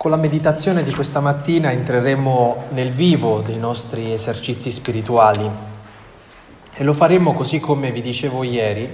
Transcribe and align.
Con 0.00 0.10
la 0.10 0.16
meditazione 0.16 0.82
di 0.82 0.94
questa 0.94 1.20
mattina 1.20 1.72
entreremo 1.72 2.68
nel 2.70 2.90
vivo 2.90 3.42
dei 3.44 3.58
nostri 3.58 4.14
esercizi 4.14 4.70
spirituali 4.70 5.46
e 6.72 6.84
lo 6.84 6.94
faremo 6.94 7.34
così 7.34 7.60
come 7.60 7.92
vi 7.92 8.00
dicevo 8.00 8.42
ieri, 8.42 8.88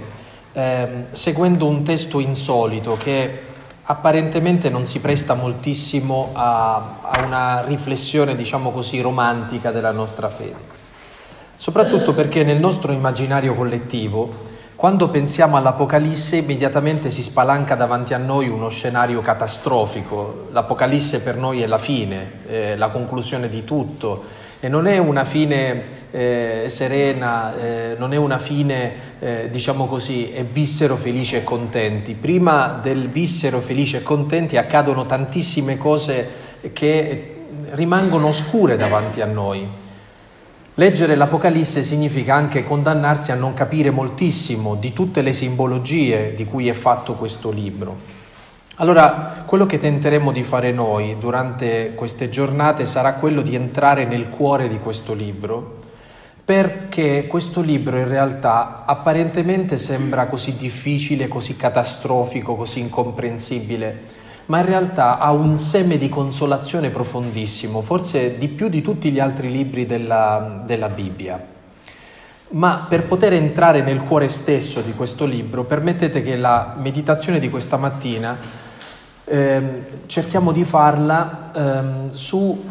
eh, 0.51 0.87
seguendo 1.11 1.65
un 1.65 1.83
testo 1.83 2.19
insolito 2.19 2.97
che 2.97 3.39
apparentemente 3.83 4.69
non 4.69 4.85
si 4.85 4.99
presta 4.99 5.33
moltissimo 5.33 6.31
a, 6.33 6.97
a 6.99 7.23
una 7.23 7.63
riflessione, 7.63 8.35
diciamo 8.35 8.71
così, 8.71 8.99
romantica 8.99 9.71
della 9.71 9.91
nostra 9.91 10.27
fede. 10.27 10.57
Soprattutto 11.55 12.13
perché 12.13 12.43
nel 12.43 12.59
nostro 12.59 12.91
immaginario 12.91 13.55
collettivo 13.55 14.46
quando 14.77 15.09
pensiamo 15.09 15.57
all'Apocalisse 15.57 16.35
immediatamente 16.35 17.09
si 17.09 17.23
spalanca 17.23 17.73
davanti 17.73 18.13
a 18.13 18.19
noi 18.19 18.47
uno 18.47 18.69
scenario 18.69 19.21
catastrofico. 19.23 20.49
L'Apocalisse 20.51 21.21
per 21.21 21.35
noi 21.35 21.63
è 21.63 21.65
la 21.65 21.79
fine, 21.79 22.31
eh, 22.47 22.77
la 22.77 22.89
conclusione 22.89 23.49
di 23.49 23.63
tutto 23.63 24.25
e 24.59 24.69
non 24.69 24.85
è 24.85 24.99
una 24.99 25.25
fine 25.25 25.83
eh, 26.11 26.65
serena, 26.67 27.57
eh, 27.57 27.95
non 27.97 28.13
è 28.13 28.17
una 28.17 28.37
fine, 28.37 28.93
eh, 29.17 29.49
diciamo 29.49 29.87
così, 29.87 30.31
e 30.31 30.43
vissero 30.43 30.95
felici 30.95 31.35
e 31.35 31.43
contenti. 31.43 32.13
Prima 32.13 32.79
del 32.79 33.09
vissero 33.09 33.61
felici 33.61 33.95
e 33.95 34.03
contenti 34.03 34.57
accadono 34.57 35.07
tantissime 35.07 35.79
cose 35.79 36.29
che 36.71 37.35
rimangono 37.71 38.27
oscure 38.27 38.77
davanti 38.77 39.21
a 39.21 39.25
noi. 39.25 39.85
Leggere 40.79 41.15
l'Apocalisse 41.15 41.83
significa 41.83 42.35
anche 42.35 42.63
condannarsi 42.63 43.31
a 43.31 43.35
non 43.35 43.55
capire 43.55 43.89
moltissimo 43.89 44.75
di 44.75 44.93
tutte 44.93 45.23
le 45.23 45.33
simbologie 45.33 46.35
di 46.35 46.45
cui 46.45 46.67
è 46.67 46.73
fatto 46.73 47.15
questo 47.15 47.49
libro. 47.49 47.97
Allora, 48.75 49.41
quello 49.47 49.65
che 49.65 49.79
tenteremo 49.79 50.31
di 50.31 50.43
fare 50.43 50.71
noi 50.71 51.17
durante 51.17 51.93
queste 51.95 52.29
giornate 52.29 52.85
sarà 52.85 53.13
quello 53.13 53.41
di 53.41 53.55
entrare 53.55 54.05
nel 54.05 54.29
cuore 54.29 54.67
di 54.67 54.77
questo 54.77 55.15
libro, 55.15 55.79
perché 56.45 57.25
questo 57.25 57.61
libro 57.61 57.97
in 57.97 58.07
realtà 58.07 58.83
apparentemente 58.85 59.79
sembra 59.79 60.27
così 60.27 60.57
difficile, 60.57 61.27
così 61.27 61.57
catastrofico, 61.57 62.55
così 62.55 62.81
incomprensibile 62.81 64.16
ma 64.47 64.59
in 64.59 64.65
realtà 64.65 65.17
ha 65.19 65.31
un 65.31 65.57
seme 65.57 65.97
di 65.97 66.09
consolazione 66.09 66.89
profondissimo, 66.89 67.81
forse 67.81 68.37
di 68.37 68.47
più 68.47 68.69
di 68.69 68.81
tutti 68.81 69.11
gli 69.11 69.19
altri 69.19 69.51
libri 69.51 69.85
della, 69.85 70.63
della 70.65 70.89
Bibbia. 70.89 71.55
Ma 72.49 72.85
per 72.87 73.03
poter 73.07 73.33
entrare 73.33 73.81
nel 73.81 74.01
cuore 74.01 74.29
stesso 74.29 74.79
di 74.81 74.93
questo 74.93 75.25
libro, 75.25 75.65
permettete 75.65 76.21
che 76.21 76.37
la 76.37 76.75
meditazione 76.77 77.39
di 77.39 77.49
questa 77.49 77.75
mattina 77.75 78.37
eh, 79.25 79.83
cerchiamo 80.05 80.53
di 80.53 80.63
farla 80.63 81.51
eh, 81.53 81.81
su 82.13 82.63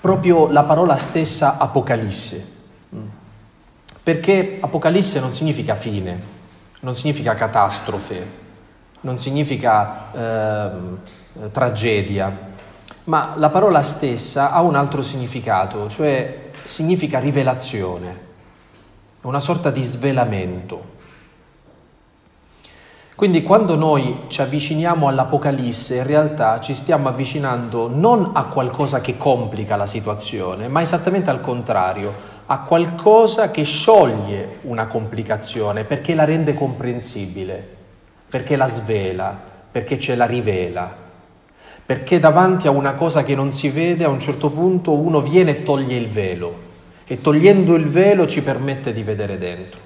proprio 0.00 0.48
la 0.50 0.64
parola 0.64 0.96
stessa 0.96 1.56
Apocalisse. 1.56 2.52
Perché 4.02 4.58
Apocalisse 4.60 5.18
non 5.18 5.32
significa 5.32 5.74
fine, 5.74 6.20
non 6.80 6.94
significa 6.94 7.34
catastrofe, 7.34 8.42
non 9.04 9.18
significa 9.18 10.12
eh, 10.12 10.70
tragedia, 11.52 12.52
ma 13.04 13.34
la 13.36 13.50
parola 13.50 13.82
stessa 13.82 14.50
ha 14.50 14.62
un 14.62 14.74
altro 14.74 15.02
significato, 15.02 15.88
cioè 15.88 16.50
significa 16.64 17.18
rivelazione, 17.18 18.20
una 19.22 19.38
sorta 19.38 19.70
di 19.70 19.82
svelamento. 19.82 20.92
Quindi 23.14 23.42
quando 23.42 23.76
noi 23.76 24.24
ci 24.28 24.40
avviciniamo 24.40 25.06
all'Apocalisse, 25.06 25.96
in 25.96 26.06
realtà 26.06 26.60
ci 26.60 26.74
stiamo 26.74 27.08
avvicinando 27.08 27.88
non 27.88 28.30
a 28.32 28.44
qualcosa 28.44 29.00
che 29.00 29.18
complica 29.18 29.76
la 29.76 29.86
situazione, 29.86 30.66
ma 30.68 30.80
esattamente 30.80 31.28
al 31.30 31.40
contrario, 31.40 32.32
a 32.46 32.60
qualcosa 32.60 33.50
che 33.50 33.64
scioglie 33.64 34.58
una 34.62 34.86
complicazione 34.86 35.84
perché 35.84 36.14
la 36.14 36.24
rende 36.24 36.54
comprensibile 36.54 37.73
perché 38.34 38.56
la 38.56 38.66
svela, 38.66 39.38
perché 39.70 39.96
ce 39.96 40.16
la 40.16 40.26
rivela, 40.26 40.92
perché 41.86 42.18
davanti 42.18 42.66
a 42.66 42.72
una 42.72 42.94
cosa 42.94 43.22
che 43.22 43.36
non 43.36 43.52
si 43.52 43.68
vede 43.68 44.02
a 44.02 44.08
un 44.08 44.18
certo 44.18 44.50
punto 44.50 44.90
uno 44.90 45.20
viene 45.20 45.58
e 45.58 45.62
toglie 45.62 45.94
il 45.94 46.08
velo 46.08 46.56
e 47.06 47.20
togliendo 47.20 47.76
il 47.76 47.86
velo 47.86 48.26
ci 48.26 48.42
permette 48.42 48.92
di 48.92 49.04
vedere 49.04 49.38
dentro. 49.38 49.78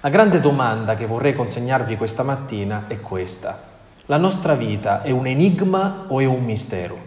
La 0.00 0.08
grande 0.08 0.40
domanda 0.40 0.96
che 0.96 1.06
vorrei 1.06 1.32
consegnarvi 1.32 1.96
questa 1.96 2.24
mattina 2.24 2.86
è 2.88 2.98
questa. 2.98 3.62
La 4.06 4.16
nostra 4.16 4.54
vita 4.54 5.02
è 5.02 5.10
un 5.12 5.28
enigma 5.28 6.06
o 6.08 6.18
è 6.18 6.24
un 6.24 6.42
mistero? 6.44 6.98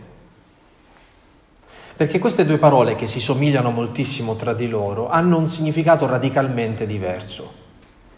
Perché 1.98 2.20
queste 2.20 2.46
due 2.46 2.58
parole 2.58 2.96
che 2.96 3.08
si 3.08 3.20
somigliano 3.20 3.70
moltissimo 3.70 4.38
tra 4.38 4.54
di 4.54 4.70
loro 4.70 5.10
hanno 5.10 5.38
un 5.38 5.48
significato 5.48 6.08
radicalmente 6.08 6.86
diverso. 6.86 7.60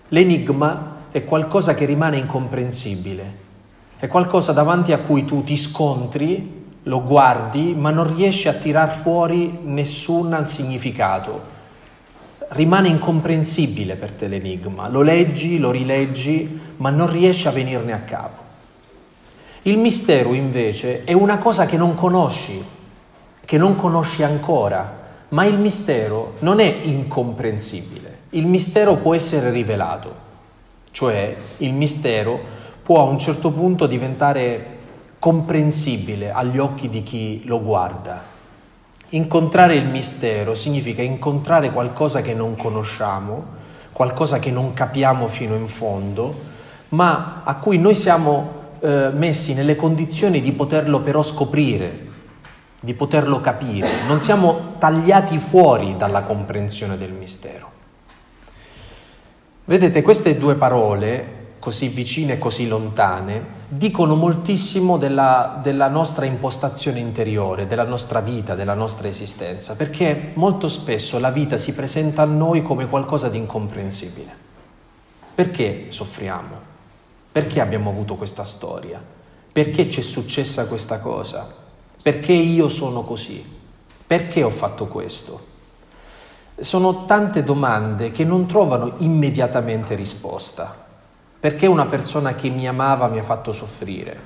L'enigma 0.10 1.02
è 1.14 1.24
qualcosa 1.26 1.76
che 1.76 1.86
rimane 1.86 2.18
incomprensibile, 2.18 3.34
è 4.00 4.08
qualcosa 4.08 4.52
davanti 4.52 4.94
a 4.94 4.98
cui 4.98 5.26
tu 5.26 5.44
ti 5.44 5.56
scontri, 5.56 6.64
lo 6.82 7.04
guardi, 7.04 7.76
ma 7.78 7.92
non 7.92 8.16
riesci 8.16 8.48
a 8.48 8.54
tirar 8.54 8.92
fuori 8.92 9.60
nessun 9.64 10.44
significato. 10.44 11.40
Rimane 12.48 12.88
incomprensibile 12.88 13.94
per 13.94 14.14
te 14.14 14.28
l'enigma, 14.28 14.90
lo 14.90 15.04
leggi, 15.04 15.60
lo 15.60 15.70
rileggi, 15.70 16.60
ma 16.78 16.90
non 16.90 17.12
riesci 17.12 17.48
a 17.48 17.52
venirne 17.52 17.94
a 17.94 18.00
capo. 18.00 18.42
Il 19.62 19.78
mistero 19.78 20.34
invece 20.34 21.04
è 21.04 21.14
una 21.14 21.38
cosa 21.38 21.68
che 21.68 21.78
non 21.78 21.94
conosci, 21.94 22.60
che 23.46 23.58
non 23.60 23.76
conosci 23.76 24.24
ancora, 24.24 25.02
ma 25.30 25.46
il 25.46 25.60
mistero 25.60 26.34
non 26.40 26.60
è 26.60 26.80
incomprensibile, 26.82 28.18
il 28.32 28.48
mistero 28.48 28.96
può 28.96 29.14
essere 29.14 29.52
rivelato. 29.52 30.23
Cioè 30.94 31.36
il 31.58 31.74
mistero 31.74 32.40
può 32.84 33.00
a 33.00 33.10
un 33.10 33.18
certo 33.18 33.50
punto 33.50 33.88
diventare 33.88 34.78
comprensibile 35.18 36.32
agli 36.32 36.60
occhi 36.60 36.88
di 36.88 37.02
chi 37.02 37.42
lo 37.46 37.60
guarda. 37.64 38.22
Incontrare 39.10 39.74
il 39.74 39.88
mistero 39.88 40.54
significa 40.54 41.02
incontrare 41.02 41.72
qualcosa 41.72 42.22
che 42.22 42.36
non 42.36 42.56
conosciamo, 42.56 43.44
qualcosa 43.92 44.38
che 44.38 44.52
non 44.52 44.74
capiamo 44.74 45.28
fino 45.28 45.56
in 45.56 45.68
fondo, 45.68 46.32
ma 46.90 47.42
a 47.44 47.56
cui 47.56 47.80
noi 47.80 47.96
siamo 47.96 48.62
eh, 48.80 49.10
messi 49.12 49.56
nelle 49.56 49.76
condizioni 49.76 50.42
di 50.42 50.52
poterlo 50.52 51.00
però 51.00 51.24
scoprire, 51.24 52.08
di 52.80 52.94
poterlo 52.94 53.42
capire. 53.42 53.88
Non 54.06 54.20
siamo 54.20 54.76
tagliati 54.78 55.40
fuori 55.40 55.98
dalla 55.98 56.22
comprensione 56.22 57.00
del 57.00 57.14
mistero. 57.14 57.73
Vedete, 59.66 60.02
queste 60.02 60.38
due 60.38 60.56
parole, 60.56 61.42
così 61.60 61.88
vicine 61.88 62.34
e 62.34 62.38
così 62.38 62.68
lontane, 62.68 63.62
dicono 63.70 64.14
moltissimo 64.14 64.98
della, 64.98 65.58
della, 65.64 65.88
nostra 65.88 66.26
impostazione 66.26 67.00
interiore, 67.00 67.66
della 67.66 67.86
nostra 67.86 68.20
vita, 68.20 68.56
della 68.56 68.74
nostra 68.74 69.08
esistenza, 69.08 69.78
perché 69.78 70.32
molto 70.34 70.68
spesso 70.68 71.18
la 71.18 71.32
vita 71.32 71.58
si 71.58 71.74
presenta 71.74 72.24
a 72.24 72.26
noi 72.26 72.62
come 72.62 72.88
qualcosa 72.88 73.30
di 73.30 73.38
incomprensibile. 73.38 74.36
Perché 75.34 75.86
soffriamo? 75.88 76.72
Perché 77.32 77.62
abbiamo 77.62 77.90
avuto 77.90 78.16
questa 78.16 78.44
storia? 78.44 79.02
Perché 79.50 79.90
ci 79.90 80.02
è 80.02 80.04
successa 80.04 80.66
questa 80.68 81.00
cosa? 81.00 81.50
Perché 82.02 82.34
io 82.34 82.68
sono 82.68 83.04
così? 83.04 83.42
Perché 84.06 84.44
ho 84.44 84.50
fatto 84.50 84.88
questo? 84.88 85.52
Sono 86.64 87.04
tante 87.04 87.44
domande 87.44 88.12
che 88.12 88.24
non 88.24 88.46
trovano 88.46 88.94
immediatamente 89.00 89.96
risposta. 89.96 90.74
Perché 91.38 91.68
una 91.68 91.88
persona 91.88 92.36
che 92.36 92.50
mi 92.50 92.66
amava 92.66 93.08
mi 93.08 93.20
ha 93.20 93.24
fatto 93.24 93.52
soffrire? 93.52 94.18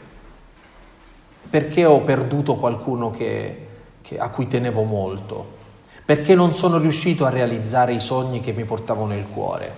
Perché 1.50 1.84
ho 1.84 2.02
perduto 2.02 2.58
qualcuno 2.58 3.10
che, 3.10 3.68
che, 4.04 4.20
a 4.20 4.30
cui 4.30 4.48
tenevo 4.48 4.84
molto? 4.84 5.56
Perché 6.06 6.36
non 6.36 6.54
sono 6.54 6.78
riuscito 6.78 7.26
a 7.26 7.30
realizzare 7.30 7.94
i 7.94 8.00
sogni 8.00 8.40
che 8.40 8.52
mi 8.52 8.66
portavo 8.66 9.08
nel 9.08 9.26
cuore? 9.28 9.74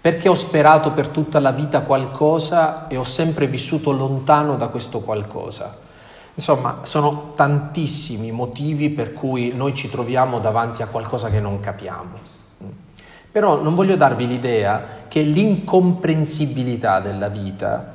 Perché 0.00 0.28
ho 0.28 0.36
sperato 0.36 0.92
per 0.92 1.08
tutta 1.08 1.40
la 1.40 1.50
vita 1.50 1.80
qualcosa 1.80 2.86
e 2.86 2.96
ho 2.96 3.04
sempre 3.04 3.48
vissuto 3.48 3.90
lontano 3.90 4.56
da 4.56 4.68
questo 4.68 5.00
qualcosa? 5.00 5.83
Insomma, 6.36 6.80
sono 6.82 7.32
tantissimi 7.36 8.32
motivi 8.32 8.90
per 8.90 9.12
cui 9.12 9.52
noi 9.54 9.72
ci 9.74 9.88
troviamo 9.88 10.40
davanti 10.40 10.82
a 10.82 10.88
qualcosa 10.88 11.28
che 11.28 11.38
non 11.38 11.60
capiamo. 11.60 12.32
Però 13.30 13.62
non 13.62 13.74
voglio 13.74 13.96
darvi 13.96 14.26
l'idea 14.26 15.02
che 15.06 15.22
l'incomprensibilità 15.22 17.00
della 17.00 17.28
vita 17.28 17.92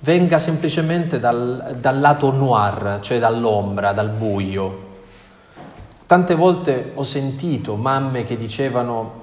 venga 0.00 0.38
semplicemente 0.38 1.18
dal, 1.18 1.76
dal 1.80 1.98
lato 1.98 2.30
noir, 2.30 2.98
cioè 3.00 3.18
dall'ombra, 3.18 3.92
dal 3.92 4.10
buio. 4.10 4.92
Tante 6.06 6.34
volte 6.34 6.92
ho 6.94 7.04
sentito 7.04 7.74
mamme 7.74 8.24
che 8.24 8.36
dicevano 8.36 9.22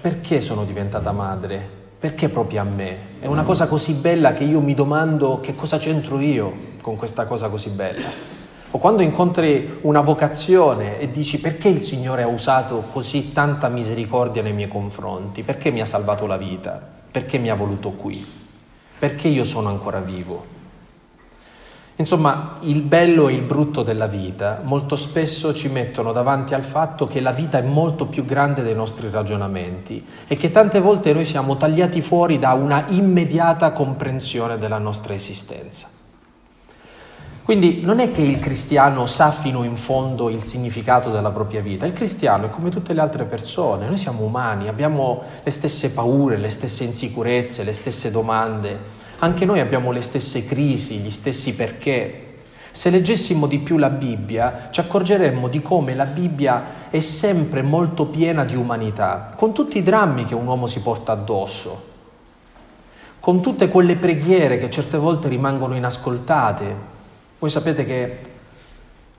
perché 0.00 0.40
sono 0.40 0.64
diventata 0.64 1.10
madre? 1.10 1.74
Perché 1.98 2.28
proprio 2.28 2.60
a 2.60 2.64
me? 2.64 2.98
È 3.20 3.26
una 3.26 3.42
cosa 3.42 3.66
così 3.66 3.94
bella 3.94 4.34
che 4.34 4.44
io 4.44 4.60
mi 4.60 4.74
domando 4.74 5.40
che 5.40 5.54
cosa 5.54 5.78
c'entro 5.78 6.20
io 6.20 6.74
con 6.86 6.94
questa 6.94 7.26
cosa 7.26 7.48
così 7.48 7.70
bella. 7.70 8.06
O 8.70 8.78
quando 8.78 9.02
incontri 9.02 9.78
una 9.80 10.02
vocazione 10.02 11.00
e 11.00 11.10
dici 11.10 11.40
perché 11.40 11.66
il 11.66 11.80
Signore 11.80 12.22
ha 12.22 12.28
usato 12.28 12.84
così 12.92 13.32
tanta 13.32 13.68
misericordia 13.68 14.40
nei 14.40 14.52
miei 14.52 14.68
confronti, 14.68 15.42
perché 15.42 15.72
mi 15.72 15.80
ha 15.80 15.84
salvato 15.84 16.26
la 16.26 16.36
vita, 16.36 16.80
perché 17.10 17.38
mi 17.38 17.50
ha 17.50 17.56
voluto 17.56 17.90
qui, 17.90 18.24
perché 19.00 19.26
io 19.26 19.42
sono 19.42 19.68
ancora 19.68 19.98
vivo. 19.98 20.54
Insomma, 21.96 22.58
il 22.60 22.82
bello 22.82 23.26
e 23.26 23.32
il 23.32 23.42
brutto 23.42 23.82
della 23.82 24.06
vita 24.06 24.60
molto 24.62 24.94
spesso 24.94 25.52
ci 25.52 25.66
mettono 25.66 26.12
davanti 26.12 26.54
al 26.54 26.62
fatto 26.62 27.08
che 27.08 27.18
la 27.18 27.32
vita 27.32 27.58
è 27.58 27.62
molto 27.62 28.06
più 28.06 28.24
grande 28.24 28.62
dei 28.62 28.76
nostri 28.76 29.10
ragionamenti 29.10 30.06
e 30.28 30.36
che 30.36 30.52
tante 30.52 30.78
volte 30.78 31.12
noi 31.12 31.24
siamo 31.24 31.56
tagliati 31.56 32.00
fuori 32.00 32.38
da 32.38 32.52
una 32.52 32.84
immediata 32.90 33.72
comprensione 33.72 34.56
della 34.56 34.78
nostra 34.78 35.14
esistenza. 35.14 35.94
Quindi 37.46 37.80
non 37.82 38.00
è 38.00 38.10
che 38.10 38.22
il 38.22 38.40
cristiano 38.40 39.06
sa 39.06 39.30
fino 39.30 39.62
in 39.62 39.76
fondo 39.76 40.30
il 40.30 40.42
significato 40.42 41.12
della 41.12 41.30
propria 41.30 41.60
vita, 41.60 41.86
il 41.86 41.92
cristiano 41.92 42.46
è 42.46 42.50
come 42.50 42.70
tutte 42.70 42.92
le 42.92 43.00
altre 43.00 43.22
persone, 43.22 43.86
noi 43.86 43.98
siamo 43.98 44.24
umani, 44.24 44.66
abbiamo 44.66 45.22
le 45.44 45.52
stesse 45.52 45.92
paure, 45.92 46.38
le 46.38 46.50
stesse 46.50 46.82
insicurezze, 46.82 47.62
le 47.62 47.72
stesse 47.72 48.10
domande, 48.10 48.76
anche 49.20 49.44
noi 49.44 49.60
abbiamo 49.60 49.92
le 49.92 50.02
stesse 50.02 50.44
crisi, 50.44 50.96
gli 50.96 51.10
stessi 51.12 51.54
perché. 51.54 52.24
Se 52.72 52.90
leggessimo 52.90 53.46
di 53.46 53.60
più 53.60 53.76
la 53.76 53.90
Bibbia, 53.90 54.70
ci 54.72 54.80
accorgeremmo 54.80 55.46
di 55.46 55.62
come 55.62 55.94
la 55.94 56.06
Bibbia 56.06 56.90
è 56.90 56.98
sempre 56.98 57.62
molto 57.62 58.06
piena 58.06 58.44
di 58.44 58.56
umanità, 58.56 59.34
con 59.36 59.52
tutti 59.52 59.78
i 59.78 59.84
drammi 59.84 60.24
che 60.24 60.34
un 60.34 60.48
uomo 60.48 60.66
si 60.66 60.80
porta 60.80 61.12
addosso, 61.12 61.84
con 63.20 63.40
tutte 63.40 63.68
quelle 63.68 63.94
preghiere 63.94 64.58
che 64.58 64.68
certe 64.68 64.98
volte 64.98 65.28
rimangono 65.28 65.76
inascoltate, 65.76 66.94
voi 67.46 67.50
sapete 67.54 67.84
che 67.84 68.18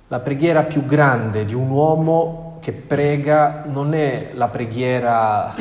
la 0.09 0.19
preghiera 0.19 0.63
più 0.63 0.85
grande 0.85 1.45
di 1.45 1.53
un 1.53 1.69
uomo 1.69 2.57
che 2.59 2.74
prega 2.74 3.63
non 3.65 3.94
è 3.94 4.31
la 4.33 4.50
preghiera 4.50 5.56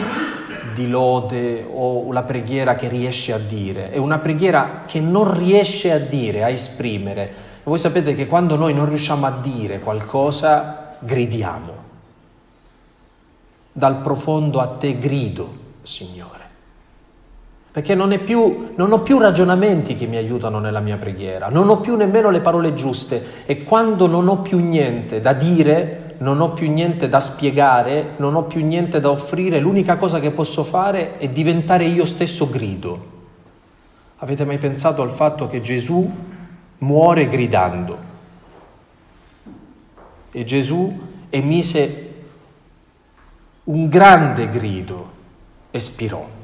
di 0.75 0.89
lode 0.89 1.65
o 1.69 2.11
la 2.13 2.25
preghiera 2.25 2.75
che 2.75 2.89
riesce 2.89 3.33
a 3.33 3.39
dire, 3.39 3.93
è 3.93 3.99
una 3.99 4.19
preghiera 4.19 4.83
che 4.85 4.99
non 4.99 5.39
riesce 5.39 5.93
a 5.93 5.99
dire, 5.99 6.43
a 6.43 6.49
esprimere. 6.49 7.23
E 7.23 7.63
voi 7.63 7.79
sapete 7.79 8.15
che 8.17 8.27
quando 8.27 8.57
noi 8.57 8.75
non 8.75 8.89
riusciamo 8.89 9.27
a 9.27 9.39
dire 9.41 9.79
qualcosa, 9.79 10.97
gridiamo. 10.99 11.85
Dal 13.71 13.99
profondo 13.99 14.59
a 14.59 14.67
te 14.67 14.99
grido, 14.99 15.65
Signore 15.83 16.46
perché 17.77 17.95
non, 17.95 18.19
più, 18.25 18.69
non, 18.75 18.91
ho 18.91 19.01
più 19.01 19.19
ragionamenti 19.19 19.97
che 19.97 20.07
mi 20.07 20.17
aiutano 20.17 20.61
nella 20.61 20.81
mia 20.81 20.97
preghiera, 20.97 21.51
non 21.51 21.69
ho 21.69 21.79
più 21.79 21.95
nemmeno 21.95 22.31
le 22.31 22.41
parole 22.41 22.73
giuste 22.73 23.45
e 23.45 23.65
quando 23.65 24.07
non 24.07 24.29
ho 24.29 24.39
più 24.41 24.59
niente 24.61 25.21
da 25.21 25.35
dire, 25.35 26.15
non 26.21 26.41
ho 26.41 26.53
più 26.53 26.73
niente 26.73 27.07
da 27.11 27.21
spiegare, 27.21 28.15
non 28.17 28.35
ho 28.35 28.45
più 28.45 28.65
niente 28.65 28.99
da 28.99 29.11
offrire, 29.11 29.59
l'unica 29.59 29.99
cosa 29.99 30.21
che 30.21 30.31
posso 30.31 30.65
fare 30.65 31.19
è 31.19 31.29
diventare 31.29 31.85
io 31.85 32.07
stesso 32.07 32.49
grido. 32.49 32.99
Avete 34.17 34.47
mai 34.47 34.57
pensato 34.57 35.03
al 35.03 35.11
fatto 35.11 35.47
che 35.47 35.61
Gesù 35.61 36.11
muore 36.79 37.29
gridando? 37.29 37.99
E 40.31 40.45
Gesù 40.45 40.99
emise 41.29 42.15
un 43.65 43.87
grande 43.91 44.49
grido, 44.49 45.11
espirò. 45.71 46.36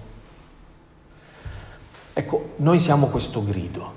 Ecco, 2.14 2.50
noi 2.56 2.78
siamo 2.78 3.06
questo 3.06 3.42
grido, 3.42 3.92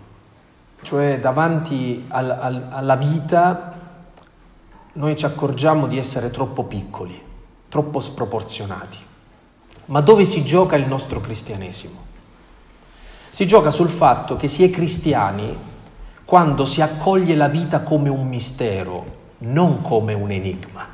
cioè 0.84 1.20
davanti 1.20 2.06
al, 2.08 2.30
al, 2.30 2.68
alla 2.70 2.96
vita 2.96 3.74
noi 4.94 5.18
ci 5.18 5.26
accorgiamo 5.26 5.86
di 5.86 5.98
essere 5.98 6.32
troppo 6.32 6.64
piccoli, 6.64 7.22
troppo 7.68 8.00
sproporzionati. 8.00 8.98
Ma 9.88 10.00
dove 10.00 10.24
si 10.24 10.46
gioca 10.46 10.78
il 10.78 10.88
nostro 10.88 11.20
cristianesimo? 11.20 12.04
Si 13.30 13.46
gioca 13.46 13.70
sul 13.70 13.90
fatto 13.90 14.38
che 14.38 14.48
si 14.48 14.64
è 14.64 14.70
cristiani 14.70 15.74
quando 16.24 16.66
si 16.66 16.82
accoglie 16.82 17.36
la 17.36 17.50
vita 17.50 17.82
come 17.82 18.08
un 18.08 18.26
mistero, 18.26 19.06
non 19.40 19.82
come 19.82 20.14
un 20.14 20.32
enigma. 20.32 20.88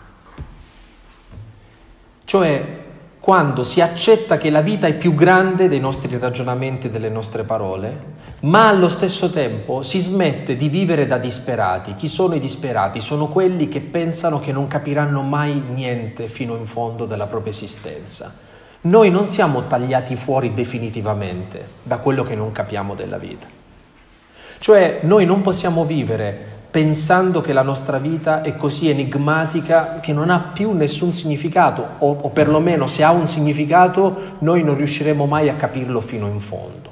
Cioè 2.26 2.81
quando 3.22 3.64
si 3.64 3.82
accetta 3.82 4.40
che 4.40 4.50
la 4.50 4.62
vita 4.62 4.88
è 4.88 4.96
più 4.96 5.14
grande 5.14 5.68
dei 5.68 5.80
nostri 5.80 6.18
ragionamenti 6.18 6.88
e 6.88 6.90
delle 6.90 7.08
nostre 7.08 7.44
parole, 7.44 7.96
ma 8.42 8.68
allo 8.68 8.90
stesso 8.90 9.30
tempo 9.30 9.84
si 9.84 10.00
smette 10.00 10.58
di 10.58 10.70
vivere 10.70 11.06
da 11.06 11.20
disperati. 11.20 11.94
Chi 11.94 12.08
sono 12.08 12.34
i 12.34 12.40
disperati? 12.40 13.00
Sono 13.00 13.28
quelli 13.28 13.70
che 13.70 13.80
pensano 13.80 14.40
che 14.40 14.52
non 14.52 14.68
capiranno 14.68 15.22
mai 15.22 15.62
niente 15.70 16.30
fino 16.30 16.56
in 16.56 16.66
fondo 16.66 17.06
della 17.06 17.28
propria 17.28 17.54
esistenza. 17.54 18.34
Noi 18.82 19.12
non 19.12 19.28
siamo 19.28 19.68
tagliati 19.68 20.16
fuori 20.16 20.56
definitivamente 20.56 21.68
da 21.84 21.98
quello 21.98 22.24
che 22.24 22.34
non 22.34 22.52
capiamo 22.52 22.96
della 22.96 23.20
vita. 23.20 23.46
Cioè 24.58 25.02
noi 25.04 25.28
non 25.28 25.42
possiamo 25.42 25.86
vivere 25.86 26.51
pensando 26.72 27.42
che 27.42 27.52
la 27.52 27.62
nostra 27.62 27.98
vita 27.98 28.42
è 28.42 28.56
così 28.56 28.90
enigmatica 28.90 30.00
che 30.00 30.14
non 30.14 30.30
ha 30.30 30.40
più 30.54 30.72
nessun 30.72 31.12
significato 31.12 31.86
o, 31.98 32.18
o 32.22 32.30
perlomeno 32.30 32.88
se 32.88 33.04
ha 33.04 33.12
un 33.12 33.28
significato 33.28 34.38
noi 34.40 34.64
non 34.64 34.78
riusciremo 34.78 35.26
mai 35.26 35.50
a 35.50 35.56
capirlo 35.56 36.00
fino 36.00 36.28
in 36.28 36.40
fondo. 36.40 36.90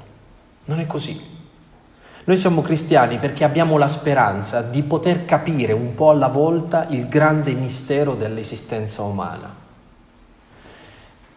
Non 0.66 0.80
è 0.80 0.86
così. 0.86 1.18
Noi 2.24 2.36
siamo 2.36 2.60
cristiani 2.60 3.16
perché 3.16 3.42
abbiamo 3.42 3.78
la 3.78 3.88
speranza 3.88 4.60
di 4.60 4.82
poter 4.82 5.24
capire 5.24 5.72
un 5.72 5.94
po' 5.94 6.10
alla 6.10 6.28
volta 6.28 6.86
il 6.90 7.08
grande 7.08 7.52
mistero 7.52 8.14
dell'esistenza 8.14 9.02
umana. 9.02 9.59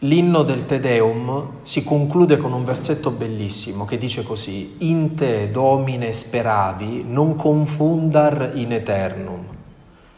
L'inno 0.04 0.44
del 0.44 0.66
Te 0.66 0.82
Deum 0.82 1.60
si 1.62 1.82
conclude 1.86 2.36
con 2.36 2.52
un 2.52 2.66
versetto 2.66 3.10
bellissimo 3.10 3.86
che 3.86 3.98
dice 3.98 4.24
così, 4.24 4.76
In 4.80 5.16
te, 5.16 5.50
Domine, 5.50 6.12
speravi, 6.12 7.06
non 7.08 7.38
confundar 7.38 8.52
in 8.56 8.74
eternum. 8.74 9.46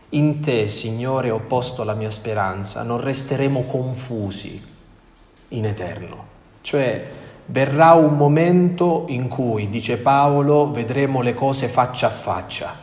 In 0.10 0.42
te, 0.42 0.68
Signore, 0.70 1.30
ho 1.30 1.40
posto 1.48 1.84
la 1.84 1.94
mia 1.94 2.10
speranza, 2.10 2.82
non 2.82 3.00
resteremo 3.00 3.66
confusi 3.66 4.60
in 5.50 5.66
eterno. 5.68 6.26
Cioè, 6.62 7.06
verrà 7.46 7.94
un 7.94 8.18
momento 8.18 9.06
in 9.10 9.28
cui, 9.28 9.70
dice 9.70 9.98
Paolo, 9.98 10.72
vedremo 10.72 11.22
le 11.22 11.36
cose 11.36 11.68
faccia 11.68 12.08
a 12.08 12.10
faccia. 12.10 12.74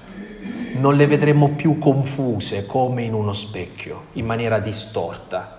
Non 0.74 0.94
le 0.94 1.08
vedremo 1.08 1.48
più 1.48 1.78
confuse 1.78 2.64
come 2.64 3.02
in 3.02 3.12
uno 3.12 3.32
specchio, 3.32 4.02
in 4.12 4.24
maniera 4.24 4.60
distorta 4.60 5.56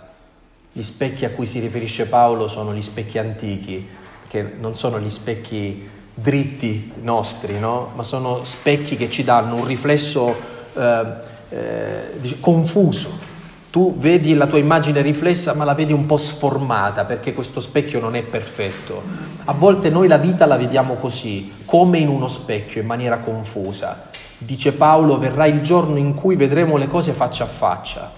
gli 0.76 0.82
specchi 0.82 1.24
a 1.24 1.30
cui 1.30 1.46
si 1.46 1.60
riferisce 1.60 2.08
Paolo 2.08 2.48
sono 2.48 2.74
gli 2.74 2.82
specchi 2.82 3.20
antichi, 3.20 3.88
che 4.28 4.54
non 4.60 4.74
sono 4.74 5.00
gli 5.00 5.10
specchi 5.12 5.88
dritti 6.16 6.92
nostri, 7.02 7.60
no? 7.60 7.92
ma 7.94 8.02
sono 8.02 8.44
specchi 8.44 8.98
che 8.98 9.08
ci 9.08 9.24
danno 9.24 9.56
un 9.56 9.66
riflesso 9.66 10.36
eh, 10.74 11.06
eh, 11.50 12.40
confuso. 12.40 13.32
Tu 13.70 13.96
vedi 13.98 14.34
la 14.34 14.48
tua 14.48 14.58
immagine 14.58 15.02
riflessa 15.02 15.54
ma 15.54 15.64
la 15.64 15.74
vedi 15.76 15.94
un 15.94 16.08
po' 16.08 16.18
sformata 16.18 17.06
perché 17.06 17.34
questo 17.34 17.60
specchio 17.60 18.00
non 18.00 18.16
è 18.16 18.24
perfetto. 18.24 19.02
A 19.46 19.54
volte 19.54 19.92
noi 19.92 20.08
la 20.08 20.18
vita 20.18 20.48
la 20.48 20.58
vediamo 20.58 20.96
così, 20.96 21.54
come 21.66 22.00
in 22.00 22.08
uno 22.08 22.28
specchio, 22.28 22.82
in 22.82 22.88
maniera 22.88 23.20
confusa. 23.20 24.10
Dice 24.40 24.74
Paolo, 24.74 25.20
verrà 25.20 25.46
il 25.46 25.62
giorno 25.62 25.98
in 25.98 26.16
cui 26.16 26.36
vedremo 26.36 26.78
le 26.78 26.88
cose 26.88 27.14
faccia 27.14 27.44
a 27.44 27.48
faccia, 27.48 28.12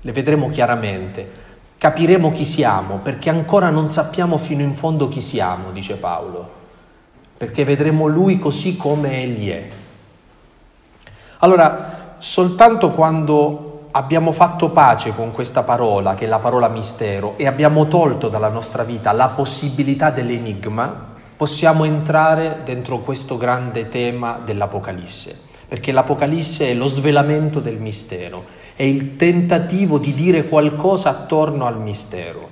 le 0.00 0.12
vedremo 0.12 0.48
chiaramente 0.48 1.42
capiremo 1.84 2.32
chi 2.32 2.46
siamo, 2.46 3.00
perché 3.02 3.28
ancora 3.28 3.68
non 3.68 3.90
sappiamo 3.90 4.38
fino 4.38 4.62
in 4.62 4.74
fondo 4.74 5.10
chi 5.10 5.20
siamo, 5.20 5.70
dice 5.70 5.96
Paolo, 5.96 6.48
perché 7.36 7.62
vedremo 7.62 8.06
Lui 8.06 8.38
così 8.38 8.78
come 8.78 9.22
Egli 9.22 9.50
è. 9.50 9.66
Allora, 11.40 12.14
soltanto 12.16 12.92
quando 12.92 13.88
abbiamo 13.90 14.32
fatto 14.32 14.70
pace 14.70 15.14
con 15.14 15.30
questa 15.30 15.62
parola, 15.62 16.14
che 16.14 16.24
è 16.24 16.26
la 16.26 16.38
parola 16.38 16.68
mistero, 16.68 17.34
e 17.36 17.46
abbiamo 17.46 17.86
tolto 17.86 18.30
dalla 18.30 18.48
nostra 18.48 18.82
vita 18.82 19.12
la 19.12 19.28
possibilità 19.28 20.08
dell'enigma, 20.08 21.12
possiamo 21.36 21.84
entrare 21.84 22.60
dentro 22.64 23.00
questo 23.00 23.36
grande 23.36 23.90
tema 23.90 24.40
dell'Apocalisse, 24.42 25.38
perché 25.68 25.92
l'Apocalisse 25.92 26.70
è 26.70 26.72
lo 26.72 26.86
svelamento 26.86 27.60
del 27.60 27.76
mistero 27.76 28.62
è 28.76 28.82
il 28.82 29.16
tentativo 29.16 29.98
di 29.98 30.14
dire 30.14 30.48
qualcosa 30.48 31.10
attorno 31.10 31.66
al 31.66 31.80
mistero. 31.80 32.50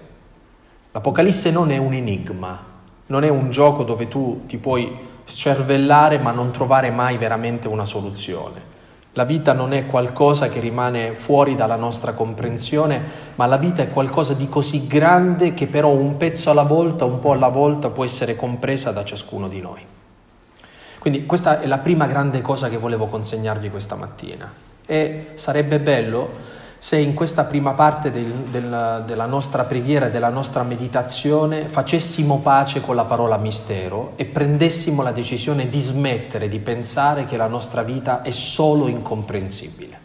L'Apocalisse 0.93 1.51
non 1.51 1.73
è 1.73 1.79
un 1.79 1.95
enigma, 1.95 2.59
non 3.07 3.25
è 3.25 3.29
un 3.29 3.51
gioco 3.51 3.83
dove 3.83 4.07
tu 4.07 4.43
ti 4.47 4.57
puoi 4.57 5.11
scervellare 5.25 6.19
ma 6.19 6.31
non 6.31 6.53
trovare 6.53 6.91
mai 6.91 7.19
veramente 7.19 7.67
una 7.67 7.85
soluzione. 7.85 8.71
La 9.15 9.25
vita 9.25 9.53
non 9.53 9.73
è 9.73 9.87
qualcosa 9.87 10.49
che 10.49 10.61
rimane 10.61 11.15
fuori 11.17 11.55
dalla 11.55 11.77
nostra 11.77 12.13
comprensione, 12.13 13.03
ma 13.35 13.47
la 13.47 13.59
vita 13.59 13.83
è 13.83 13.91
qualcosa 13.91 14.33
di 14.33 14.49
così 14.49 14.87
grande 14.87 15.55
che 15.55 15.67
però 15.67 15.91
un 15.91 16.17
pezzo 16.17 16.51
alla 16.51 16.63
volta, 16.63 17.05
un 17.05 17.19
po' 17.19 17.33
alla 17.33 17.49
volta 17.49 17.91
può 17.91 18.05
essere 18.05 18.37
compresa 18.37 18.91
da 18.91 19.05
ciascuno 19.05 19.49
di 19.49 19.61
noi. 19.61 19.85
Quindi 20.99 21.27
questa 21.27 21.61
è 21.61 21.67
la 21.67 21.79
prima 21.79 22.07
grande 22.07 22.41
cosa 22.41 22.69
che 22.69 22.79
volevo 22.79 23.07
consegnarvi 23.07 23.71
questa 23.71 23.97
mattina. 23.97 24.71
E 24.87 25.27
sarebbe 25.35 25.79
bello 25.79 26.51
se 26.83 26.97
in 26.97 27.15
questa 27.15 27.45
prima 27.45 27.75
parte 27.75 28.11
del, 28.11 28.33
del, 28.51 29.05
della 29.07 29.27
nostra 29.27 29.63
preghiera 29.63 30.07
e 30.07 30.11
della 30.11 30.31
nostra 30.31 30.65
meditazione 30.65 31.69
facessimo 31.69 32.41
pace 32.41 32.81
con 32.81 32.97
la 32.97 33.05
parola 33.05 33.37
mistero 33.37 34.15
e 34.17 34.25
prendessimo 34.25 35.03
la 35.03 35.13
decisione 35.13 35.69
di 35.69 35.79
smettere 35.79 36.49
di 36.49 36.59
pensare 36.59 37.25
che 37.27 37.37
la 37.37 37.47
nostra 37.47 37.83
vita 37.83 38.23
è 38.23 38.33
solo 38.33 38.89
incomprensibile. 38.89 40.01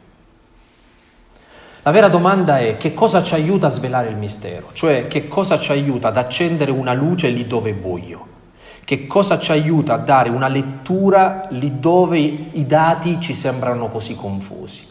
La 1.81 1.89
vera 1.89 2.09
domanda 2.09 2.59
è 2.59 2.77
che 2.77 2.93
cosa 2.93 3.23
ci 3.23 3.33
aiuta 3.33 3.67
a 3.67 3.71
svelare 3.71 4.09
il 4.09 4.15
mistero, 4.15 4.69
cioè 4.73 5.07
che 5.07 5.27
cosa 5.27 5.57
ci 5.57 5.71
aiuta 5.71 6.09
ad 6.09 6.17
accendere 6.17 6.69
una 6.69 6.93
luce 6.93 7.29
lì 7.29 7.47
dove 7.47 7.71
è 7.71 7.73
buio, 7.73 8.27
che 8.87 9.05
cosa 9.05 9.37
ci 9.37 9.51
aiuta 9.51 9.95
a 9.95 9.97
dare 9.97 10.29
una 10.29 10.47
lettura 10.47 11.47
lì 11.49 11.77
dove 11.77 12.19
i 12.19 12.65
dati 12.65 13.19
ci 13.19 13.33
sembrano 13.33 13.89
così 13.89 14.15
confusi. 14.15 14.87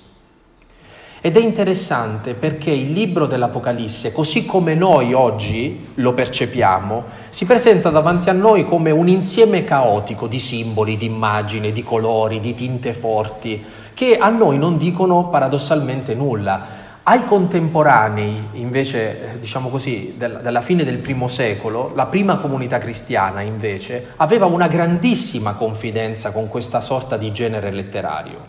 Ed 1.23 1.35
è 1.35 1.41
interessante 1.41 2.35
perché 2.35 2.71
il 2.71 2.93
libro 2.93 3.25
dell'Apocalisse, 3.25 4.13
così 4.13 4.45
come 4.45 4.75
noi 4.75 5.15
oggi 5.15 5.93
lo 5.95 6.13
percepiamo, 6.13 7.05
si 7.31 7.47
presenta 7.47 7.89
davanti 7.89 8.29
a 8.29 8.35
noi 8.35 8.67
come 8.67 8.91
un 8.91 9.09
insieme 9.09 9.65
caotico 9.65 10.27
di 10.27 10.41
simboli, 10.41 10.99
di 10.99 11.07
immagini, 11.07 11.73
di 11.73 11.83
colori, 11.83 12.39
di 12.39 12.55
tinte 12.55 12.93
forti, 12.93 13.65
che 13.95 14.19
a 14.19 14.29
noi 14.29 14.59
non 14.59 14.77
dicono 14.77 15.31
paradossalmente 15.31 16.15
nulla. 16.15 16.85
Ai 17.09 17.25
contemporanei, 17.25 18.49
invece, 18.55 19.35
eh, 19.35 19.39
diciamo 19.39 19.69
così, 19.69 20.15
della 20.17 20.61
fine 20.61 20.83
del 20.83 20.99
primo 20.99 21.29
secolo, 21.29 21.93
la 21.95 22.07
prima 22.07 22.39
comunità 22.39 22.79
cristiana, 22.79 23.43
invece, 23.43 24.09
aveva 24.17 24.47
una 24.47 24.67
grandissima 24.67 25.55
confidenza 25.55 26.33
con 26.33 26.49
questa 26.49 26.81
sorta 26.81 27.17
di 27.17 27.31
genere 27.31 27.71
letterario. 27.71 28.45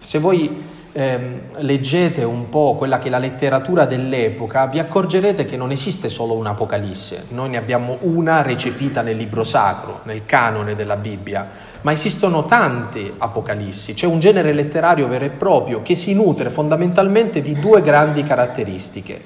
Se 0.00 0.18
voi 0.18 0.64
ehm, 0.92 1.40
leggete 1.58 2.22
un 2.22 2.48
po' 2.48 2.74
quella 2.76 2.98
che 2.98 3.08
è 3.08 3.10
la 3.10 3.18
letteratura 3.18 3.84
dell'epoca, 3.84 4.66
vi 4.66 4.78
accorgerete 4.78 5.46
che 5.46 5.56
non 5.56 5.70
esiste 5.70 6.08
solo 6.08 6.34
un'Apocalisse, 6.34 7.26
noi 7.30 7.50
ne 7.50 7.56
abbiamo 7.56 7.98
una 8.00 8.42
recepita 8.42 9.00
nel 9.02 9.16
libro 9.16 9.44
sacro, 9.44 10.00
nel 10.04 10.24
canone 10.24 10.74
della 10.74 10.96
Bibbia, 10.96 11.70
ma 11.82 11.92
esistono 11.92 12.44
tante 12.44 13.14
Apocalissi, 13.18 13.94
c'è 13.94 14.06
un 14.06 14.20
genere 14.20 14.52
letterario 14.52 15.08
vero 15.08 15.24
e 15.24 15.30
proprio 15.30 15.82
che 15.82 15.94
si 15.94 16.14
nutre 16.14 16.50
fondamentalmente 16.50 17.40
di 17.42 17.54
due 17.58 17.82
grandi 17.82 18.22
caratteristiche, 18.22 19.20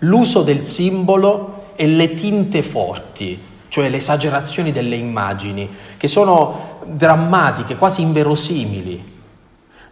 l'uso 0.00 0.42
del 0.42 0.64
simbolo 0.64 1.64
e 1.76 1.86
le 1.86 2.14
tinte 2.14 2.62
forti, 2.62 3.40
cioè 3.68 3.88
le 3.88 3.98
esagerazioni 3.98 4.72
delle 4.72 4.96
immagini, 4.96 5.68
che 5.96 6.08
sono 6.08 6.80
drammatiche, 6.84 7.76
quasi 7.76 8.00
inverosimili 8.00 9.14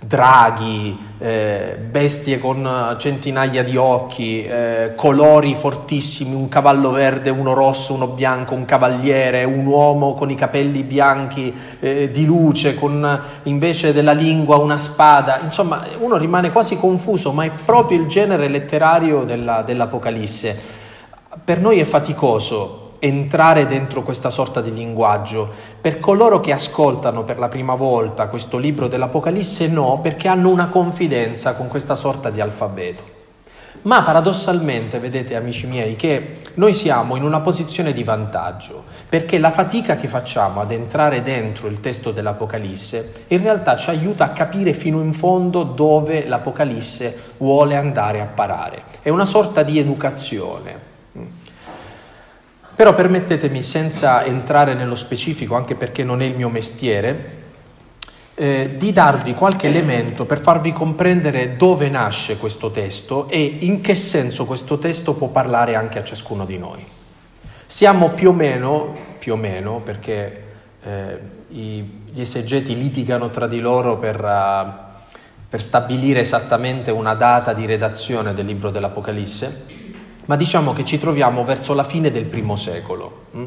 draghi, 0.01 0.99
eh, 1.19 1.79
bestie 1.91 2.39
con 2.39 2.97
centinaia 2.99 3.65
di 3.65 3.77
occhi, 3.77 4.45
eh, 4.45 4.93
colori 4.95 5.55
fortissimi, 5.55 6.35
un 6.35 6.49
cavallo 6.49 6.91
verde, 6.91 7.31
uno 7.31 7.55
rosso, 7.55 7.95
uno 7.95 8.09
bianco, 8.09 8.55
un 8.55 8.65
cavaliere, 8.65 9.45
un 9.45 9.65
uomo 9.67 10.15
con 10.15 10.31
i 10.31 10.35
capelli 10.35 10.83
bianchi 10.83 11.55
eh, 11.81 12.11
di 12.11 12.25
luce, 12.25 12.75
con 12.75 13.21
invece 13.45 13.93
della 13.93 14.13
lingua 14.13 14.57
una 14.57 14.77
spada, 14.77 15.41
insomma 15.43 15.85
uno 15.99 16.17
rimane 16.17 16.53
quasi 16.53 16.79
confuso, 16.79 17.33
ma 17.33 17.45
è 17.45 17.51
proprio 17.65 17.99
il 17.99 18.07
genere 18.07 18.49
letterario 18.49 19.25
della, 19.25 19.63
dell'Apocalisse. 19.63 20.83
Per 21.43 21.61
noi 21.61 21.81
è 21.81 21.85
faticoso 21.85 22.84
entrare 23.05 23.67
dentro 23.67 24.03
questa 24.03 24.31
sorta 24.31 24.63
di 24.63 24.73
linguaggio. 24.73 25.53
Per 25.79 26.01
coloro 26.01 26.41
che 26.41 26.53
ascoltano 26.53 27.23
per 27.23 27.39
la 27.39 27.49
prima 27.49 27.75
volta 27.75 28.29
questo 28.29 28.57
libro 28.57 28.89
dell'Apocalisse 28.89 29.69
no, 29.69 30.01
perché 30.03 30.27
hanno 30.27 30.49
una 30.49 30.69
confidenza 30.69 31.55
con 31.55 31.69
questa 31.69 31.97
sorta 31.97 32.31
di 32.31 32.41
alfabeto. 32.41 33.13
Ma 33.83 34.03
paradossalmente, 34.03 34.99
vedete 34.99 35.37
amici 35.37 35.67
miei, 35.67 35.97
che 35.97 36.39
noi 36.55 36.73
siamo 36.73 37.17
in 37.17 37.25
una 37.25 37.41
posizione 37.41 37.93
di 37.93 38.03
vantaggio, 38.03 38.85
perché 39.07 39.37
la 39.37 39.51
fatica 39.51 39.97
che 39.97 40.09
facciamo 40.09 40.63
ad 40.63 40.73
entrare 40.73 41.23
dentro 41.23 41.67
il 41.67 41.81
testo 41.81 42.11
dell'Apocalisse 42.11 43.25
in 43.29 43.43
realtà 43.43 43.77
ci 43.77 43.91
aiuta 43.91 44.25
a 44.25 44.31
capire 44.31 44.73
fino 44.73 45.03
in 45.03 45.13
fondo 45.13 45.63
dove 45.63 46.27
l'Apocalisse 46.27 47.35
vuole 47.37 47.77
andare 47.77 48.23
a 48.23 48.27
parare. 48.27 48.83
È 49.03 49.11
una 49.11 49.27
sorta 49.27 49.63
di 49.63 49.79
educazione. 49.79 50.94
Però 52.75 52.95
permettetemi, 52.95 53.63
senza 53.63 54.25
entrare 54.25 54.75
nello 54.75 54.97
specifico, 54.97 55.55
anche 55.55 55.75
perché 55.75 56.03
non 56.03 56.23
è 56.23 56.25
il 56.25 56.35
mio 56.35 56.49
mestiere, 56.49 57.43
eh, 58.35 58.75
di 58.77 58.93
darvi 58.93 59.35
qualche 59.35 59.69
elemento 59.69 60.27
per 60.27 60.41
farvi 60.41 60.73
comprendere 60.73 61.57
dove 61.57 61.89
nasce 61.89 62.37
questo 62.37 62.73
testo 62.73 63.29
e 63.29 63.59
in 63.61 63.81
che 63.81 63.95
senso 63.95 64.45
questo 64.45 64.79
testo 64.79 65.15
può 65.15 65.29
parlare 65.29 65.77
anche 65.77 66.01
a 66.01 66.05
ciascuno 66.05 66.45
di 66.45 66.59
noi. 66.59 66.85
Siamo 67.67 68.11
più 68.11 68.31
o 68.31 68.33
meno, 68.33 68.93
più 69.19 69.35
o 69.35 69.37
meno 69.37 69.81
perché 69.85 70.43
eh, 70.83 71.19
i, 71.49 72.03
gli 72.13 72.21
esegeti 72.21 72.77
litigano 72.77 73.31
tra 73.31 73.47
di 73.47 73.61
loro 73.61 73.99
per, 73.99 74.23
uh, 74.23 74.73
per 75.49 75.63
stabilire 75.63 76.21
esattamente 76.21 76.91
una 76.91 77.15
data 77.15 77.53
di 77.53 77.67
redazione 77.67 78.35
del 78.35 78.47
libro 78.47 78.71
dell'Apocalisse, 78.71 79.74
ma 80.27 80.37
diciamo 80.37 80.73
che 80.73 80.85
ci 80.85 80.99
troviamo 80.99 81.45
verso 81.45 81.75
la 81.75 81.85
fine 81.85 82.11
del 82.11 82.25
primo 82.25 82.57
secolo. 82.57 83.27
Mm? 83.37 83.47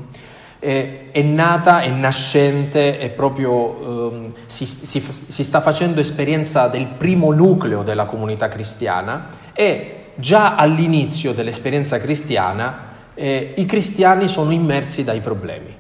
È, 0.60 1.22
nata, 1.22 1.82
è 1.82 1.90
nascente, 1.90 2.98
è 2.98 3.10
proprio, 3.10 3.52
um, 3.52 4.34
si, 4.48 4.66
si, 4.66 5.06
si 5.28 5.44
sta 5.44 5.62
facendo 5.62 6.00
esperienza 6.00 6.68
del 6.68 6.88
primo 6.88 7.32
nucleo 7.32 7.84
della 7.84 8.06
comunità 8.06 8.48
cristiana 8.48 9.30
e 9.54 10.06
già 10.16 10.56
all'inizio 10.56 11.34
dell'esperienza 11.34 12.00
cristiana 12.00 12.86
eh, 13.14 13.54
i 13.56 13.66
cristiani 13.66 14.28
sono 14.28 14.52
immersi 14.52 15.04
dai 15.04 15.20
problemi. 15.20 15.76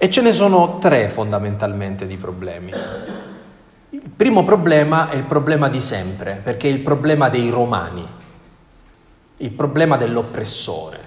E 0.00 0.10
ce 0.10 0.22
ne 0.22 0.32
sono 0.32 0.78
tre 0.78 1.08
fondamentalmente 1.08 2.06
di 2.06 2.16
problemi. 2.16 2.70
Il 3.90 4.10
primo 4.16 4.44
problema 4.44 5.08
è 5.10 5.16
il 5.16 5.24
problema 5.24 5.68
di 5.68 5.80
sempre, 5.80 6.40
perché 6.40 6.68
è 6.68 6.72
il 6.72 6.80
problema 6.80 7.28
dei 7.28 7.50
romani 7.50 8.06
il 9.38 9.50
problema 9.50 9.96
dell'oppressore. 9.96 11.06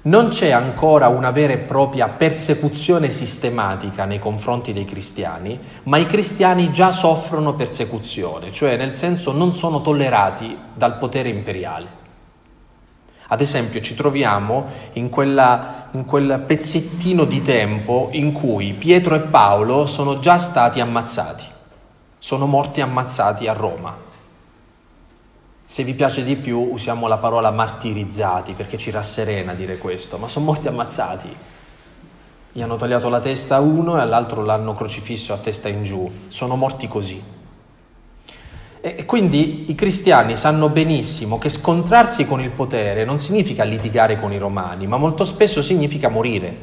Non 0.00 0.28
c'è 0.28 0.50
ancora 0.50 1.08
una 1.08 1.30
vera 1.30 1.52
e 1.52 1.58
propria 1.58 2.08
persecuzione 2.08 3.10
sistematica 3.10 4.04
nei 4.04 4.18
confronti 4.18 4.72
dei 4.72 4.84
cristiani, 4.84 5.58
ma 5.84 5.98
i 5.98 6.06
cristiani 6.06 6.72
già 6.72 6.92
soffrono 6.92 7.54
persecuzione, 7.54 8.52
cioè 8.52 8.76
nel 8.76 8.94
senso 8.94 9.32
non 9.32 9.54
sono 9.54 9.80
tollerati 9.80 10.56
dal 10.72 10.98
potere 10.98 11.28
imperiale. 11.28 11.96
Ad 13.30 13.40
esempio 13.40 13.80
ci 13.80 13.94
troviamo 13.94 14.66
in, 14.94 15.10
quella, 15.10 15.88
in 15.92 16.04
quel 16.06 16.42
pezzettino 16.46 17.24
di 17.24 17.42
tempo 17.42 18.08
in 18.12 18.32
cui 18.32 18.72
Pietro 18.72 19.16
e 19.16 19.20
Paolo 19.20 19.84
sono 19.86 20.18
già 20.20 20.38
stati 20.38 20.80
ammazzati, 20.80 21.44
sono 22.16 22.46
morti 22.46 22.80
ammazzati 22.80 23.46
a 23.46 23.52
Roma. 23.52 24.07
Se 25.70 25.84
vi 25.84 25.92
piace 25.92 26.24
di 26.24 26.34
più 26.36 26.66
usiamo 26.72 27.08
la 27.08 27.18
parola 27.18 27.50
martirizzati 27.50 28.54
perché 28.54 28.78
ci 28.78 28.90
rasserena 28.90 29.52
dire 29.52 29.76
questo, 29.76 30.16
ma 30.16 30.26
sono 30.26 30.46
morti 30.46 30.66
ammazzati. 30.66 31.28
Gli 32.50 32.62
hanno 32.62 32.76
tagliato 32.76 33.10
la 33.10 33.20
testa 33.20 33.56
a 33.56 33.60
uno 33.60 33.98
e 33.98 34.00
all'altro 34.00 34.42
l'hanno 34.42 34.72
crocifisso 34.72 35.34
a 35.34 35.36
testa 35.36 35.68
in 35.68 35.84
giù. 35.84 36.10
Sono 36.28 36.56
morti 36.56 36.88
così. 36.88 37.22
E 38.80 39.04
quindi 39.04 39.70
i 39.70 39.74
cristiani 39.74 40.36
sanno 40.36 40.70
benissimo 40.70 41.36
che 41.36 41.50
scontrarsi 41.50 42.26
con 42.26 42.40
il 42.40 42.50
potere 42.50 43.04
non 43.04 43.18
significa 43.18 43.64
litigare 43.64 44.18
con 44.18 44.32
i 44.32 44.38
romani, 44.38 44.86
ma 44.86 44.96
molto 44.96 45.24
spesso 45.24 45.60
significa 45.60 46.08
morire. 46.08 46.56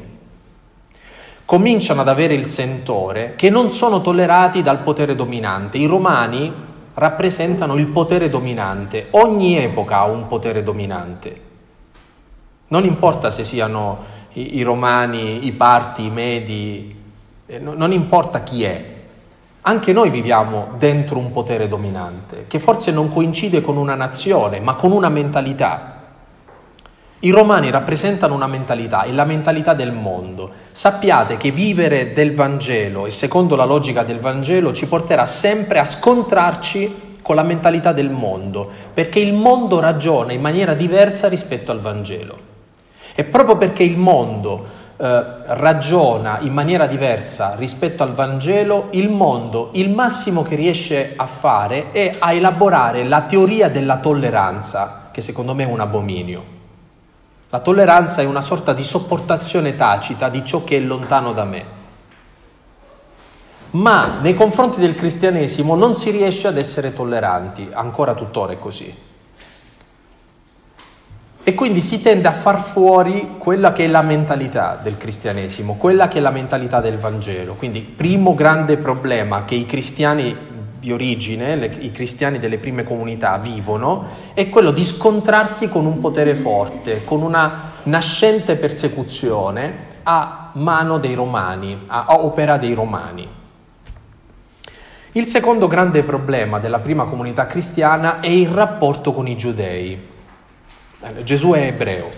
Cominciano 1.44 2.00
ad 2.00 2.08
avere 2.08 2.34
il 2.34 2.46
sentore 2.46 3.36
che 3.36 3.50
non 3.50 3.70
sono 3.70 4.00
tollerati 4.00 4.64
dal 4.64 4.80
potere 4.80 5.14
dominante. 5.14 5.78
I 5.78 5.86
romani 5.86 6.74
rappresentano 6.96 7.76
il 7.76 7.86
potere 7.86 8.30
dominante. 8.30 9.08
Ogni 9.10 9.58
epoca 9.58 9.98
ha 9.98 10.04
un 10.04 10.28
potere 10.28 10.62
dominante. 10.62 11.40
Non 12.68 12.84
importa 12.84 13.30
se 13.30 13.44
siano 13.44 14.14
i, 14.32 14.56
i 14.56 14.62
romani, 14.62 15.46
i 15.46 15.52
parti, 15.52 16.06
i 16.06 16.10
medi, 16.10 16.96
eh, 17.46 17.58
no, 17.58 17.74
non 17.74 17.92
importa 17.92 18.42
chi 18.42 18.64
è. 18.64 18.94
Anche 19.62 19.92
noi 19.92 20.10
viviamo 20.10 20.68
dentro 20.78 21.18
un 21.18 21.32
potere 21.32 21.68
dominante, 21.68 22.44
che 22.46 22.58
forse 22.60 22.92
non 22.92 23.12
coincide 23.12 23.60
con 23.60 23.76
una 23.76 23.94
nazione, 23.94 24.60
ma 24.60 24.74
con 24.74 24.92
una 24.92 25.08
mentalità. 25.08 25.95
I 27.20 27.30
romani 27.30 27.70
rappresentano 27.70 28.34
una 28.34 28.46
mentalità, 28.46 29.04
è 29.04 29.10
la 29.10 29.24
mentalità 29.24 29.72
del 29.72 29.90
mondo. 29.90 30.50
Sappiate 30.72 31.38
che 31.38 31.50
vivere 31.50 32.12
del 32.12 32.34
Vangelo 32.34 33.06
e 33.06 33.10
secondo 33.10 33.56
la 33.56 33.64
logica 33.64 34.02
del 34.02 34.20
Vangelo 34.20 34.74
ci 34.74 34.86
porterà 34.86 35.24
sempre 35.24 35.78
a 35.78 35.84
scontrarci 35.86 37.14
con 37.22 37.34
la 37.34 37.42
mentalità 37.42 37.92
del 37.92 38.10
mondo, 38.10 38.70
perché 38.92 39.18
il 39.18 39.32
mondo 39.32 39.80
ragiona 39.80 40.32
in 40.32 40.42
maniera 40.42 40.74
diversa 40.74 41.26
rispetto 41.28 41.72
al 41.72 41.80
Vangelo. 41.80 42.38
E 43.14 43.24
proprio 43.24 43.56
perché 43.56 43.82
il 43.82 43.96
mondo 43.96 44.66
eh, 44.98 45.24
ragiona 45.46 46.40
in 46.40 46.52
maniera 46.52 46.86
diversa 46.86 47.54
rispetto 47.56 48.02
al 48.02 48.12
Vangelo, 48.12 48.88
il 48.90 49.08
mondo 49.08 49.70
il 49.72 49.88
massimo 49.88 50.42
che 50.42 50.54
riesce 50.54 51.14
a 51.16 51.26
fare 51.26 51.92
è 51.92 52.10
a 52.18 52.34
elaborare 52.34 53.04
la 53.04 53.22
teoria 53.22 53.70
della 53.70 53.96
tolleranza, 53.96 55.08
che 55.10 55.22
secondo 55.22 55.54
me 55.54 55.62
è 55.62 55.66
un 55.66 55.80
abominio. 55.80 56.55
La 57.50 57.60
tolleranza 57.60 58.22
è 58.22 58.24
una 58.24 58.40
sorta 58.40 58.72
di 58.72 58.82
sopportazione 58.82 59.76
tacita 59.76 60.28
di 60.28 60.44
ciò 60.44 60.64
che 60.64 60.78
è 60.78 60.80
lontano 60.80 61.32
da 61.32 61.44
me. 61.44 61.64
Ma 63.70 64.18
nei 64.20 64.34
confronti 64.34 64.80
del 64.80 64.94
cristianesimo 64.94 65.76
non 65.76 65.94
si 65.94 66.10
riesce 66.10 66.48
ad 66.48 66.56
essere 66.56 66.92
tolleranti, 66.92 67.68
ancora 67.72 68.14
tuttora 68.14 68.52
è 68.52 68.58
così. 68.58 68.94
E 71.48 71.54
quindi 71.54 71.80
si 71.80 72.02
tende 72.02 72.26
a 72.26 72.32
far 72.32 72.60
fuori 72.60 73.36
quella 73.38 73.72
che 73.72 73.84
è 73.84 73.86
la 73.86 74.02
mentalità 74.02 74.80
del 74.82 74.96
cristianesimo, 74.96 75.76
quella 75.76 76.08
che 76.08 76.18
è 76.18 76.20
la 76.20 76.32
mentalità 76.32 76.80
del 76.80 76.98
Vangelo. 76.98 77.54
Quindi 77.54 77.80
primo 77.82 78.34
grande 78.34 78.76
problema 78.76 79.44
che 79.44 79.54
i 79.54 79.66
cristiani 79.66 80.36
di 80.78 80.92
origine, 80.92 81.56
le, 81.56 81.66
i 81.80 81.90
cristiani 81.90 82.38
delle 82.38 82.58
prime 82.58 82.84
comunità 82.84 83.38
vivono, 83.38 84.06
è 84.34 84.48
quello 84.48 84.70
di 84.70 84.84
scontrarsi 84.84 85.68
con 85.68 85.86
un 85.86 86.00
potere 86.00 86.34
forte, 86.34 87.04
con 87.04 87.22
una 87.22 87.72
nascente 87.84 88.56
persecuzione 88.56 89.94
a 90.02 90.50
mano 90.54 90.98
dei 90.98 91.14
romani, 91.14 91.84
a, 91.86 92.04
a 92.04 92.18
opera 92.20 92.56
dei 92.56 92.74
romani. 92.74 93.28
Il 95.12 95.24
secondo 95.24 95.66
grande 95.66 96.02
problema 96.02 96.58
della 96.58 96.80
prima 96.80 97.04
comunità 97.04 97.46
cristiana 97.46 98.20
è 98.20 98.28
il 98.28 98.48
rapporto 98.48 99.12
con 99.12 99.26
i 99.26 99.36
giudei. 99.36 99.98
Eh, 101.00 101.24
Gesù 101.24 101.52
è 101.52 101.66
ebreo. 101.66 102.10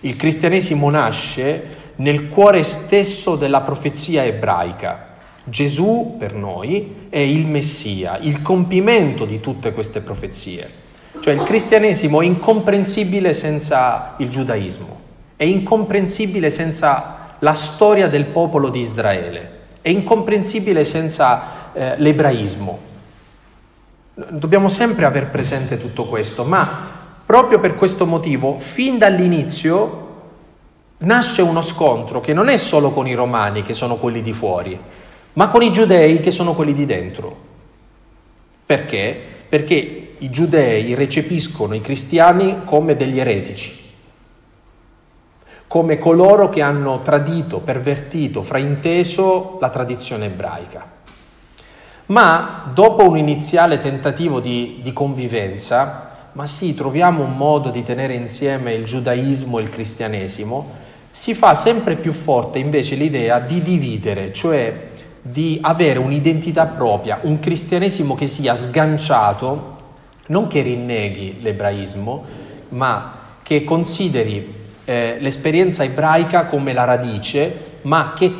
Il 0.00 0.16
cristianesimo 0.16 0.90
nasce 0.90 1.76
nel 1.96 2.28
cuore 2.28 2.62
stesso 2.64 3.36
della 3.36 3.60
profezia 3.60 4.24
ebraica. 4.24 5.09
Gesù 5.44 6.16
per 6.18 6.34
noi 6.34 7.06
è 7.08 7.18
il 7.18 7.46
Messia, 7.46 8.18
il 8.18 8.42
compimento 8.42 9.24
di 9.24 9.40
tutte 9.40 9.72
queste 9.72 10.00
profezie. 10.00 10.78
Cioè 11.18 11.34
il 11.34 11.42
cristianesimo 11.42 12.20
è 12.20 12.24
incomprensibile 12.24 13.32
senza 13.34 14.14
il 14.18 14.28
giudaismo, 14.28 15.00
è 15.36 15.44
incomprensibile 15.44 16.50
senza 16.50 17.34
la 17.38 17.52
storia 17.52 18.08
del 18.08 18.26
popolo 18.26 18.68
di 18.68 18.80
Israele, 18.80 19.58
è 19.82 19.88
incomprensibile 19.88 20.84
senza 20.84 21.72
eh, 21.72 21.98
l'ebraismo. 21.98 22.78
Dobbiamo 24.14 24.68
sempre 24.68 25.04
aver 25.04 25.28
presente 25.28 25.78
tutto 25.78 26.06
questo, 26.06 26.44
ma 26.44 26.98
proprio 27.24 27.58
per 27.58 27.74
questo 27.74 28.06
motivo, 28.06 28.58
fin 28.58 28.98
dall'inizio 28.98 30.08
nasce 30.98 31.42
uno 31.42 31.62
scontro 31.62 32.20
che 32.20 32.34
non 32.34 32.48
è 32.48 32.56
solo 32.56 32.90
con 32.90 33.06
i 33.06 33.14
romani, 33.14 33.62
che 33.62 33.74
sono 33.74 33.96
quelli 33.96 34.20
di 34.22 34.32
fuori, 34.32 34.78
ma 35.34 35.48
con 35.48 35.62
i 35.62 35.72
giudei 35.72 36.20
che 36.20 36.30
sono 36.30 36.54
quelli 36.54 36.72
di 36.72 36.86
dentro. 36.86 37.48
Perché? 38.66 39.18
Perché 39.48 40.14
i 40.18 40.30
giudei 40.30 40.94
recepiscono 40.94 41.74
i 41.74 41.80
cristiani 41.80 42.60
come 42.64 42.94
degli 42.94 43.18
eretici, 43.18 43.78
come 45.66 45.98
coloro 45.98 46.48
che 46.48 46.62
hanno 46.62 47.00
tradito, 47.02 47.58
pervertito, 47.58 48.42
frainteso 48.42 49.58
la 49.60 49.70
tradizione 49.70 50.26
ebraica. 50.26 50.98
Ma 52.06 52.70
dopo 52.74 53.08
un 53.08 53.16
iniziale 53.16 53.80
tentativo 53.80 54.40
di, 54.40 54.80
di 54.82 54.92
convivenza, 54.92 56.28
ma 56.32 56.46
sì, 56.46 56.74
troviamo 56.74 57.22
un 57.22 57.36
modo 57.36 57.70
di 57.70 57.82
tenere 57.82 58.14
insieme 58.14 58.74
il 58.74 58.84
giudaismo 58.84 59.58
e 59.58 59.62
il 59.62 59.70
cristianesimo, 59.70 60.78
si 61.10 61.34
fa 61.34 61.54
sempre 61.54 61.96
più 61.96 62.12
forte 62.12 62.58
invece 62.58 62.94
l'idea 62.94 63.38
di 63.40 63.62
dividere, 63.62 64.32
cioè 64.32 64.89
di 65.22 65.58
avere 65.62 65.98
un'identità 65.98 66.66
propria, 66.66 67.20
un 67.22 67.40
cristianesimo 67.40 68.14
che 68.14 68.26
sia 68.26 68.54
sganciato, 68.54 69.76
non 70.26 70.46
che 70.46 70.62
rinneghi 70.62 71.38
l'ebraismo, 71.40 72.24
ma 72.70 73.18
che 73.42 73.64
consideri 73.64 74.54
eh, 74.84 75.16
l'esperienza 75.20 75.84
ebraica 75.84 76.46
come 76.46 76.72
la 76.72 76.84
radice, 76.84 77.78
ma 77.82 78.12
che 78.14 78.32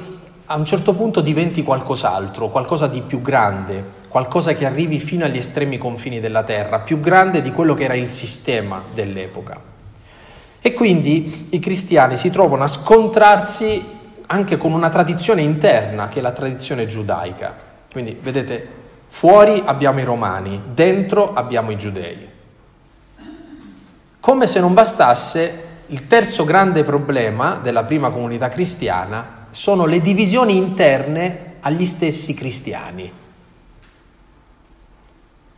a 0.47 0.57
un 0.57 0.65
certo 0.65 0.95
punto 0.95 1.21
diventi 1.21 1.63
qualcos'altro, 1.63 2.49
qualcosa 2.49 2.87
di 2.87 3.03
più 3.03 3.23
grande, 3.23 3.99
qualcosa 4.09 4.55
che 4.55 4.67
arrivi 4.67 4.99
fino 4.99 5.25
agli 5.25 5.37
estremi 5.37 5.79
confini 5.79 6.19
della 6.19 6.43
terra, 6.43 6.81
più 6.81 6.99
grande 6.99 7.41
di 7.43 7.53
quello 7.53 7.75
che 7.75 7.85
era 7.85 7.95
il 7.95 8.09
sistema 8.09 8.83
dell'epoca. 8.93 9.61
E 10.61 10.73
quindi 10.75 11.47
i 11.51 11.59
cristiani 11.61 12.17
si 12.17 12.31
trovano 12.31 12.65
a 12.65 12.67
scontrarsi 12.67 13.99
anche 14.33 14.57
con 14.57 14.73
una 14.73 14.91
tradizione 14.91 15.43
interna 15.43 16.09
che 16.09 16.21
è 16.21 16.23
la 16.23 16.31
tradizione 16.31 16.87
giudaica. 16.87 17.53
Quindi 17.91 18.17
vedete, 18.21 18.69
fuori 19.09 19.61
abbiamo 19.65 19.99
i 19.99 20.05
romani, 20.05 20.63
dentro 20.73 21.33
abbiamo 21.35 21.73
i 21.73 21.77
giudei. 21.77 22.29
Come 24.21 24.47
se 24.47 24.61
non 24.61 24.73
bastasse, 24.73 25.69
il 25.87 26.07
terzo 26.07 26.45
grande 26.45 26.85
problema 26.85 27.59
della 27.61 27.83
prima 27.83 28.11
comunità 28.11 28.49
cristiana 28.49 29.47
sono 29.51 29.87
le 29.87 30.01
divisioni 30.01 30.57
interne 30.57 31.55
agli 31.61 31.85
stessi 31.85 32.33
cristiani. 32.33 33.20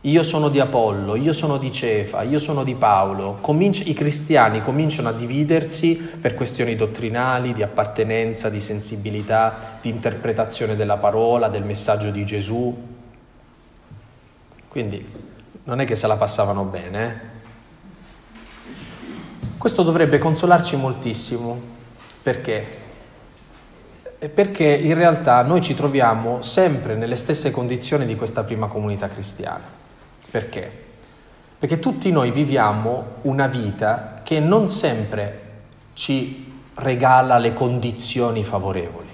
Io 0.05 0.21
sono 0.23 0.49
di 0.49 0.59
Apollo, 0.59 1.15
io 1.15 1.31
sono 1.31 1.57
di 1.57 1.71
Cefa, 1.71 2.23
io 2.23 2.37
sono 2.37 2.65
di 2.65 2.75
Paolo. 2.75 3.37
Cominci- 3.39 3.89
I 3.89 3.93
cristiani 3.93 4.61
cominciano 4.61 5.07
a 5.07 5.13
dividersi 5.13 5.95
per 5.95 6.33
questioni 6.33 6.75
dottrinali, 6.75 7.53
di 7.53 7.63
appartenenza, 7.63 8.49
di 8.49 8.59
sensibilità, 8.59 9.77
di 9.81 9.87
interpretazione 9.89 10.75
della 10.75 10.97
parola, 10.97 11.47
del 11.47 11.63
messaggio 11.63 12.09
di 12.09 12.25
Gesù. 12.25 12.75
Quindi 14.67 15.07
non 15.63 15.79
è 15.79 15.85
che 15.85 15.95
se 15.95 16.05
la 16.07 16.17
passavano 16.17 16.63
bene. 16.65 17.05
Eh? 17.05 17.31
Questo 19.57 19.83
dovrebbe 19.83 20.17
consolarci 20.17 20.75
moltissimo. 20.75 21.57
Perché? 22.21 22.67
Perché 24.33 24.65
in 24.65 24.95
realtà 24.95 25.43
noi 25.43 25.61
ci 25.61 25.73
troviamo 25.73 26.41
sempre 26.41 26.95
nelle 26.95 27.15
stesse 27.15 27.51
condizioni 27.51 28.05
di 28.05 28.17
questa 28.17 28.43
prima 28.43 28.67
comunità 28.67 29.07
cristiana. 29.07 29.82
Perché? 30.33 30.71
Perché 31.59 31.77
tutti 31.77 32.09
noi 32.09 32.31
viviamo 32.31 33.17
una 33.21 33.45
vita 33.45 34.21
che 34.23 34.39
non 34.39 34.67
sempre 34.67 35.41
ci 35.93 36.51
regala 36.73 37.37
le 37.37 37.53
condizioni 37.53 38.43
favorevoli. 38.43 39.09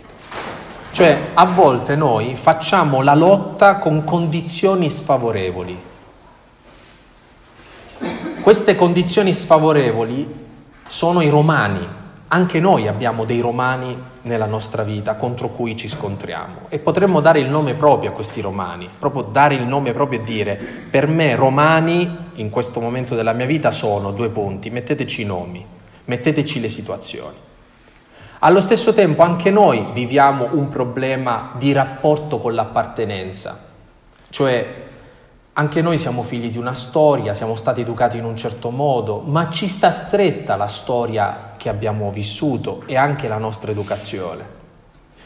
Cioè, 0.91 1.31
a 1.33 1.43
volte 1.43 1.97
noi 1.97 2.37
facciamo 2.37 3.01
la 3.01 3.15
lotta 3.15 3.79
con 3.79 4.05
condizioni 4.05 4.89
sfavorevoli. 4.89 5.77
Queste 8.41 8.75
condizioni 8.77 9.33
sfavorevoli 9.33 10.47
sono 10.87 11.19
i 11.19 11.27
romani, 11.27 11.85
anche 12.31 12.59
noi 12.59 12.87
abbiamo 12.87 13.25
dei 13.25 13.39
romani 13.39 13.97
nella 14.23 14.45
nostra 14.45 14.83
vita 14.83 15.15
contro 15.15 15.49
cui 15.49 15.75
ci 15.75 15.87
scontriamo 15.87 16.67
e 16.69 16.77
potremmo 16.77 17.21
dare 17.21 17.39
il 17.39 17.49
nome 17.49 17.73
proprio 17.73 18.11
a 18.11 18.13
questi 18.13 18.39
romani, 18.39 18.87
proprio 18.99 19.23
dare 19.23 19.55
il 19.55 19.63
nome 19.63 19.93
proprio 19.93 20.19
e 20.19 20.23
dire 20.23 20.55
per 20.89 21.07
me 21.07 21.35
romani 21.35 22.27
in 22.35 22.51
questo 22.51 22.79
momento 22.79 23.15
della 23.15 23.33
mia 23.33 23.47
vita 23.47 23.71
sono 23.71 24.11
due 24.11 24.29
punti, 24.29 24.69
metteteci 24.69 25.23
i 25.23 25.25
nomi, 25.25 25.65
metteteci 26.05 26.59
le 26.59 26.69
situazioni. 26.69 27.35
Allo 28.39 28.61
stesso 28.61 28.93
tempo 28.93 29.23
anche 29.23 29.49
noi 29.49 29.87
viviamo 29.91 30.49
un 30.51 30.69
problema 30.69 31.53
di 31.57 31.71
rapporto 31.71 32.37
con 32.37 32.53
l'appartenenza, 32.53 33.59
cioè 34.29 34.87
anche 35.59 35.81
noi 35.81 35.99
siamo 35.99 36.23
figli 36.23 36.49
di 36.49 36.57
una 36.57 36.73
storia, 36.73 37.33
siamo 37.33 37.57
stati 37.57 37.81
educati 37.81 38.15
in 38.15 38.23
un 38.23 38.37
certo 38.37 38.69
modo, 38.69 39.19
ma 39.19 39.49
ci 39.49 39.67
sta 39.67 39.91
stretta 39.91 40.55
la 40.55 40.69
storia 40.69 41.55
che 41.57 41.67
abbiamo 41.67 42.11
vissuto 42.11 42.83
e 42.85 42.95
anche 42.95 43.27
la 43.27 43.37
nostra 43.37 43.69
educazione. 43.69 44.57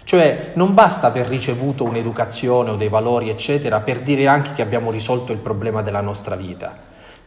Cioè 0.04 0.54
non 0.56 0.74
basta 0.74 1.06
aver 1.06 1.28
ricevuto 1.28 1.84
un'educazione 1.84 2.72
o 2.72 2.76
dei 2.76 2.90
valori, 2.90 3.30
eccetera, 3.30 3.82
per 3.82 4.02
dire 4.02 4.26
anche 4.26 4.54
che 4.54 4.64
abbiamo 4.64 4.90
risolto 4.90 5.32
il 5.32 5.38
problema 5.38 5.84
della 5.84 6.02
nostra 6.02 6.36
vita. 6.36 6.76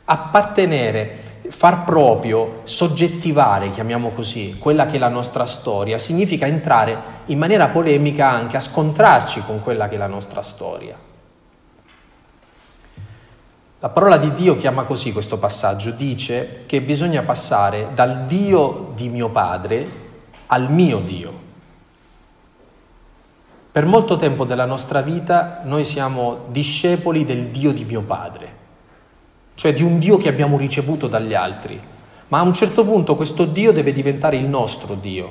Appartenere, 0.04 1.44
far 1.50 1.84
proprio, 1.84 2.62
soggettivare, 2.64 3.70
chiamiamo 3.70 4.10
così, 4.10 4.56
quella 4.58 4.86
che 4.86 4.96
è 4.96 4.98
la 4.98 5.08
nostra 5.08 5.46
storia, 5.46 5.96
significa 5.96 6.46
entrare 6.46 6.96
in 7.26 7.38
maniera 7.38 7.68
polemica 7.68 8.28
anche 8.28 8.56
a 8.56 8.60
scontrarci 8.60 9.44
con 9.46 9.62
quella 9.62 9.86
che 9.86 9.94
è 9.94 9.98
la 9.98 10.08
nostra 10.08 10.42
storia. 10.42 11.05
La 13.86 13.92
parola 13.92 14.16
di 14.16 14.34
Dio 14.34 14.56
chiama 14.56 14.82
così 14.82 15.12
questo 15.12 15.38
passaggio, 15.38 15.92
dice 15.92 16.64
che 16.66 16.82
bisogna 16.82 17.22
passare 17.22 17.90
dal 17.94 18.24
Dio 18.26 18.90
di 18.96 19.08
mio 19.08 19.28
padre 19.28 19.88
al 20.46 20.72
mio 20.72 20.98
Dio. 20.98 21.32
Per 23.70 23.86
molto 23.86 24.16
tempo 24.16 24.44
della 24.44 24.64
nostra 24.64 25.02
vita 25.02 25.60
noi 25.62 25.84
siamo 25.84 26.46
discepoli 26.48 27.24
del 27.24 27.44
Dio 27.50 27.72
di 27.72 27.84
mio 27.84 28.00
padre, 28.00 28.48
cioè 29.54 29.72
di 29.72 29.84
un 29.84 30.00
Dio 30.00 30.18
che 30.18 30.30
abbiamo 30.30 30.56
ricevuto 30.56 31.06
dagli 31.06 31.34
altri, 31.34 31.80
ma 32.26 32.40
a 32.40 32.42
un 32.42 32.54
certo 32.54 32.84
punto 32.84 33.14
questo 33.14 33.44
Dio 33.44 33.70
deve 33.70 33.92
diventare 33.92 34.36
il 34.36 34.46
nostro 34.46 34.94
Dio. 34.94 35.30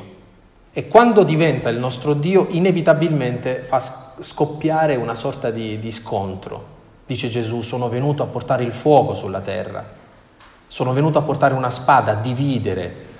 E 0.72 0.88
quando 0.88 1.24
diventa 1.24 1.68
il 1.68 1.78
nostro 1.78 2.13
Dio, 2.13 2.48
inevitabilmente 2.52 3.63
fa 3.63 3.82
scoppiare 4.18 4.96
una 4.96 5.13
sorta 5.13 5.52
di, 5.52 5.78
di 5.78 5.91
scontro. 5.91 6.74
Dice 7.06 7.30
Gesù, 7.30 7.62
sono 7.62 7.88
venuto 7.88 8.24
a 8.24 8.28
portare 8.28 8.63
il 8.63 8.74
fuoco 8.74 9.13
sulla 9.13 9.41
terra, 9.41 9.86
sono 10.65 10.91
venuto 10.91 11.20
a 11.20 11.22
portare 11.22 11.54
una 11.54 11.70
spada, 11.70 12.13
a 12.13 12.15
dividere 12.15 13.13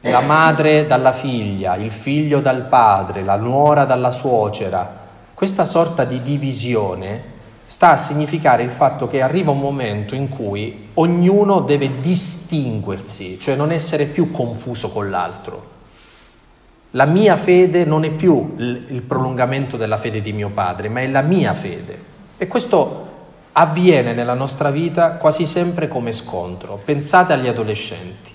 la 0.00 0.20
madre 0.20 0.86
dalla 0.88 1.12
figlia, 1.12 1.76
il 1.76 1.92
figlio 1.92 2.40
dal 2.40 2.62
padre, 2.62 3.22
la 3.22 3.36
nuora 3.36 3.84
dalla 3.84 4.10
suocera. 4.10 5.00
Questa 5.32 5.64
sorta 5.64 6.04
di 6.04 6.22
divisione 6.22 7.30
sta 7.66 7.90
a 7.90 7.96
significare 7.96 8.64
il 8.64 8.70
fatto 8.70 9.06
che 9.06 9.22
arriva 9.22 9.52
un 9.52 9.60
momento 9.60 10.16
in 10.16 10.28
cui 10.28 10.88
ognuno 10.94 11.60
deve 11.60 12.00
distinguersi, 12.00 13.38
cioè 13.38 13.54
non 13.54 13.70
essere 13.70 14.06
più 14.06 14.32
confuso 14.32 14.90
con 14.90 15.08
l'altro. 15.08 15.70
La 16.90 17.06
mia 17.06 17.36
fede 17.36 17.84
non 17.84 18.04
è 18.04 18.10
più 18.10 18.54
il 18.58 19.02
prolungamento 19.06 19.76
della 19.76 19.98
fede 19.98 20.20
di 20.20 20.32
mio 20.32 20.50
padre, 20.50 20.88
ma 20.88 21.00
è 21.00 21.06
la 21.06 21.22
mia 21.22 21.54
fede. 21.54 22.10
E 22.42 22.48
questo 22.48 23.06
avviene 23.52 24.12
nella 24.12 24.34
nostra 24.34 24.72
vita 24.72 25.12
quasi 25.12 25.46
sempre 25.46 25.86
come 25.86 26.12
scontro. 26.12 26.80
Pensate 26.84 27.32
agli 27.32 27.46
adolescenti, 27.46 28.32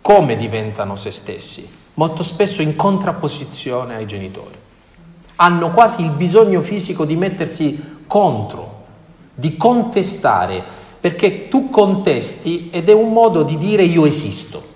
come 0.00 0.34
diventano 0.34 0.96
se 0.96 1.12
stessi, 1.12 1.70
molto 1.94 2.24
spesso 2.24 2.62
in 2.62 2.74
contrapposizione 2.74 3.94
ai 3.94 4.08
genitori. 4.08 4.56
Hanno 5.36 5.70
quasi 5.70 6.02
il 6.02 6.10
bisogno 6.10 6.62
fisico 6.62 7.04
di 7.04 7.14
mettersi 7.14 8.00
contro, 8.08 8.86
di 9.32 9.56
contestare, 9.56 10.60
perché 10.98 11.46
tu 11.46 11.70
contesti 11.70 12.70
ed 12.72 12.88
è 12.88 12.92
un 12.92 13.12
modo 13.12 13.44
di 13.44 13.56
dire 13.56 13.84
io 13.84 14.04
esisto. 14.04 14.66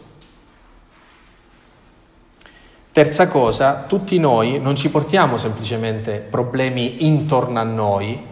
Terza 2.92 3.26
cosa, 3.26 3.86
tutti 3.88 4.20
noi 4.20 4.60
non 4.60 4.76
ci 4.76 4.88
portiamo 4.88 5.36
semplicemente 5.36 6.20
problemi 6.20 7.04
intorno 7.04 7.58
a 7.58 7.64
noi 7.64 8.30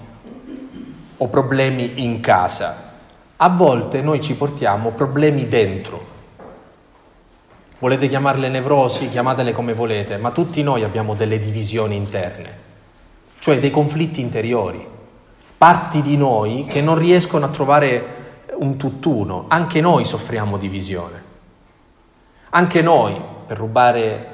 o 1.20 1.28
problemi 1.28 2.02
in 2.02 2.20
casa, 2.20 2.88
a 3.36 3.48
volte 3.48 4.02
noi 4.02 4.20
ci 4.20 4.34
portiamo 4.34 4.90
problemi 4.90 5.48
dentro. 5.48 6.08
Volete 7.78 8.08
chiamarle 8.08 8.48
nevrosi, 8.48 9.08
chiamatele 9.08 9.52
come 9.52 9.72
volete, 9.72 10.18
ma 10.18 10.30
tutti 10.30 10.62
noi 10.62 10.84
abbiamo 10.84 11.14
delle 11.14 11.40
divisioni 11.40 11.96
interne 11.96 12.68
cioè 13.40 13.58
dei 13.58 13.70
conflitti 13.70 14.20
interiori, 14.20 14.86
parti 15.56 16.02
di 16.02 16.16
noi 16.16 16.66
che 16.66 16.82
non 16.82 16.96
riescono 16.96 17.46
a 17.46 17.48
trovare 17.48 18.18
un 18.58 18.76
tutt'uno, 18.76 19.46
anche 19.48 19.80
noi 19.80 20.04
soffriamo 20.04 20.58
divisione. 20.58 21.28
Anche 22.50 22.82
noi, 22.82 23.18
per 23.46 23.56
rubare 23.56 24.26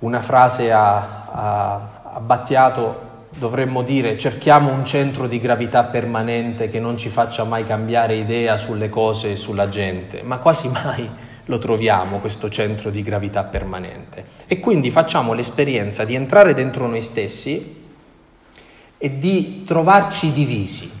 una 0.00 0.20
frase 0.22 0.72
a, 0.72 1.26
a, 1.30 1.90
a 2.14 2.20
Battiato, 2.20 3.08
dovremmo 3.30 3.82
dire 3.82 4.18
cerchiamo 4.18 4.72
un 4.72 4.84
centro 4.84 5.26
di 5.26 5.38
gravità 5.40 5.84
permanente 5.84 6.68
che 6.68 6.80
non 6.80 6.96
ci 6.96 7.08
faccia 7.08 7.44
mai 7.44 7.64
cambiare 7.64 8.16
idea 8.16 8.56
sulle 8.56 8.88
cose 8.88 9.32
e 9.32 9.36
sulla 9.36 9.68
gente, 9.68 10.22
ma 10.22 10.38
quasi 10.38 10.68
mai 10.68 11.08
lo 11.44 11.58
troviamo 11.58 12.18
questo 12.18 12.48
centro 12.48 12.90
di 12.90 13.02
gravità 13.02 13.44
permanente. 13.44 14.24
E 14.46 14.60
quindi 14.60 14.90
facciamo 14.90 15.32
l'esperienza 15.32 16.04
di 16.04 16.14
entrare 16.14 16.54
dentro 16.54 16.86
noi 16.86 17.02
stessi 17.02 17.78
e 18.96 19.18
di 19.18 19.64
trovarci 19.64 20.32
divisi. 20.32 20.98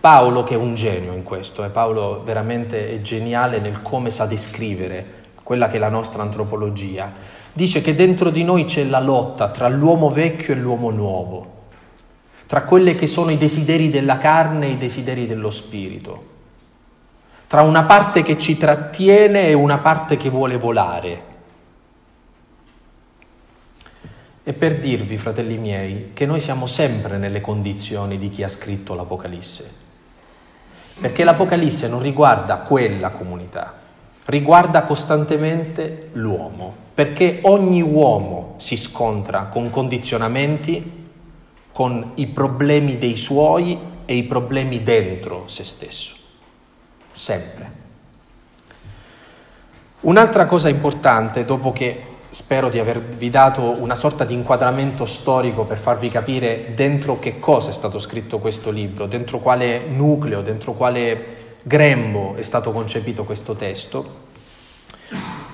Paolo, 0.00 0.42
che 0.42 0.54
è 0.54 0.56
un 0.56 0.74
genio 0.74 1.12
in 1.12 1.22
questo, 1.22 1.62
eh, 1.64 1.68
Paolo 1.68 2.22
veramente 2.24 2.90
è 2.90 3.00
geniale 3.02 3.60
nel 3.60 3.82
come 3.82 4.10
sa 4.10 4.26
descrivere 4.26 5.20
quella 5.44 5.68
che 5.68 5.76
è 5.76 5.78
la 5.78 5.88
nostra 5.88 6.22
antropologia, 6.22 7.12
dice 7.52 7.80
che 7.80 7.94
dentro 7.94 8.30
di 8.30 8.44
noi 8.44 8.64
c'è 8.64 8.84
la 8.84 9.00
lotta 9.00 9.50
tra 9.50 9.68
l'uomo 9.68 10.10
vecchio 10.10 10.54
e 10.54 10.56
l'uomo 10.56 10.90
nuovo, 10.90 11.50
tra 12.46 12.62
quelli 12.62 12.94
che 12.94 13.06
sono 13.06 13.30
i 13.30 13.38
desideri 13.38 13.90
della 13.90 14.18
carne 14.18 14.66
e 14.66 14.70
i 14.70 14.78
desideri 14.78 15.26
dello 15.26 15.50
spirito, 15.50 16.30
tra 17.46 17.62
una 17.62 17.82
parte 17.82 18.22
che 18.22 18.38
ci 18.38 18.56
trattiene 18.56 19.48
e 19.48 19.52
una 19.52 19.78
parte 19.78 20.16
che 20.16 20.30
vuole 20.30 20.56
volare. 20.56 21.30
E 24.44 24.52
per 24.54 24.80
dirvi, 24.80 25.18
fratelli 25.18 25.56
miei, 25.56 26.10
che 26.14 26.26
noi 26.26 26.40
siamo 26.40 26.66
sempre 26.66 27.16
nelle 27.16 27.40
condizioni 27.40 28.18
di 28.18 28.30
chi 28.30 28.42
ha 28.42 28.48
scritto 28.48 28.94
l'Apocalisse. 28.94 29.70
Perché 31.00 31.24
l'Apocalisse 31.24 31.88
non 31.88 32.00
riguarda 32.02 32.56
quella 32.56 33.10
comunità, 33.10 33.81
riguarda 34.26 34.84
costantemente 34.84 36.10
l'uomo, 36.12 36.74
perché 36.94 37.40
ogni 37.42 37.82
uomo 37.82 38.54
si 38.58 38.76
scontra 38.76 39.44
con 39.44 39.70
condizionamenti, 39.70 41.00
con 41.72 42.12
i 42.14 42.26
problemi 42.26 42.98
dei 42.98 43.16
suoi 43.16 43.78
e 44.04 44.14
i 44.14 44.24
problemi 44.24 44.82
dentro 44.82 45.44
se 45.46 45.64
stesso. 45.64 46.14
Sempre. 47.12 47.80
Un'altra 50.00 50.46
cosa 50.46 50.68
importante, 50.68 51.44
dopo 51.44 51.72
che 51.72 52.10
spero 52.30 52.70
di 52.70 52.78
avervi 52.78 53.28
dato 53.28 53.62
una 53.62 53.94
sorta 53.94 54.24
di 54.24 54.32
inquadramento 54.32 55.04
storico 55.04 55.64
per 55.64 55.78
farvi 55.78 56.08
capire 56.08 56.72
dentro 56.74 57.18
che 57.18 57.38
cosa 57.38 57.70
è 57.70 57.72
stato 57.72 57.98
scritto 57.98 58.38
questo 58.38 58.70
libro, 58.70 59.06
dentro 59.06 59.38
quale 59.38 59.86
nucleo, 59.86 60.40
dentro 60.40 60.72
quale 60.72 61.51
grembo 61.62 62.34
è 62.34 62.42
stato 62.42 62.72
concepito 62.72 63.24
questo 63.24 63.54
testo. 63.54 64.20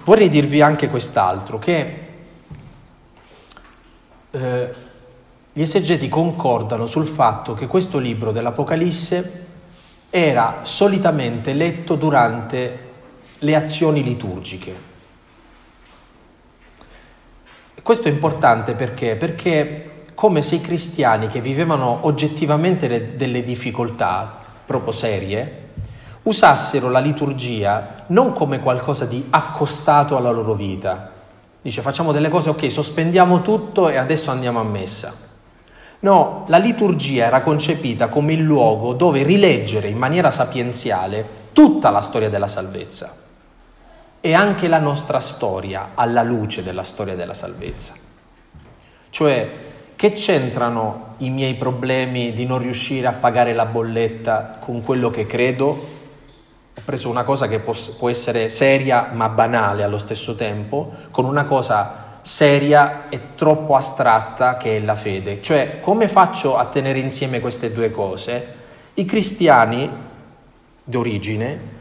Vorrei 0.04 0.28
dirvi 0.28 0.60
anche 0.60 0.88
quest'altro, 0.88 1.58
che 1.58 2.06
eh, 4.30 4.74
gli 5.52 5.60
esegeti 5.60 6.08
concordano 6.08 6.86
sul 6.86 7.06
fatto 7.06 7.54
che 7.54 7.66
questo 7.66 7.98
libro 7.98 8.32
dell'Apocalisse 8.32 9.46
era 10.10 10.60
solitamente 10.62 11.52
letto 11.52 11.94
durante 11.94 12.86
le 13.38 13.54
azioni 13.54 14.02
liturgiche, 14.02 14.86
questo 17.88 18.08
è 18.08 18.10
importante 18.10 18.74
perché? 18.74 19.16
Perché 19.16 20.02
come 20.12 20.42
se 20.42 20.56
i 20.56 20.60
cristiani 20.60 21.28
che 21.28 21.40
vivevano 21.40 22.00
oggettivamente 22.02 22.86
le, 22.86 23.16
delle 23.16 23.42
difficoltà 23.42 24.44
proprio 24.66 24.92
serie, 24.92 25.67
usassero 26.28 26.90
la 26.90 26.98
liturgia 26.98 28.04
non 28.08 28.32
come 28.32 28.60
qualcosa 28.60 29.04
di 29.04 29.26
accostato 29.30 30.16
alla 30.16 30.30
loro 30.30 30.54
vita. 30.54 31.10
Dice 31.60 31.82
facciamo 31.82 32.12
delle 32.12 32.28
cose, 32.28 32.50
ok, 32.50 32.70
sospendiamo 32.70 33.42
tutto 33.42 33.88
e 33.88 33.96
adesso 33.96 34.30
andiamo 34.30 34.60
a 34.60 34.64
messa. 34.64 35.26
No, 36.00 36.44
la 36.46 36.58
liturgia 36.58 37.24
era 37.24 37.40
concepita 37.40 38.08
come 38.08 38.34
il 38.34 38.40
luogo 38.40 38.92
dove 38.92 39.24
rileggere 39.24 39.88
in 39.88 39.98
maniera 39.98 40.30
sapienziale 40.30 41.46
tutta 41.52 41.90
la 41.90 42.00
storia 42.00 42.28
della 42.28 42.46
salvezza 42.46 43.12
e 44.20 44.34
anche 44.34 44.68
la 44.68 44.78
nostra 44.78 45.18
storia 45.18 45.90
alla 45.94 46.22
luce 46.22 46.62
della 46.62 46.84
storia 46.84 47.16
della 47.16 47.34
salvezza. 47.34 47.94
Cioè, 49.10 49.50
che 49.96 50.12
c'entrano 50.12 51.14
i 51.18 51.30
miei 51.30 51.54
problemi 51.54 52.32
di 52.32 52.46
non 52.46 52.58
riuscire 52.58 53.08
a 53.08 53.12
pagare 53.12 53.52
la 53.52 53.64
bolletta 53.64 54.58
con 54.60 54.84
quello 54.84 55.10
che 55.10 55.26
credo? 55.26 55.96
Preso 56.84 57.08
una 57.08 57.24
cosa 57.24 57.48
che 57.48 57.60
può, 57.60 57.74
può 57.98 58.08
essere 58.08 58.48
seria 58.48 59.10
ma 59.12 59.28
banale 59.28 59.82
allo 59.82 59.98
stesso 59.98 60.34
tempo, 60.34 60.92
con 61.10 61.24
una 61.24 61.44
cosa 61.44 62.06
seria 62.22 63.08
e 63.08 63.34
troppo 63.34 63.74
astratta 63.74 64.56
che 64.56 64.76
è 64.76 64.80
la 64.80 64.94
fede. 64.94 65.40
Cioè, 65.40 65.80
come 65.80 66.08
faccio 66.08 66.56
a 66.56 66.66
tenere 66.66 66.98
insieme 66.98 67.40
queste 67.40 67.72
due 67.72 67.90
cose? 67.90 68.54
I 68.94 69.04
cristiani 69.04 69.90
d'origine 70.84 71.76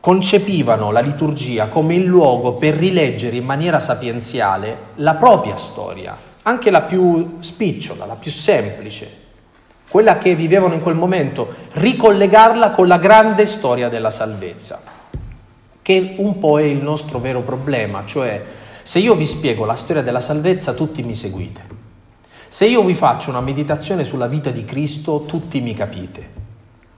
concepivano 0.00 0.90
la 0.90 1.00
liturgia 1.00 1.68
come 1.68 1.94
il 1.94 2.04
luogo 2.04 2.54
per 2.54 2.74
rileggere 2.74 3.36
in 3.36 3.44
maniera 3.44 3.78
sapienziale 3.78 4.76
la 4.96 5.14
propria 5.14 5.56
storia, 5.56 6.16
anche 6.42 6.70
la 6.70 6.82
più 6.82 7.38
spicciola, 7.40 8.04
la 8.04 8.16
più 8.16 8.30
semplice, 8.32 9.20
quella 9.92 10.16
che 10.16 10.34
vivevano 10.34 10.72
in 10.72 10.80
quel 10.80 10.94
momento, 10.94 11.54
ricollegarla 11.72 12.70
con 12.70 12.86
la 12.86 12.96
grande 12.96 13.44
storia 13.44 13.90
della 13.90 14.08
salvezza, 14.08 14.80
che 15.82 16.14
un 16.16 16.38
po' 16.38 16.58
è 16.58 16.62
il 16.62 16.82
nostro 16.82 17.18
vero 17.18 17.42
problema, 17.42 18.02
cioè 18.06 18.42
se 18.82 19.00
io 19.00 19.14
vi 19.14 19.26
spiego 19.26 19.66
la 19.66 19.76
storia 19.76 20.00
della 20.00 20.20
salvezza 20.20 20.72
tutti 20.72 21.02
mi 21.02 21.14
seguite. 21.14 21.60
Se 22.48 22.64
io 22.64 22.82
vi 22.84 22.94
faccio 22.94 23.28
una 23.28 23.42
meditazione 23.42 24.06
sulla 24.06 24.28
vita 24.28 24.48
di 24.48 24.64
Cristo, 24.64 25.24
tutti 25.26 25.60
mi 25.60 25.74
capite. 25.74 26.26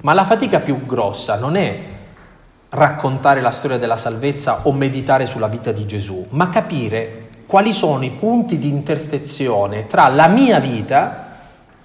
Ma 0.02 0.14
la 0.14 0.24
fatica 0.24 0.60
più 0.60 0.86
grossa 0.86 1.36
non 1.36 1.56
è 1.56 1.80
raccontare 2.68 3.40
la 3.40 3.50
storia 3.50 3.76
della 3.78 3.96
salvezza 3.96 4.68
o 4.68 4.72
meditare 4.72 5.26
sulla 5.26 5.48
vita 5.48 5.72
di 5.72 5.84
Gesù, 5.84 6.26
ma 6.28 6.48
capire 6.48 7.22
quali 7.46 7.72
sono 7.72 8.04
i 8.04 8.10
punti 8.10 8.56
di 8.56 8.68
intersezione 8.68 9.88
tra 9.88 10.06
la 10.06 10.28
mia 10.28 10.60
vita 10.60 11.23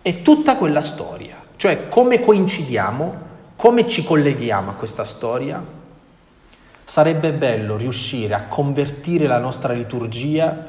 e 0.09 0.23
tutta 0.23 0.55
quella 0.55 0.81
storia. 0.81 1.35
Cioè 1.55 1.87
come 1.87 2.19
coincidiamo, 2.19 3.13
come 3.55 3.87
ci 3.87 4.03
colleghiamo 4.03 4.71
a 4.71 4.73
questa 4.73 5.03
storia. 5.03 5.63
Sarebbe 6.83 7.31
bello 7.31 7.77
riuscire 7.77 8.33
a 8.33 8.45
convertire 8.45 9.27
la 9.27 9.37
nostra 9.37 9.71
liturgia 9.71 10.65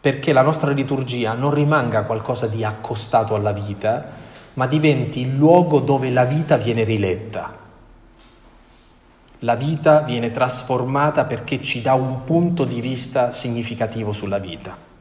perché 0.00 0.32
la 0.32 0.40
nostra 0.40 0.70
liturgia 0.70 1.34
non 1.34 1.52
rimanga 1.52 2.04
qualcosa 2.04 2.46
di 2.46 2.64
accostato 2.64 3.34
alla 3.34 3.52
vita, 3.52 4.06
ma 4.54 4.66
diventi 4.66 5.20
il 5.20 5.36
luogo 5.36 5.80
dove 5.80 6.08
la 6.08 6.24
vita 6.24 6.56
viene 6.56 6.84
riletta. 6.84 7.58
La 9.40 9.56
vita 9.56 10.00
viene 10.00 10.30
trasformata 10.30 11.24
perché 11.24 11.60
ci 11.60 11.82
dà 11.82 11.92
un 11.92 12.24
punto 12.24 12.64
di 12.64 12.80
vista 12.80 13.30
significativo 13.30 14.14
sulla 14.14 14.38
vita. 14.38 14.93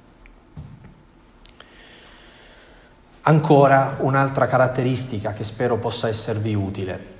Ancora 3.26 3.96
un'altra 4.00 4.48
caratteristica 4.48 5.32
che 5.32 5.46
spero 5.46 5.78
possa 5.78 6.10
esservi 6.10 6.54
utile. 6.56 7.12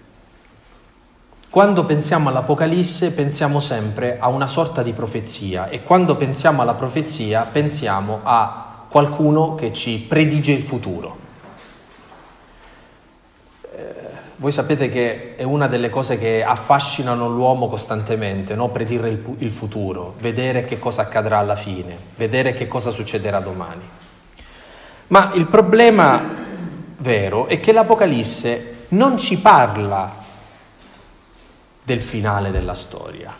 Quando 1.50 1.86
pensiamo 1.86 2.28
all'Apocalisse 2.28 3.12
pensiamo 3.12 3.62
sempre 3.62 4.18
a 4.20 4.28
una 4.28 4.48
sorta 4.48 4.84
di 4.84 4.92
profezia 4.92 5.70
e 5.70 5.84
quando 5.84 6.18
pensiamo 6.18 6.62
alla 6.62 6.74
profezia 6.74 7.44
pensiamo 7.44 8.20
a 8.24 8.86
qualcuno 8.90 9.56
che 9.56 9.72
ci 9.72 10.00
predice 10.00 10.52
il 10.52 10.64
futuro. 10.64 11.18
Eh, 13.74 13.94
voi 14.38 14.52
sapete 14.52 14.90
che 14.90 15.36
è 15.38 15.44
una 15.44 15.68
delle 15.68 15.90
cose 15.90 16.18
che 16.18 16.44
affascinano 16.44 17.30
l'uomo 17.30 17.70
costantemente, 17.70 18.56
no? 18.56 18.68
predire 18.70 19.08
il, 19.08 19.24
il 19.38 19.52
futuro, 19.52 20.16
vedere 20.20 20.66
che 20.66 20.80
cosa 20.80 21.04
accadrà 21.04 21.38
alla 21.38 21.56
fine, 21.56 21.96
vedere 22.18 22.54
che 22.54 22.68
cosa 22.68 22.92
succederà 22.92 23.40
domani. 23.40 24.03
Ma 25.08 25.32
il 25.34 25.46
problema 25.46 26.22
vero 26.98 27.48
è 27.48 27.60
che 27.60 27.72
l'Apocalisse 27.72 28.86
non 28.90 29.18
ci 29.18 29.38
parla 29.38 30.22
del 31.84 32.02
finale 32.02 32.52
della 32.52 32.76
storia. 32.76 33.36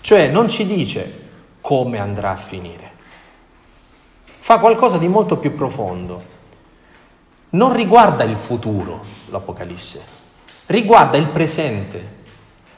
Cioè 0.00 0.28
non 0.28 0.48
ci 0.48 0.66
dice 0.66 1.24
come 1.60 1.98
andrà 1.98 2.32
a 2.32 2.36
finire. 2.36 2.90
Fa 4.24 4.58
qualcosa 4.58 4.98
di 4.98 5.08
molto 5.08 5.38
più 5.38 5.54
profondo. 5.54 6.34
Non 7.50 7.72
riguarda 7.72 8.24
il 8.24 8.36
futuro 8.36 9.04
l'Apocalisse, 9.30 10.04
riguarda 10.66 11.16
il 11.16 11.28
presente. 11.28 12.14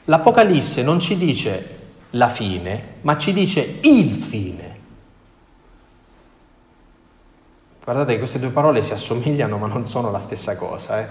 L'Apocalisse 0.05 0.81
non 0.83 0.99
ci 0.99 1.17
dice 1.17 1.77
la 2.11 2.29
fine, 2.29 2.95
ma 3.01 3.17
ci 3.17 3.33
dice 3.33 3.79
il 3.81 4.15
fine. 4.15 4.78
Guardate 7.89 8.19
queste 8.19 8.37
due 8.37 8.49
parole 8.49 8.83
si 8.83 8.93
assomigliano 8.93 9.57
ma 9.57 9.65
non 9.65 9.87
sono 9.87 10.11
la 10.11 10.19
stessa 10.19 10.55
cosa. 10.55 10.99
Eh? 10.99 11.07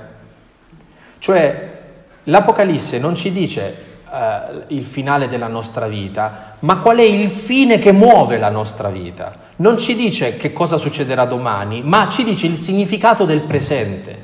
Cioè 1.19 1.79
L'Apocalisse 2.23 3.01
non 3.01 3.17
ci 3.17 3.33
dice 3.33 3.85
uh, 4.09 4.63
il 4.69 4.87
finale 4.87 5.27
della 5.27 5.49
nostra 5.49 5.89
vita, 5.89 6.55
ma 6.61 6.77
qual 6.77 6.99
è 6.99 7.03
il 7.03 7.31
fine 7.31 7.81
che 7.81 7.91
muove 7.91 8.39
la 8.39 8.49
nostra 8.49 8.91
vita. 8.91 9.35
Non 9.57 9.77
ci 9.77 9.97
dice 9.97 10.37
che 10.37 10.53
cosa 10.53 10.77
succederà 10.77 11.25
domani, 11.25 11.83
ma 11.83 12.09
ci 12.09 12.23
dice 12.23 12.47
il 12.47 12.55
significato 12.55 13.25
del 13.25 13.41
presente. 13.41 14.23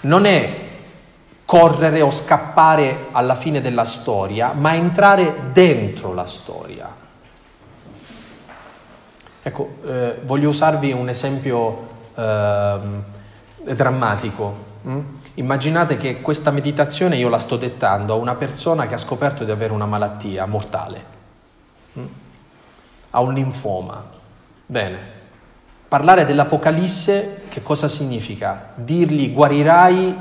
Non 0.00 0.24
è 0.24 0.54
correre 1.44 2.00
o 2.00 2.10
scappare 2.10 3.06
alla 3.12 3.36
fine 3.36 3.60
della 3.60 3.84
storia, 3.84 4.52
ma 4.52 4.74
entrare 4.74 5.50
dentro 5.52 6.12
la 6.12 6.26
storia. 6.26 7.01
Ecco, 9.44 9.76
eh, 9.84 10.20
voglio 10.24 10.50
usarvi 10.50 10.92
un 10.92 11.08
esempio 11.08 11.88
eh, 12.14 12.78
drammatico. 13.74 14.70
Mm? 14.86 15.00
Immaginate 15.34 15.96
che 15.96 16.20
questa 16.20 16.50
meditazione 16.50 17.16
io 17.16 17.28
la 17.28 17.38
sto 17.38 17.56
dettando 17.56 18.12
a 18.12 18.16
una 18.16 18.34
persona 18.34 18.86
che 18.86 18.94
ha 18.94 18.98
scoperto 18.98 19.44
di 19.44 19.50
avere 19.50 19.72
una 19.72 19.86
malattia 19.86 20.46
mortale, 20.46 21.04
mm? 21.98 22.04
ha 23.10 23.20
un 23.20 23.34
linfoma. 23.34 24.04
Bene, 24.66 24.98
parlare 25.88 26.24
dell'Apocalisse 26.24 27.42
che 27.48 27.62
cosa 27.62 27.88
significa? 27.88 28.70
Dirgli 28.76 29.32
guarirai 29.32 30.16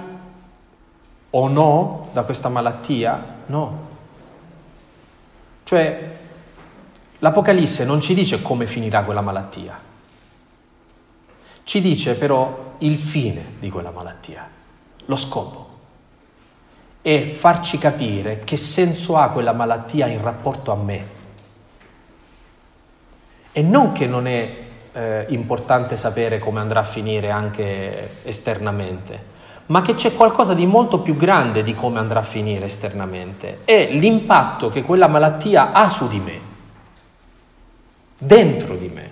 o 1.29 1.47
no 1.47 2.09
da 2.11 2.23
questa 2.23 2.49
malattia? 2.49 3.23
No. 3.45 3.89
Cioè, 5.63 6.19
l'Apocalisse 7.21 7.85
non 7.85 8.01
ci 8.01 8.13
dice 8.13 8.41
come 8.41 8.67
finirà 8.67 9.03
quella 9.03 9.21
malattia, 9.21 9.79
ci 11.63 11.81
dice 11.81 12.15
però 12.15 12.75
il 12.79 12.97
fine 12.97 13.53
di 13.59 13.69
quella 13.69 13.91
malattia 13.91 14.47
lo 15.05 15.15
scopo 15.15 15.69
è 17.01 17.23
farci 17.23 17.77
capire 17.77 18.41
che 18.43 18.57
senso 18.57 19.17
ha 19.17 19.29
quella 19.29 19.53
malattia 19.53 20.07
in 20.07 20.21
rapporto 20.21 20.71
a 20.71 20.75
me. 20.75 21.19
E 23.51 23.61
non 23.61 23.91
che 23.91 24.05
non 24.05 24.27
è 24.27 24.57
eh, 24.91 25.25
importante 25.29 25.97
sapere 25.97 26.39
come 26.39 26.59
andrà 26.59 26.81
a 26.81 26.83
finire 26.83 27.31
anche 27.31 28.21
esternamente, 28.23 29.29
ma 29.67 29.81
che 29.81 29.95
c'è 29.95 30.13
qualcosa 30.13 30.53
di 30.53 30.65
molto 30.65 30.99
più 30.99 31.15
grande 31.15 31.63
di 31.63 31.73
come 31.73 31.99
andrà 31.99 32.19
a 32.19 32.23
finire 32.23 32.65
esternamente. 32.65 33.59
È 33.65 33.89
l'impatto 33.91 34.69
che 34.69 34.83
quella 34.83 35.07
malattia 35.07 35.71
ha 35.71 35.89
su 35.89 36.07
di 36.07 36.19
me, 36.19 36.39
dentro 38.23 38.75
di 38.75 38.87
me. 38.87 39.09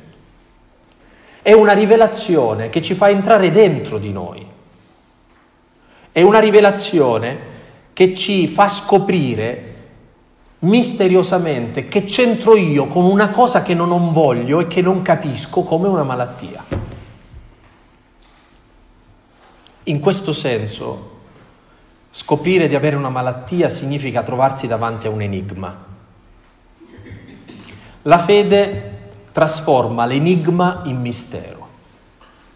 È 1.42 1.52
una 1.52 1.74
rivelazione 1.74 2.70
che 2.70 2.80
ci 2.80 2.94
fa 2.94 3.10
entrare 3.10 3.52
dentro 3.52 3.98
di 3.98 4.12
noi. 4.12 4.46
È 6.12 6.22
una 6.22 6.40
rivelazione 6.40 7.38
che 7.94 8.14
ci 8.14 8.48
fa 8.48 8.68
scoprire 8.68 9.66
misteriosamente 10.60 11.88
che 11.88 12.04
c'entro 12.04 12.56
io 12.56 12.88
con 12.88 13.06
una 13.06 13.30
cosa 13.30 13.64
che 13.64 13.74
non 13.74 14.12
voglio 14.12 14.60
e 14.60 14.68
che 14.68 14.82
non 14.82 15.02
capisco 15.02 15.64
come 15.64 15.88
una 15.88 16.04
malattia. 16.04 16.64
In 19.84 20.00
questo 20.00 20.34
senso, 20.34 21.18
scoprire 22.12 22.68
di 22.68 22.76
avere 22.76 22.96
una 22.96 23.10
malattia 23.10 23.70
significa 23.70 24.22
trovarsi 24.22 24.68
davanti 24.68 25.08
a 25.08 25.10
un 25.10 25.22
enigma. 25.22 25.88
La 28.04 28.20
fede 28.20 28.99
trasforma 29.40 30.06
l'enigma 30.06 30.82
in 30.84 31.00
mistero 31.00 31.68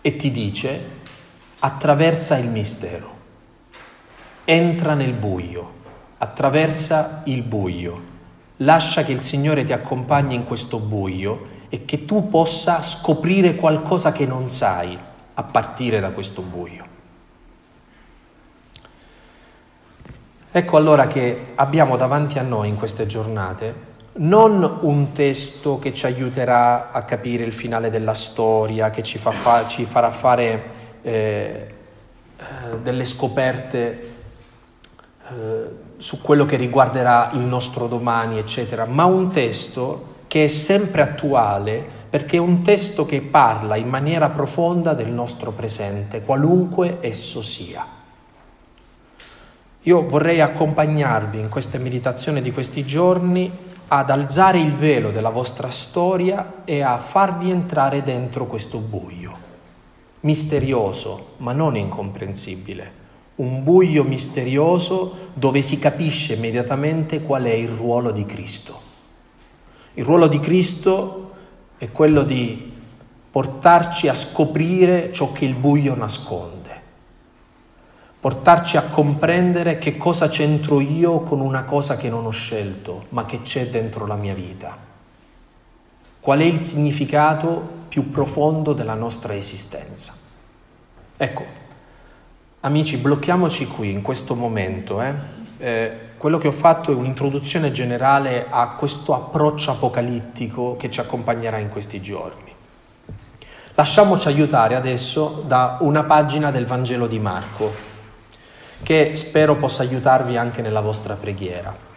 e 0.02 0.18
ti 0.18 0.32
dice 0.32 0.90
attraversa 1.60 2.36
il 2.36 2.50
mistero. 2.50 3.10
Entra 4.44 4.94
nel 4.94 5.14
buio, 5.14 5.72
attraversa 6.18 7.22
il 7.24 7.42
buio, 7.44 8.02
lascia 8.58 9.06
che 9.06 9.14
il 9.14 9.22
Signore 9.22 9.64
ti 9.64 9.72
accompagni 9.72 10.36
in 10.36 10.44
questo 10.44 10.78
buio 10.78 11.48
e 11.70 11.86
che 11.86 12.04
tu 12.04 12.28
possa 12.28 12.82
scoprire 12.82 13.56
qualcosa 13.56 14.12
che 14.12 14.26
non 14.26 14.50
sai 14.50 15.00
a 15.36 15.44
partire 15.44 16.02
da 16.02 16.10
questo 16.10 16.42
buio. 16.42 16.86
Ecco 20.52 20.76
allora 20.76 21.08
che 21.08 21.54
abbiamo 21.56 21.96
davanti 21.96 22.40
a 22.40 22.44
noi 22.44 22.68
in 22.68 22.76
queste 22.76 23.06
giornate 23.08 23.92
non 24.16 24.80
un 24.82 25.12
testo 25.12 25.80
che 25.80 25.94
ci 25.94 26.06
aiuterà 26.06 26.92
a 26.92 27.04
capire 27.04 27.44
il 27.44 27.54
finale 27.54 27.90
della 27.90 28.14
storia, 28.14 28.92
che 28.92 29.02
ci, 29.02 29.18
fa 29.18 29.32
fa- 29.32 29.68
ci 29.68 29.86
farà 29.86 30.12
fare 30.12 30.64
eh, 31.02 31.12
eh, 32.38 32.78
delle 32.82 33.06
scoperte 33.06 34.12
eh, 35.30 35.82
su 35.98 36.22
quello 36.22 36.46
che 36.46 36.58
riguarderà 36.58 37.32
il 37.34 37.42
nostro 37.42 37.88
domani, 37.88 38.38
eccetera, 38.38 38.86
ma 38.86 39.06
un 39.06 39.32
testo 39.32 40.12
che 40.28 40.46
è 40.46 40.48
sempre 40.48 41.02
attuale 41.02 42.02
perché 42.10 42.38
è 42.38 42.40
un 42.40 42.62
testo 42.62 43.06
che 43.06 43.22
parla 43.22 43.76
in 43.76 43.88
maniera 43.88 44.30
profonda 44.30 44.94
del 44.94 45.10
nostro 45.10 45.52
presente, 45.52 46.22
qualunque 46.22 47.00
esso 47.02 47.42
sia. 47.42 47.84
Io 49.82 50.08
vorrei 50.08 50.40
accompagnarvi 50.40 51.40
in 51.40 51.50
queste 51.50 51.80
meditazioni 51.80 52.42
di 52.42 52.52
questi 52.52 52.86
giorni 52.86 53.52
ad 53.88 54.10
alzare 54.10 54.60
il 54.60 54.74
velo 54.74 55.12
della 55.12 55.30
vostra 55.30 55.70
storia 55.70 56.62
e 56.66 56.82
a 56.82 56.98
farvi 56.98 57.50
entrare 57.50 58.04
dentro 58.04 58.46
questo 58.46 58.80
buio, 58.80 59.32
misterioso 60.22 61.36
ma 61.38 61.52
non 61.52 61.76
incomprensibile. 61.76 63.02
Un 63.36 63.64
buio 63.64 64.04
misterioso 64.04 65.30
dove 65.34 65.62
si 65.62 65.80
capisce 65.80 66.34
immediatamente 66.34 67.22
qual 67.24 67.44
è 67.44 67.54
il 67.54 67.70
ruolo 67.70 68.12
di 68.12 68.26
Cristo. 68.26 68.80
Il 69.96 70.06
ruolo 70.06 70.28
di 70.28 70.40
Cristo 70.40 71.32
è 71.78 71.92
quello 71.92 72.24
di 72.24 72.72
portarci 73.30 74.08
a 74.08 74.14
scoprire 74.14 75.12
ciò 75.12 75.32
che 75.32 75.46
il 75.46 75.56
buio 75.56 75.96
nasconde, 75.96 76.63
portarci 78.24 78.78
a 78.78 78.84
comprendere 78.84 79.78
che 79.78 79.98
cosa 79.98 80.30
c'entro 80.30 80.80
io 80.80 81.20
con 81.24 81.42
una 81.42 81.64
cosa 81.64 81.98
che 81.98 82.08
non 82.08 82.26
ho 82.26 82.30
scelto, 82.30 83.08
ma 83.10 83.26
che 83.26 83.42
c'è 83.42 83.68
dentro 83.68 84.06
la 84.06 84.16
mia 84.16 84.34
vita. 84.34 84.78
Qual 86.22 86.40
è 86.40 86.46
il 86.46 86.62
significato 86.62 87.82
più 87.90 88.12
profondo 88.12 88.72
della 88.72 88.94
nostra 88.94 89.36
esistenza? 89.36 90.14
Ecco, 91.18 91.44
amici, 92.62 92.96
blocchiamoci 92.96 93.68
qui 93.68 93.92
in 93.92 94.02
questo 94.02 94.36
momento. 94.36 95.02
Eh? 95.02 95.14
Eh, 95.58 95.92
quello 96.16 96.38
che 96.38 96.48
ho 96.48 96.54
fatto 96.54 96.94
è 96.94 96.96
un'introduzione 96.96 97.74
generale 97.74 98.48
a 98.50 98.70
questo 98.70 99.14
approccio 99.14 99.72
apocalittico 99.72 100.78
che 100.78 100.90
ci 100.90 101.02
accompagnerà 101.02 101.58
in 101.58 101.68
questi 101.68 102.02
giorni. 102.02 102.56
Lasciamoci 103.74 104.30
aiutare 104.30 104.76
adesso 104.76 105.44
da 105.46 105.80
una 105.82 106.04
pagina 106.04 106.52
del 106.52 106.66
Vangelo 106.66 107.08
di 107.08 107.20
Marco, 107.20 107.92
che 108.84 109.16
spero 109.16 109.56
possa 109.56 109.82
aiutarvi 109.82 110.38
anche 110.38 110.62
nella 110.62 110.82
vostra 110.82 111.16
preghiera. 111.16 111.92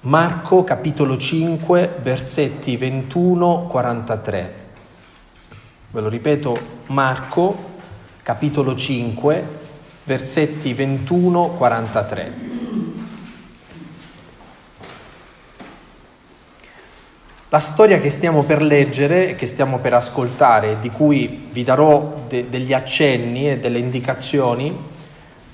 Marco 0.00 0.62
capitolo 0.64 1.16
5 1.16 1.96
versetti 2.02 2.76
21-43. 2.76 4.48
Ve 5.90 6.00
lo 6.00 6.08
ripeto, 6.08 6.56
Marco 6.86 7.72
capitolo 8.22 8.76
5 8.76 9.44
versetti 10.04 10.74
21-43. 10.74 12.52
La 17.48 17.60
storia 17.60 18.00
che 18.00 18.10
stiamo 18.10 18.42
per 18.42 18.62
leggere, 18.62 19.36
che 19.36 19.46
stiamo 19.46 19.78
per 19.78 19.94
ascoltare, 19.94 20.80
di 20.80 20.90
cui 20.90 21.46
vi 21.52 21.62
darò 21.62 22.24
de- 22.26 22.50
degli 22.50 22.72
accenni 22.72 23.48
e 23.48 23.58
delle 23.58 23.78
indicazioni, 23.78 24.76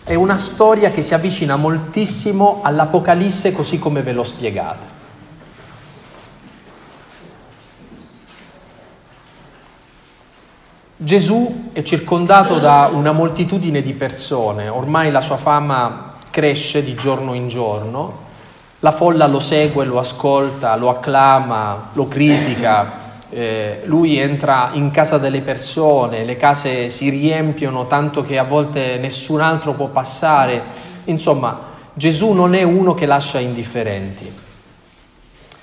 è 0.04 0.14
una 0.14 0.36
storia 0.36 0.90
che 0.90 1.02
si 1.02 1.14
avvicina 1.14 1.56
moltissimo 1.56 2.60
all'Apocalisse 2.62 3.52
così 3.52 3.78
come 3.78 4.02
ve 4.02 4.12
l'ho 4.12 4.24
spiegata. 4.24 4.98
Gesù 11.02 11.70
è 11.72 11.82
circondato 11.82 12.58
da 12.58 12.90
una 12.92 13.12
moltitudine 13.12 13.80
di 13.80 13.94
persone, 13.94 14.68
ormai 14.68 15.10
la 15.10 15.22
sua 15.22 15.38
fama 15.38 16.16
cresce 16.30 16.84
di 16.84 16.94
giorno 16.94 17.32
in 17.32 17.48
giorno. 17.48 18.28
La 18.80 18.92
folla 18.92 19.26
lo 19.26 19.40
segue, 19.40 19.84
lo 19.84 19.98
ascolta, 19.98 20.76
lo 20.76 20.90
acclama, 20.90 21.88
lo 21.94 22.06
critica, 22.08 22.99
eh, 23.30 23.82
lui 23.84 24.18
entra 24.18 24.70
in 24.72 24.90
casa 24.90 25.18
delle 25.18 25.40
persone, 25.40 26.24
le 26.24 26.36
case 26.36 26.90
si 26.90 27.08
riempiono 27.08 27.86
tanto 27.86 28.22
che 28.22 28.38
a 28.38 28.44
volte 28.44 28.98
nessun 28.98 29.40
altro 29.40 29.72
può 29.74 29.86
passare. 29.86 30.62
Insomma, 31.04 31.68
Gesù 31.94 32.32
non 32.32 32.54
è 32.54 32.62
uno 32.62 32.94
che 32.94 33.06
lascia 33.06 33.38
indifferenti. 33.38 34.30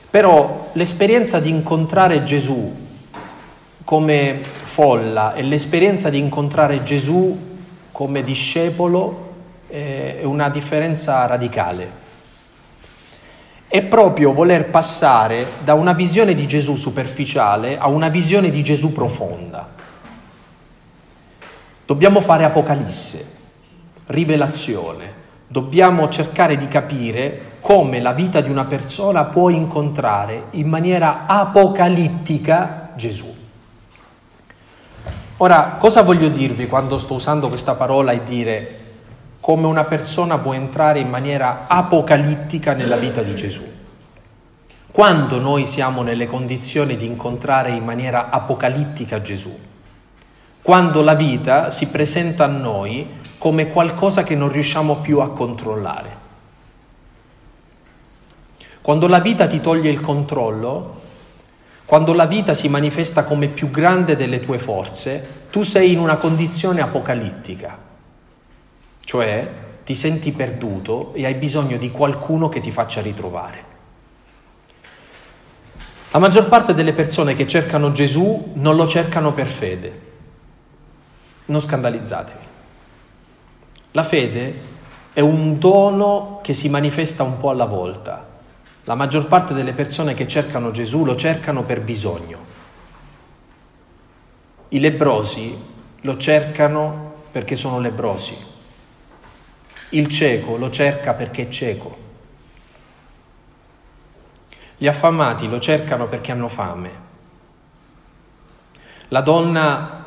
Però 0.09 0.69
l'esperienza 0.73 1.39
di 1.39 1.49
incontrare 1.49 2.23
Gesù 2.23 2.85
come 3.83 4.39
folla 4.63 5.33
e 5.33 5.43
l'esperienza 5.43 6.09
di 6.09 6.17
incontrare 6.17 6.83
Gesù 6.83 7.37
come 7.91 8.23
discepolo 8.23 9.25
eh, 9.67 10.19
è 10.19 10.23
una 10.23 10.49
differenza 10.49 11.25
radicale 11.25 12.05
è 13.67 13.81
proprio 13.83 14.31
voler 14.31 14.69
passare 14.69 15.45
da 15.63 15.73
una 15.73 15.91
visione 15.91 16.33
di 16.33 16.47
Gesù 16.47 16.75
superficiale 16.75 17.77
a 17.77 17.87
una 17.87 18.07
visione 18.07 18.49
di 18.49 18.63
Gesù 18.63 18.93
profonda. 18.93 19.67
Dobbiamo 21.85 22.21
fare 22.21 22.45
apocalisse, 22.45 23.33
rivelazione, 24.07 25.25
dobbiamo 25.47 26.07
cercare 26.09 26.55
di 26.55 26.67
capire 26.67 27.55
come 27.59 27.99
la 27.99 28.13
vita 28.13 28.39
di 28.39 28.49
una 28.49 28.65
persona 28.65 29.25
può 29.25 29.49
incontrare 29.49 30.45
in 30.51 30.69
maniera 30.69 31.25
apocalittica 31.25 32.91
Gesù. 32.95 33.35
Ora, 35.37 35.75
cosa 35.77 36.01
voglio 36.03 36.29
dirvi 36.29 36.67
quando 36.67 36.97
sto 36.97 37.15
usando 37.15 37.49
questa 37.49 37.75
parola 37.75 38.11
e 38.13 38.23
dire 38.23 38.79
come 39.47 39.65
una 39.65 39.85
persona 39.85 40.39
può 40.39 40.51
entrare 40.51 40.99
in 40.99 41.07
maniera 41.07 41.67
apocalittica 41.69 42.73
nella 42.73 42.97
vita 42.97 43.21
di 43.21 43.33
Gesù. 43.33 43.63
Quando 44.91 45.39
noi 45.39 45.65
siamo 45.65 46.01
nelle 46.01 46.25
condizioni 46.25 46.97
di 46.97 47.05
incontrare 47.05 47.69
in 47.69 47.85
maniera 47.85 48.29
apocalittica 48.29 49.21
Gesù? 49.21 49.57
Quando 50.61 51.01
la 51.01 51.13
vita 51.13 51.69
si 51.71 51.87
presenta 51.87 52.43
a 52.43 52.47
noi 52.47 53.07
come 53.37 53.69
qualcosa 53.69 54.23
che 54.23 54.35
non 54.35 54.51
riusciamo 54.51 54.97
più 54.97 55.19
a 55.19 55.29
controllare. 55.29 56.17
Quando 58.81 59.07
la 59.07 59.19
vita 59.19 59.47
ti 59.47 59.61
toglie 59.61 59.89
il 59.89 60.01
controllo, 60.01 60.99
quando 61.85 62.11
la 62.11 62.25
vita 62.25 62.53
si 62.53 62.67
manifesta 62.67 63.23
come 63.23 63.47
più 63.47 63.71
grande 63.71 64.17
delle 64.17 64.41
tue 64.41 64.59
forze, 64.59 65.45
tu 65.49 65.63
sei 65.63 65.93
in 65.93 65.99
una 65.99 66.17
condizione 66.17 66.81
apocalittica 66.81 67.85
cioè 69.07 69.49
ti 69.85 69.95
senti 69.95 70.33
perduto 70.33 71.13
e 71.13 71.23
hai 71.23 71.35
bisogno 71.35 71.77
di 71.77 71.91
qualcuno 71.91 72.49
che 72.49 72.59
ti 72.59 72.71
faccia 72.71 72.99
ritrovare. 72.99 73.63
La 76.11 76.19
maggior 76.19 76.49
parte 76.49 76.73
delle 76.73 76.91
persone 76.91 77.33
che 77.33 77.47
cercano 77.47 77.93
Gesù 77.93 78.51
non 78.55 78.75
lo 78.75 78.85
cercano 78.85 79.31
per 79.31 79.47
fede. 79.47 80.01
Non 81.45 81.61
scandalizzatevi. 81.61 82.45
La 83.91 84.03
fede 84.03 84.61
è 85.13 85.21
un 85.21 85.57
dono 85.57 86.41
che 86.43 86.53
si 86.53 86.67
manifesta 86.67 87.23
un 87.23 87.37
po' 87.37 87.51
alla 87.51 87.63
volta. 87.63 88.27
La 88.83 88.95
maggior 88.95 89.27
parte 89.27 89.53
delle 89.53 89.71
persone 89.71 90.15
che 90.15 90.27
cercano 90.27 90.71
Gesù 90.71 91.05
lo 91.05 91.15
cercano 91.15 91.63
per 91.63 91.79
bisogno. 91.79 92.39
I 94.67 94.81
lebrosi 94.81 95.57
lo 96.01 96.17
cercano 96.17 97.13
perché 97.31 97.55
sono 97.55 97.79
lebrosi. 97.79 98.46
Il 99.89 100.07
cieco 100.07 100.57
lo 100.57 100.69
cerca 100.69 101.13
perché 101.13 101.43
è 101.43 101.47
cieco. 101.47 102.05
Gli 104.77 104.87
affamati 104.87 105.47
lo 105.47 105.59
cercano 105.59 106.07
perché 106.07 106.31
hanno 106.31 106.47
fame. 106.47 107.05
La 109.09 109.21
donna 109.21 110.05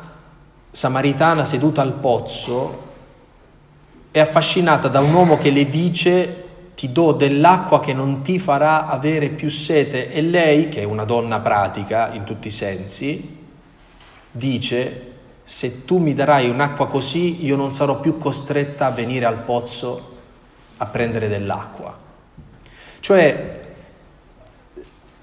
samaritana 0.71 1.43
seduta 1.43 1.81
al 1.81 1.93
pozzo 1.93 2.89
è 4.11 4.19
affascinata 4.19 4.87
da 4.87 4.99
un 4.99 5.13
uomo 5.13 5.37
che 5.37 5.49
le 5.49 5.69
dice 5.69 6.45
ti 6.75 6.91
do 6.91 7.11
dell'acqua 7.11 7.79
che 7.79 7.93
non 7.93 8.21
ti 8.21 8.39
farà 8.39 8.87
avere 8.87 9.29
più 9.29 9.49
sete 9.49 10.11
e 10.11 10.21
lei, 10.21 10.69
che 10.69 10.81
è 10.81 10.83
una 10.83 11.05
donna 11.05 11.39
pratica 11.39 12.11
in 12.13 12.23
tutti 12.23 12.47
i 12.47 12.51
sensi, 12.51 13.37
dice 14.31 15.10
se 15.51 15.83
tu 15.83 15.97
mi 15.97 16.13
darai 16.13 16.49
un'acqua 16.49 16.87
così, 16.87 17.43
io 17.43 17.57
non 17.57 17.71
sarò 17.71 17.99
più 17.99 18.17
costretta 18.17 18.85
a 18.85 18.91
venire 18.91 19.25
al 19.25 19.39
pozzo 19.39 20.11
a 20.77 20.85
prendere 20.85 21.27
dell'acqua. 21.27 21.93
Cioè, 23.01 23.59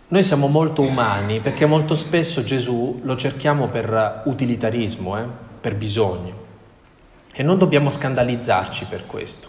noi 0.06 0.22
siamo 0.22 0.48
molto 0.48 0.82
umani 0.82 1.40
perché 1.40 1.64
molto 1.64 1.94
spesso 1.94 2.44
Gesù 2.44 3.00
lo 3.04 3.16
cerchiamo 3.16 3.68
per 3.68 4.20
utilitarismo, 4.26 5.18
eh? 5.18 5.24
per 5.62 5.76
bisogno. 5.76 6.34
E 7.32 7.42
non 7.42 7.56
dobbiamo 7.56 7.88
scandalizzarci 7.88 8.84
per 8.84 9.06
questo. 9.06 9.48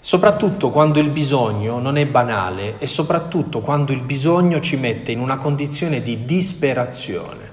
Soprattutto 0.00 0.70
quando 0.70 0.98
il 0.98 1.10
bisogno 1.10 1.78
non 1.78 1.96
è 1.96 2.04
banale 2.04 2.78
e 2.78 2.88
soprattutto 2.88 3.60
quando 3.60 3.92
il 3.92 4.00
bisogno 4.00 4.58
ci 4.58 4.76
mette 4.76 5.12
in 5.12 5.20
una 5.20 5.36
condizione 5.36 6.02
di 6.02 6.24
disperazione. 6.24 7.45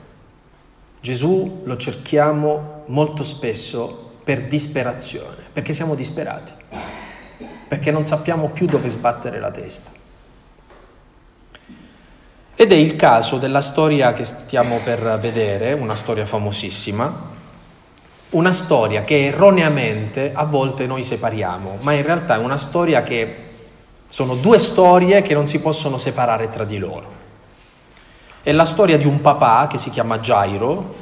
Gesù 1.03 1.63
lo 1.65 1.75
cerchiamo 1.75 2.83
molto 2.85 3.23
spesso 3.23 4.11
per 4.23 4.43
disperazione, 4.43 5.43
perché 5.51 5.73
siamo 5.73 5.95
disperati, 5.95 6.53
perché 7.67 7.91
non 7.91 8.05
sappiamo 8.05 8.47
più 8.51 8.67
dove 8.67 8.87
sbattere 8.87 9.37
la 9.37 9.51
testa. 9.51 9.91
Ed 12.55 12.71
è 12.71 12.75
il 12.75 12.95
caso 12.95 13.37
della 13.37 13.59
storia 13.59 14.13
che 14.13 14.23
stiamo 14.23 14.79
per 14.81 15.19
vedere, 15.19 15.73
una 15.73 15.95
storia 15.95 16.25
famosissima, 16.25 17.31
una 18.29 18.53
storia 18.53 19.03
che 19.03 19.25
erroneamente 19.25 20.31
a 20.33 20.45
volte 20.45 20.87
noi 20.87 21.03
separiamo, 21.03 21.79
ma 21.81 21.91
in 21.91 22.03
realtà 22.03 22.35
è 22.35 22.39
una 22.39 22.55
storia 22.55 23.03
che 23.03 23.35
sono 24.07 24.35
due 24.35 24.57
storie 24.57 25.21
che 25.21 25.33
non 25.33 25.49
si 25.49 25.59
possono 25.59 25.97
separare 25.97 26.49
tra 26.49 26.63
di 26.63 26.77
loro. 26.77 27.19
È 28.43 28.51
la 28.51 28.65
storia 28.65 28.97
di 28.97 29.05
un 29.05 29.21
papà 29.21 29.67
che 29.67 29.77
si 29.77 29.89
chiama 29.89 30.17
Gairo, 30.17 30.95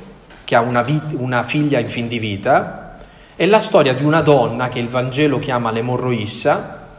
che 0.52 0.58
ha 0.58 0.60
una, 0.60 0.82
vit- 0.82 1.16
una 1.16 1.44
figlia 1.44 1.80
in 1.80 1.88
fin 1.88 2.10
di 2.10 2.20
vita, 2.20 2.98
è 3.38 3.46
la 3.46 3.62
storia 3.62 3.94
di 3.94 4.04
una 4.04 4.20
donna 4.20 4.68
che 4.68 4.80
il 4.80 4.90
Vangelo 4.90 5.40
chiama 5.40 5.72
l'emorroissa, 5.72 6.90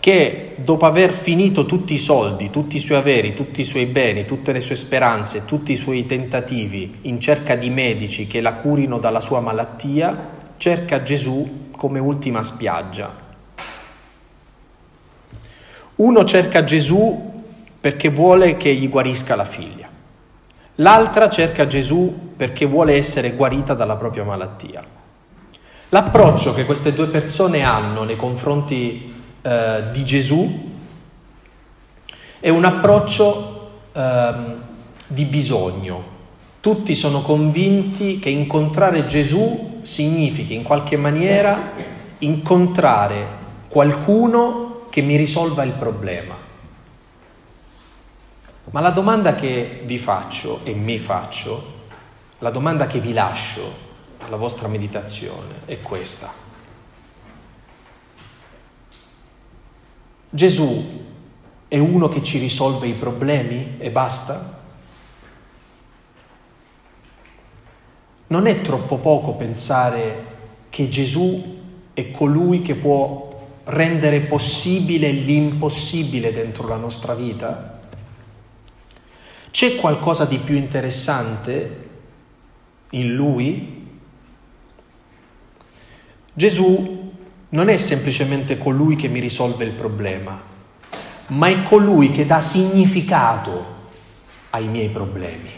che 0.00 0.54
dopo 0.56 0.86
aver 0.86 1.12
finito 1.12 1.66
tutti 1.66 1.92
i 1.92 1.98
soldi, 1.98 2.48
tutti 2.48 2.76
i 2.76 2.80
suoi 2.80 2.96
averi, 2.96 3.34
tutti 3.34 3.60
i 3.60 3.64
suoi 3.64 3.84
beni, 3.84 4.24
tutte 4.24 4.52
le 4.52 4.60
sue 4.60 4.76
speranze, 4.76 5.44
tutti 5.44 5.72
i 5.72 5.76
suoi 5.76 6.06
tentativi 6.06 7.00
in 7.02 7.20
cerca 7.20 7.54
di 7.54 7.68
medici 7.68 8.26
che 8.26 8.40
la 8.40 8.54
curino 8.54 8.96
dalla 8.98 9.20
sua 9.20 9.40
malattia, 9.40 10.16
cerca 10.56 11.02
Gesù 11.02 11.68
come 11.70 11.98
ultima 11.98 12.42
spiaggia. 12.42 13.14
Uno 15.96 16.24
cerca 16.24 16.64
Gesù 16.64 17.44
perché 17.78 18.08
vuole 18.08 18.56
che 18.56 18.72
gli 18.74 18.88
guarisca 18.88 19.36
la 19.36 19.44
figlia, 19.44 19.85
l'altra 20.76 21.28
cerca 21.28 21.66
Gesù 21.66 22.32
perché 22.36 22.66
vuole 22.66 22.94
essere 22.94 23.32
guarita 23.32 23.74
dalla 23.74 23.96
propria 23.96 24.24
malattia. 24.24 24.82
L'approccio 25.90 26.52
che 26.52 26.64
queste 26.64 26.92
due 26.92 27.06
persone 27.06 27.62
hanno 27.62 28.02
nei 28.02 28.16
confronti 28.16 29.14
eh, 29.40 29.84
di 29.92 30.04
Gesù 30.04 30.74
è 32.40 32.48
un 32.48 32.64
approccio 32.64 33.70
eh, 33.92 34.32
di 35.06 35.24
bisogno. 35.24 36.14
Tutti 36.60 36.94
sono 36.94 37.22
convinti 37.22 38.18
che 38.18 38.30
incontrare 38.30 39.06
Gesù 39.06 39.80
significhi 39.82 40.54
in 40.54 40.64
qualche 40.64 40.96
maniera 40.96 41.72
incontrare 42.18 43.26
qualcuno 43.68 44.86
che 44.90 45.00
mi 45.02 45.16
risolva 45.16 45.62
il 45.62 45.72
problema. 45.72 46.45
Ma 48.70 48.80
la 48.80 48.90
domanda 48.90 49.34
che 49.34 49.82
vi 49.84 49.96
faccio 49.96 50.60
e 50.64 50.74
mi 50.74 50.98
faccio, 50.98 51.74
la 52.40 52.50
domanda 52.50 52.86
che 52.86 52.98
vi 52.98 53.12
lascio 53.12 53.84
alla 54.18 54.36
vostra 54.36 54.66
meditazione 54.66 55.60
è 55.66 55.80
questa. 55.80 56.32
Gesù 60.28 61.04
è 61.68 61.78
uno 61.78 62.08
che 62.08 62.22
ci 62.22 62.38
risolve 62.38 62.88
i 62.88 62.94
problemi 62.94 63.76
e 63.78 63.90
basta? 63.90 64.60
Non 68.26 68.46
è 68.46 68.60
troppo 68.60 68.96
poco 68.96 69.34
pensare 69.34 70.34
che 70.68 70.88
Gesù 70.88 71.54
è 71.94 72.10
colui 72.10 72.62
che 72.62 72.74
può 72.74 73.24
rendere 73.64 74.20
possibile 74.20 75.10
l'impossibile 75.10 76.32
dentro 76.32 76.66
la 76.66 76.76
nostra 76.76 77.14
vita? 77.14 77.75
C'è 79.56 79.76
qualcosa 79.76 80.26
di 80.26 80.38
più 80.38 80.54
interessante 80.54 81.88
in 82.90 83.14
Lui? 83.14 83.88
Gesù 86.34 87.12
non 87.48 87.70
è 87.70 87.78
semplicemente 87.78 88.58
colui 88.58 88.96
che 88.96 89.08
mi 89.08 89.18
risolve 89.18 89.64
il 89.64 89.70
problema, 89.70 90.38
ma 91.28 91.46
è 91.46 91.62
colui 91.62 92.10
che 92.10 92.26
dà 92.26 92.38
significato 92.38 93.64
ai 94.50 94.68
miei 94.68 94.90
problemi, 94.90 95.50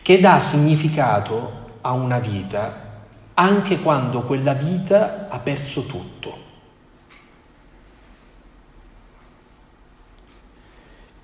che 0.00 0.18
dà 0.18 0.40
significato 0.40 1.80
a 1.82 1.92
una 1.92 2.18
vita 2.18 3.02
anche 3.34 3.80
quando 3.80 4.22
quella 4.22 4.54
vita 4.54 5.28
ha 5.28 5.38
perso 5.38 5.84
tutto. 5.84 6.51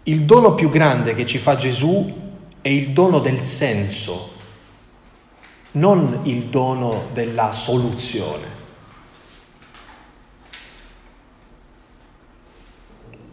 Il 0.09 0.25
dono 0.25 0.55
più 0.55 0.69
grande 0.71 1.15
che 1.15 1.25
ci 1.25 1.39
fa 1.39 1.57
Gesù 1.57 2.13
è 2.61 2.69
il 2.69 2.91
dono 2.91 3.19
del 3.19 3.43
senso, 3.43 4.33
non 5.73 6.21
il 6.25 6.45
dono 6.45 7.09
della 7.13 7.53
soluzione. 7.53 8.57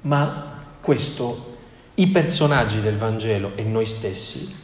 ma 0.05 0.63
questo 0.81 1.57
i 1.95 2.07
personaggi 2.07 2.81
del 2.81 2.97
Vangelo 2.97 3.53
e 3.55 3.63
noi 3.63 3.85
stessi 3.85 4.63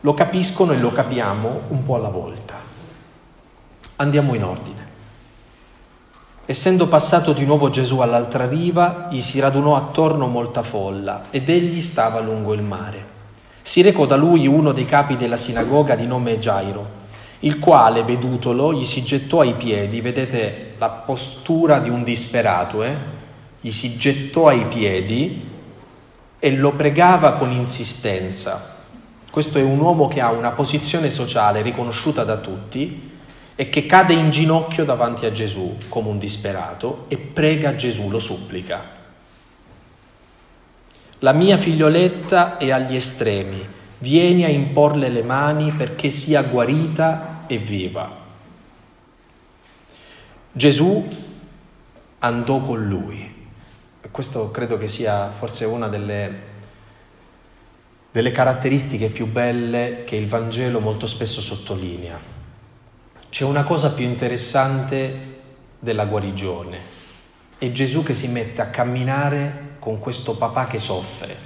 lo 0.00 0.14
capiscono 0.14 0.72
e 0.72 0.78
lo 0.78 0.92
capiamo 0.92 1.62
un 1.68 1.84
po' 1.84 1.96
alla 1.96 2.08
volta. 2.08 2.54
Andiamo 3.96 4.34
in 4.34 4.44
ordine. 4.44 4.85
Essendo 6.48 6.86
passato 6.86 7.32
di 7.32 7.44
nuovo 7.44 7.70
Gesù 7.70 7.98
all'altra 7.98 8.46
riva, 8.46 9.08
gli 9.10 9.20
si 9.20 9.40
radunò 9.40 9.74
attorno 9.74 10.28
molta 10.28 10.62
folla 10.62 11.24
ed 11.30 11.48
egli 11.48 11.80
stava 11.80 12.20
lungo 12.20 12.52
il 12.52 12.62
mare. 12.62 13.14
Si 13.62 13.82
recò 13.82 14.06
da 14.06 14.14
lui 14.14 14.46
uno 14.46 14.70
dei 14.70 14.84
capi 14.84 15.16
della 15.16 15.36
sinagoga 15.36 15.96
di 15.96 16.06
nome 16.06 16.38
Gairo, 16.38 16.88
il 17.40 17.58
quale, 17.58 18.04
vedutolo, 18.04 18.72
gli 18.72 18.84
si 18.84 19.02
gettò 19.02 19.40
ai 19.40 19.54
piedi, 19.54 20.00
vedete 20.00 20.74
la 20.78 20.88
postura 20.88 21.80
di 21.80 21.88
un 21.88 22.04
disperato, 22.04 22.84
eh? 22.84 22.94
gli 23.60 23.72
si 23.72 23.96
gettò 23.96 24.46
ai 24.46 24.66
piedi 24.66 25.48
e 26.38 26.50
lo 26.52 26.70
pregava 26.74 27.32
con 27.32 27.50
insistenza. 27.50 28.76
Questo 29.32 29.58
è 29.58 29.62
un 29.62 29.80
uomo 29.80 30.06
che 30.06 30.20
ha 30.20 30.30
una 30.30 30.50
posizione 30.50 31.10
sociale 31.10 31.62
riconosciuta 31.62 32.22
da 32.22 32.36
tutti 32.36 33.14
e 33.56 33.68
che 33.68 33.86
cade 33.86 34.12
in 34.12 34.30
ginocchio 34.30 34.84
davanti 34.84 35.26
a 35.26 35.32
Gesù 35.32 35.76
come 35.88 36.10
un 36.10 36.18
disperato 36.18 37.06
e 37.08 37.16
prega 37.16 37.74
Gesù, 37.74 38.08
lo 38.08 38.20
supplica. 38.20 38.94
La 41.20 41.32
mia 41.32 41.56
figlioletta 41.56 42.58
è 42.58 42.70
agli 42.70 42.94
estremi, 42.94 43.66
vieni 43.98 44.44
a 44.44 44.48
imporle 44.48 45.08
le 45.08 45.22
mani 45.22 45.72
perché 45.72 46.10
sia 46.10 46.42
guarita 46.42 47.44
e 47.48 47.58
viva. 47.58 48.24
Gesù 50.52 51.08
andò 52.18 52.60
con 52.60 52.86
lui 52.86 53.34
questo 54.16 54.50
credo 54.50 54.78
che 54.78 54.88
sia 54.88 55.30
forse 55.30 55.66
una 55.66 55.88
delle, 55.88 56.40
delle 58.10 58.30
caratteristiche 58.30 59.10
più 59.10 59.26
belle 59.26 60.04
che 60.06 60.16
il 60.16 60.26
Vangelo 60.26 60.80
molto 60.80 61.06
spesso 61.06 61.42
sottolinea. 61.42 62.35
C'è 63.36 63.44
una 63.44 63.64
cosa 63.64 63.90
più 63.90 64.06
interessante 64.06 65.40
della 65.78 66.06
guarigione, 66.06 66.80
è 67.58 67.70
Gesù 67.70 68.02
che 68.02 68.14
si 68.14 68.28
mette 68.28 68.62
a 68.62 68.68
camminare 68.68 69.74
con 69.78 69.98
questo 69.98 70.38
papà 70.38 70.64
che 70.64 70.78
soffre. 70.78 71.36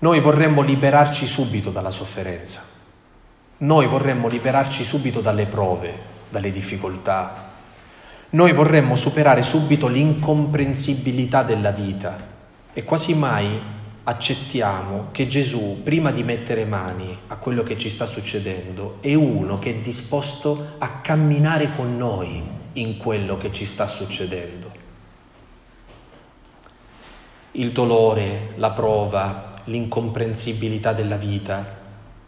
Noi 0.00 0.18
vorremmo 0.18 0.62
liberarci 0.62 1.24
subito 1.24 1.70
dalla 1.70 1.92
sofferenza, 1.92 2.62
noi 3.58 3.86
vorremmo 3.86 4.26
liberarci 4.26 4.82
subito 4.82 5.20
dalle 5.20 5.46
prove, 5.46 5.96
dalle 6.28 6.50
difficoltà, 6.50 7.50
noi 8.30 8.52
vorremmo 8.52 8.96
superare 8.96 9.44
subito 9.44 9.86
l'incomprensibilità 9.86 11.44
della 11.44 11.70
vita. 11.70 12.16
E 12.72 12.82
quasi 12.82 13.14
mai 13.14 13.60
accettiamo 14.04 15.08
che 15.12 15.26
Gesù, 15.28 15.80
prima 15.82 16.10
di 16.10 16.22
mettere 16.22 16.64
mani 16.64 17.16
a 17.28 17.36
quello 17.36 17.62
che 17.62 17.76
ci 17.76 17.88
sta 17.88 18.06
succedendo, 18.06 18.98
è 19.00 19.14
uno 19.14 19.58
che 19.58 19.70
è 19.70 19.74
disposto 19.76 20.74
a 20.78 21.00
camminare 21.00 21.70
con 21.74 21.96
noi 21.96 22.42
in 22.74 22.96
quello 22.96 23.36
che 23.36 23.52
ci 23.52 23.66
sta 23.66 23.86
succedendo. 23.86 24.70
Il 27.52 27.72
dolore, 27.72 28.54
la 28.56 28.70
prova, 28.70 29.54
l'incomprensibilità 29.64 30.92
della 30.92 31.16
vita 31.16 31.80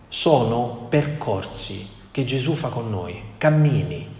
sono 0.08 0.86
percorsi 0.88 1.88
che 2.10 2.24
Gesù 2.24 2.54
fa 2.54 2.68
con 2.68 2.90
noi, 2.90 3.20
cammini 3.38 4.14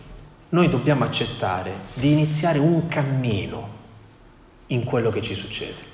noi 0.55 0.68
dobbiamo 0.68 1.02
accettare 1.02 1.72
di 1.94 2.12
iniziare 2.12 2.61
un 2.61 2.86
cammino 2.86 3.68
in 4.68 4.84
quello 4.84 5.11
che 5.11 5.20
ci 5.20 5.34
succede. 5.34 5.93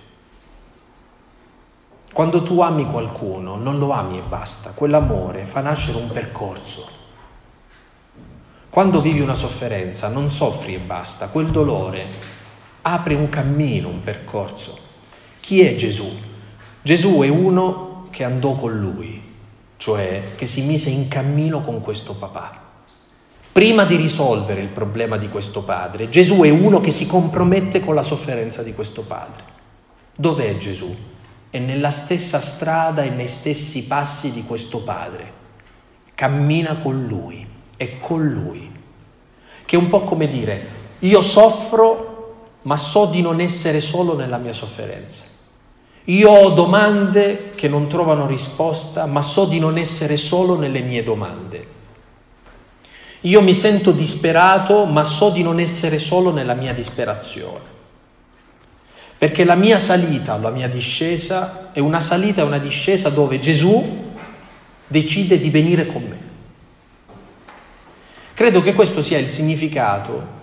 Quando 2.13 2.43
tu 2.43 2.61
ami 2.61 2.85
qualcuno, 2.91 3.57
non 3.57 3.79
lo 3.79 3.93
ami 3.93 4.19
e 4.19 4.23
basta, 4.23 4.71
quell'amore 4.75 5.45
fa 5.45 5.61
nascere 5.61 5.99
un 5.99 6.11
percorso. 6.13 6.89
Quando 8.69 9.01
vivi 9.01 9.21
una 9.21 9.35
sofferenza, 9.35 10.09
non 10.09 10.31
soffri 10.31 10.75
e 10.75 10.79
basta, 10.79 11.29
quel 11.29 11.47
dolore 11.47 12.09
apre 12.83 13.15
un 13.15 13.29
cammino, 13.29 13.89
un 13.89 14.03
percorso. 14.03 14.79
Chi 15.41 15.63
è 15.63 15.75
Gesù? 15.75 16.09
Gesù 16.83 17.21
è 17.21 17.29
uno 17.29 18.09
che 18.11 18.25
andò 18.25 18.55
con 18.55 18.79
lui, 18.79 19.23
cioè 19.77 20.35
che 20.37 20.47
si 20.47 20.63
mise 20.63 20.91
in 20.91 21.09
cammino 21.09 21.61
con 21.63 21.81
questo 21.81 22.15
papà 22.15 22.69
prima 23.53 23.85
di 23.85 23.97
risolvere 23.97 24.61
il 24.61 24.69
problema 24.69 25.17
di 25.17 25.29
questo 25.29 25.63
padre. 25.63 26.09
Gesù 26.09 26.41
è 26.43 26.51
uno 26.51 26.81
che 26.81 26.93
si 26.93 27.07
compromette 27.07 27.81
con 27.81 27.95
la 27.95 28.03
sofferenza 28.03 28.63
di 28.63 28.73
questo 28.73 29.03
padre. 29.03 29.43
Dov'è 30.15 30.57
Gesù? 30.57 30.97
È 31.51 31.59
nella 31.59 31.91
stessa 31.91 32.41
strada 32.41 33.03
e 33.03 33.11
nei 33.11 33.29
stessi 33.29 33.85
passi 33.85 34.31
di 34.33 34.45
questo 34.45 34.79
padre. 34.79 35.33
Cammina 36.15 36.77
con 36.77 37.07
lui, 37.07 37.47
è 37.77 37.99
con 37.99 38.27
lui. 38.27 38.71
Che 39.65 39.77
è 39.77 39.79
un 39.79 39.89
po' 39.89 40.03
come 40.03 40.29
dire, 40.29 40.67
io 41.01 41.23
soffro 41.23 42.11
ma 42.63 42.77
so 42.77 43.07
di 43.07 43.23
non 43.23 43.41
essere 43.41 43.81
solo 43.81 44.17
nella 44.17 44.37
mia 44.37 44.53
sofferenza. 44.53 45.23
Io 46.05 46.31
ho 46.31 46.51
domande 46.51 47.53
che 47.55 47.69
non 47.69 47.89
trovano 47.89 48.27
risposta, 48.27 49.07
ma 49.07 49.23
so 49.23 49.45
di 49.45 49.59
non 49.59 49.79
essere 49.79 50.17
solo 50.17 50.59
nelle 50.59 50.81
mie 50.81 51.03
domande. 51.03 51.79
Io 53.23 53.43
mi 53.43 53.55
sento 53.55 53.93
disperato, 53.93 54.87
ma 54.87 55.05
so 55.05 55.31
di 55.31 55.43
non 55.43 55.61
essere 55.61 55.99
solo 55.99 56.33
nella 56.33 56.55
mia 56.55 56.73
disperazione. 56.73 57.79
Perché 59.21 59.45
la 59.45 59.55
mia 59.55 59.79
salita, 59.79 60.39
la 60.39 60.49
mia 60.49 60.67
discesa 60.67 61.73
è 61.73 61.79
una 61.79 62.01
salita 62.01 62.41
e 62.41 62.45
una 62.45 62.57
discesa 62.57 63.11
dove 63.11 63.39
Gesù 63.39 64.15
decide 64.87 65.39
di 65.39 65.51
venire 65.51 65.85
con 65.85 66.03
me. 66.05 66.19
Credo 68.33 68.63
che 68.63 68.73
questo 68.73 69.03
sia 69.03 69.19
il 69.19 69.29
significato 69.29 70.39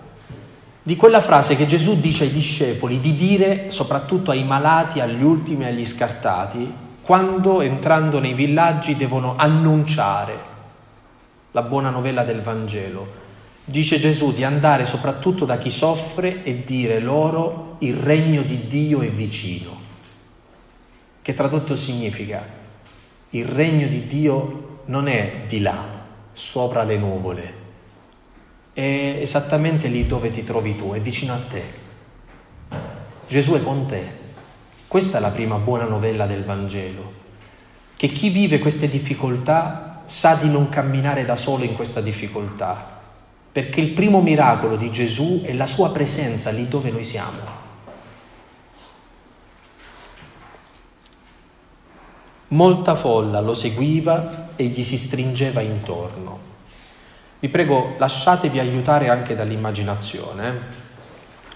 di 0.80 0.94
quella 0.94 1.20
frase 1.20 1.56
che 1.56 1.66
Gesù 1.66 1.98
dice 1.98 2.22
ai 2.22 2.30
discepoli 2.30 3.00
di 3.00 3.16
dire 3.16 3.72
soprattutto 3.72 4.30
ai 4.30 4.44
malati, 4.44 5.00
agli 5.00 5.24
ultimi, 5.24 5.64
agli 5.64 5.84
scartati, 5.84 6.72
quando 7.02 7.62
entrando 7.62 8.20
nei 8.20 8.34
villaggi 8.34 8.96
devono 8.96 9.34
annunciare 9.36 10.38
la 11.50 11.62
buona 11.62 11.90
novella 11.90 12.22
del 12.22 12.42
Vangelo. 12.42 13.26
Dice 13.68 13.98
Gesù 13.98 14.32
di 14.32 14.44
andare 14.44 14.86
soprattutto 14.86 15.44
da 15.44 15.58
chi 15.58 15.70
soffre 15.70 16.42
e 16.42 16.64
dire 16.64 17.00
loro 17.00 17.76
il 17.80 17.96
regno 17.96 18.40
di 18.40 18.66
Dio 18.66 19.02
è 19.02 19.10
vicino, 19.10 19.76
che 21.20 21.34
tradotto 21.34 21.76
significa 21.76 22.42
il 23.28 23.44
regno 23.44 23.86
di 23.86 24.06
Dio 24.06 24.80
non 24.86 25.06
è 25.06 25.42
di 25.46 25.60
là, 25.60 25.84
sopra 26.32 26.82
le 26.82 26.96
nuvole, 26.96 27.52
è 28.72 29.18
esattamente 29.20 29.88
lì 29.88 30.06
dove 30.06 30.30
ti 30.30 30.44
trovi 30.44 30.74
tu, 30.74 30.92
è 30.92 31.00
vicino 31.02 31.34
a 31.34 31.40
te. 31.46 31.64
Gesù 33.28 33.52
è 33.52 33.62
con 33.62 33.84
te. 33.84 34.12
Questa 34.88 35.18
è 35.18 35.20
la 35.20 35.28
prima 35.28 35.56
buona 35.56 35.84
novella 35.84 36.24
del 36.24 36.44
Vangelo, 36.44 37.12
che 37.96 38.08
chi 38.08 38.30
vive 38.30 38.60
queste 38.60 38.88
difficoltà 38.88 40.04
sa 40.06 40.36
di 40.36 40.48
non 40.48 40.70
camminare 40.70 41.26
da 41.26 41.36
solo 41.36 41.64
in 41.64 41.74
questa 41.74 42.00
difficoltà, 42.00 42.97
perché 43.58 43.80
il 43.80 43.88
primo 43.88 44.22
miracolo 44.22 44.76
di 44.76 44.88
Gesù 44.92 45.42
è 45.42 45.52
la 45.52 45.66
sua 45.66 45.90
presenza 45.90 46.50
lì 46.50 46.68
dove 46.68 46.92
noi 46.92 47.02
siamo. 47.02 47.38
Molta 52.46 52.94
folla 52.94 53.40
lo 53.40 53.54
seguiva 53.54 54.50
e 54.54 54.66
gli 54.66 54.84
si 54.84 54.96
stringeva 54.96 55.60
intorno. 55.60 56.38
Vi 57.40 57.48
prego, 57.48 57.96
lasciatevi 57.98 58.60
aiutare 58.60 59.08
anche 59.08 59.34
dall'immaginazione. 59.34 60.60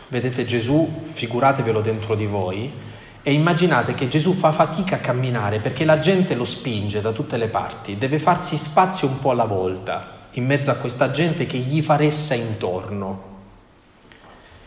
Vedete 0.09 0.44
Gesù, 0.44 1.05
figuratevelo 1.12 1.82
dentro 1.82 2.16
di 2.16 2.26
voi 2.26 2.68
e 3.22 3.32
immaginate 3.32 3.94
che 3.94 4.09
Gesù 4.09 4.32
fa 4.32 4.50
fatica 4.50 4.96
a 4.96 4.98
camminare 4.98 5.61
perché 5.61 5.84
la 5.84 6.00
gente 6.00 6.34
lo 6.34 6.44
spinge 6.44 7.00
da 7.00 7.12
tutte 7.12 7.36
le 7.36 7.46
parti, 7.46 7.96
deve 7.96 8.18
farsi 8.18 8.57
spazio 8.57 9.07
un 9.07 9.20
po' 9.20 9.30
alla 9.30 9.44
volta 9.44 10.21
in 10.33 10.47
mezzo 10.47 10.70
a 10.70 10.74
questa 10.74 11.11
gente 11.11 11.45
che 11.47 11.59
gli 11.59 11.83
fa 11.83 11.97
ressa 11.97 12.35
intorno. 12.35 13.30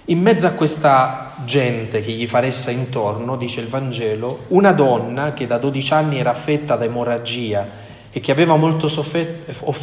In 0.05 0.21
mezzo 0.21 0.45
a 0.45 0.51
questa 0.51 1.33
gente 1.45 2.01
che 2.01 2.11
gli 2.11 2.27
fa 2.27 2.39
ressa 2.39 2.69
intorno, 2.69 3.35
dice 3.37 3.61
il 3.61 3.69
Vangelo, 3.69 4.43
una 4.49 4.71
donna 4.71 5.33
che 5.33 5.47
da 5.47 5.57
12 5.57 5.93
anni 5.93 6.19
era 6.19 6.29
affetta 6.29 6.75
da 6.75 6.85
emorragia 6.85 7.83
e 8.11 8.19
che 8.19 8.31
aveva 8.31 8.55
molto 8.55 8.87
sofferto, 8.87 9.73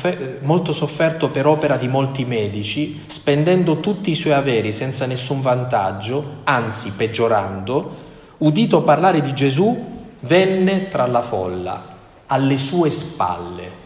molto 0.43 0.71
sofferto 0.71 1.31
per 1.31 1.47
opera 1.47 1.77
di 1.77 1.89
molti 1.89 2.25
medici, 2.25 3.03
spendendo 3.07 3.81
tutti 3.81 4.13
i 4.13 4.15
suoi 4.15 4.35
averi 4.35 4.71
senza 4.71 5.07
nessun 5.07 5.41
vantaggio, 5.41 6.37
anzi 6.45 6.93
peggiorando, 6.93 7.97
udito 8.39 8.83
parlare 8.83 9.21
di 9.21 9.35
Gesù, 9.35 10.05
venne 10.21 10.87
tra 10.87 11.07
la 11.09 11.23
folla, 11.23 11.85
alle 12.27 12.57
sue 12.57 12.91
spalle. 12.91 13.82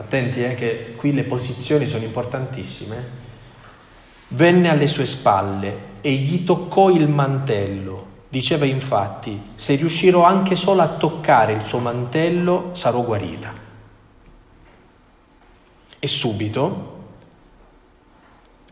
Attenti 0.00 0.44
eh, 0.44 0.54
che 0.54 0.94
qui 0.96 1.12
le 1.12 1.24
posizioni 1.24 1.88
sono 1.88 2.04
importantissime. 2.04 3.26
Venne 4.28 4.68
alle 4.68 4.86
sue 4.86 5.06
spalle 5.06 5.86
e 6.00 6.12
gli 6.12 6.44
toccò 6.44 6.88
il 6.90 7.08
mantello. 7.08 8.06
Diceva 8.28 8.64
infatti, 8.64 9.40
se 9.56 9.74
riuscirò 9.74 10.22
anche 10.22 10.54
solo 10.54 10.82
a 10.82 10.88
toccare 10.88 11.52
il 11.52 11.64
suo 11.64 11.80
mantello, 11.80 12.70
sarò 12.74 13.02
guarita. 13.02 13.52
E 15.98 16.06
subito 16.06 16.96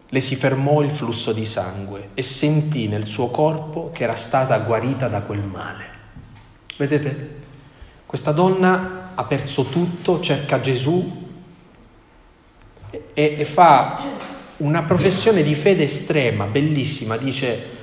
le 0.09 0.21
si 0.21 0.37
fermò 0.37 0.83
il 0.83 0.93
flusso 0.93 1.33
di 1.33 1.45
sangue 1.45 2.11
e 2.15 2.23
sentì 2.23 2.87
nel 2.87 3.05
suo 3.05 3.31
corpo 3.31 3.91
che 3.93 4.05
era 4.05 4.15
stata 4.15 4.57
guarita 4.61 5.09
da 5.09 5.23
quel 5.23 5.43
male. 5.43 5.85
Vedete? 6.77 7.35
Questa 8.07 8.31
donna 8.31 9.06
ha 9.17 9.25
perso 9.25 9.65
tutto, 9.65 10.21
cerca 10.21 10.61
Gesù 10.61 11.25
e, 12.91 13.35
e 13.39 13.45
fa 13.45 14.05
una 14.59 14.83
professione 14.83 15.43
di 15.43 15.55
fede 15.55 15.85
estrema, 15.85 16.45
bellissima, 16.45 17.17
dice 17.17 17.75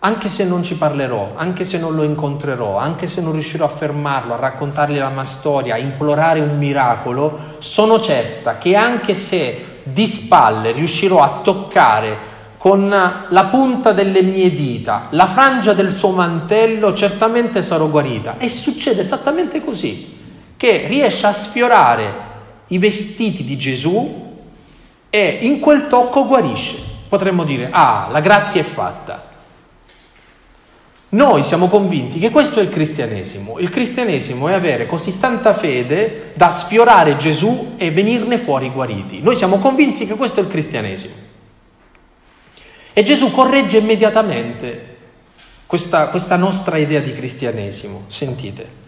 anche 0.00 0.28
se 0.28 0.44
non 0.44 0.62
ci 0.62 0.76
parlerò, 0.76 1.32
anche 1.34 1.64
se 1.64 1.76
non 1.76 1.94
lo 1.96 2.04
incontrerò, 2.04 2.78
anche 2.78 3.08
se 3.08 3.20
non 3.20 3.32
riuscirò 3.32 3.64
a 3.64 3.68
fermarlo, 3.68 4.34
a 4.34 4.38
raccontargli 4.38 4.96
la 4.96 5.08
mia 5.08 5.24
storia, 5.24 5.74
a 5.74 5.78
implorare 5.78 6.38
un 6.38 6.56
miracolo, 6.56 7.56
sono 7.58 7.98
certa 7.98 8.58
che 8.58 8.76
anche 8.76 9.14
se 9.14 9.64
di 9.82 10.06
spalle 10.06 10.70
riuscirò 10.70 11.20
a 11.20 11.40
toccare 11.42 12.36
con 12.58 12.88
la 12.88 13.44
punta 13.46 13.92
delle 13.92 14.22
mie 14.22 14.52
dita 14.52 15.06
la 15.10 15.26
frangia 15.26 15.72
del 15.72 15.92
suo 15.92 16.10
mantello, 16.10 16.92
certamente 16.92 17.62
sarò 17.62 17.88
guarita. 17.88 18.36
E 18.38 18.48
succede 18.48 19.00
esattamente 19.00 19.64
così, 19.64 20.17
che 20.58 20.88
riesce 20.88 21.24
a 21.24 21.32
sfiorare 21.32 22.26
i 22.66 22.78
vestiti 22.78 23.44
di 23.44 23.56
Gesù 23.56 24.26
e 25.08 25.38
in 25.42 25.60
quel 25.60 25.86
tocco 25.86 26.26
guarisce. 26.26 26.76
Potremmo 27.08 27.44
dire, 27.44 27.68
ah, 27.70 28.08
la 28.10 28.20
grazia 28.20 28.60
è 28.60 28.64
fatta. 28.64 29.26
Noi 31.10 31.44
siamo 31.44 31.68
convinti 31.68 32.18
che 32.18 32.30
questo 32.30 32.58
è 32.58 32.62
il 32.64 32.70
cristianesimo. 32.70 33.60
Il 33.60 33.70
cristianesimo 33.70 34.48
è 34.48 34.52
avere 34.52 34.86
così 34.86 35.18
tanta 35.18 35.54
fede 35.54 36.32
da 36.34 36.50
sfiorare 36.50 37.16
Gesù 37.16 37.74
e 37.76 37.92
venirne 37.92 38.36
fuori 38.36 38.68
guariti. 38.70 39.22
Noi 39.22 39.36
siamo 39.36 39.58
convinti 39.58 40.06
che 40.06 40.16
questo 40.16 40.40
è 40.40 40.42
il 40.42 40.48
cristianesimo. 40.50 41.14
E 42.92 43.02
Gesù 43.04 43.30
corregge 43.30 43.78
immediatamente 43.78 44.96
questa, 45.66 46.08
questa 46.08 46.34
nostra 46.34 46.78
idea 46.78 47.00
di 47.00 47.12
cristianesimo. 47.12 48.06
Sentite. 48.08 48.87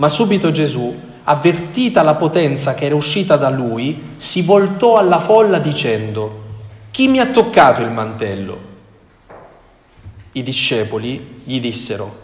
Ma 0.00 0.08
subito 0.08 0.50
Gesù, 0.50 0.98
avvertita 1.24 2.00
la 2.00 2.14
potenza 2.14 2.72
che 2.72 2.86
era 2.86 2.94
uscita 2.94 3.36
da 3.36 3.50
lui, 3.50 4.14
si 4.16 4.40
voltò 4.40 4.96
alla 4.96 5.20
folla 5.20 5.58
dicendo, 5.58 6.44
chi 6.90 7.06
mi 7.06 7.18
ha 7.18 7.26
toccato 7.26 7.82
il 7.82 7.90
mantello? 7.90 8.58
I 10.32 10.42
discepoli 10.42 11.42
gli 11.44 11.60
dissero, 11.60 12.18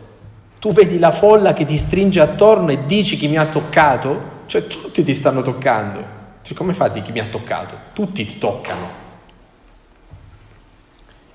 tu 0.59 0.73
vedi 0.73 0.99
la 0.99 1.13
folla 1.13 1.53
che 1.53 1.67
ti 1.67 1.77
stringe 1.77 2.19
attorno 2.19 2.71
e 2.71 2.87
dici 2.87 3.19
chi 3.19 3.29
mi 3.29 3.37
ha 3.37 3.45
toccato? 3.45 4.45
Cioè 4.47 4.67
tutti 4.67 5.05
ti 5.05 5.15
stanno 5.15 5.43
toccando. 5.43 6.15
Cioè, 6.41 6.57
come 6.57 6.73
fa 6.73 6.89
di 6.89 7.03
chi 7.03 7.13
mi 7.13 7.19
ha 7.19 7.27
toccato? 7.27 7.77
Tutti 7.93 8.25
ti 8.25 8.39
toccano. 8.39 8.89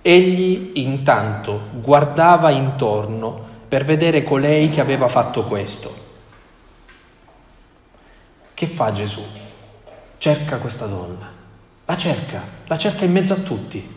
Egli 0.02 0.72
intanto 0.74 1.68
guardava 1.74 2.50
intorno 2.50 3.46
per 3.68 3.86
vedere 3.86 4.24
colei 4.24 4.72
che 4.72 4.82
aveva 4.82 5.08
fatto 5.08 5.46
questo. 5.46 6.01
Che 8.62 8.68
fa 8.68 8.92
Gesù? 8.92 9.24
Cerca 10.20 10.58
questa 10.58 10.86
donna. 10.86 11.28
La 11.84 11.98
cerca, 11.98 12.44
la 12.68 12.78
cerca 12.78 13.06
in 13.06 13.12
mezzo 13.12 13.34
a 13.34 13.38
tutti. 13.38 13.96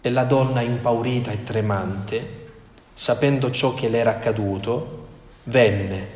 E 0.00 0.10
la 0.10 0.24
donna 0.24 0.60
impaurita 0.60 1.30
e 1.30 1.44
tremante, 1.44 2.48
sapendo 2.92 3.52
ciò 3.52 3.72
che 3.74 3.88
le 3.88 3.98
era 3.98 4.10
accaduto, 4.10 5.06
venne, 5.44 6.08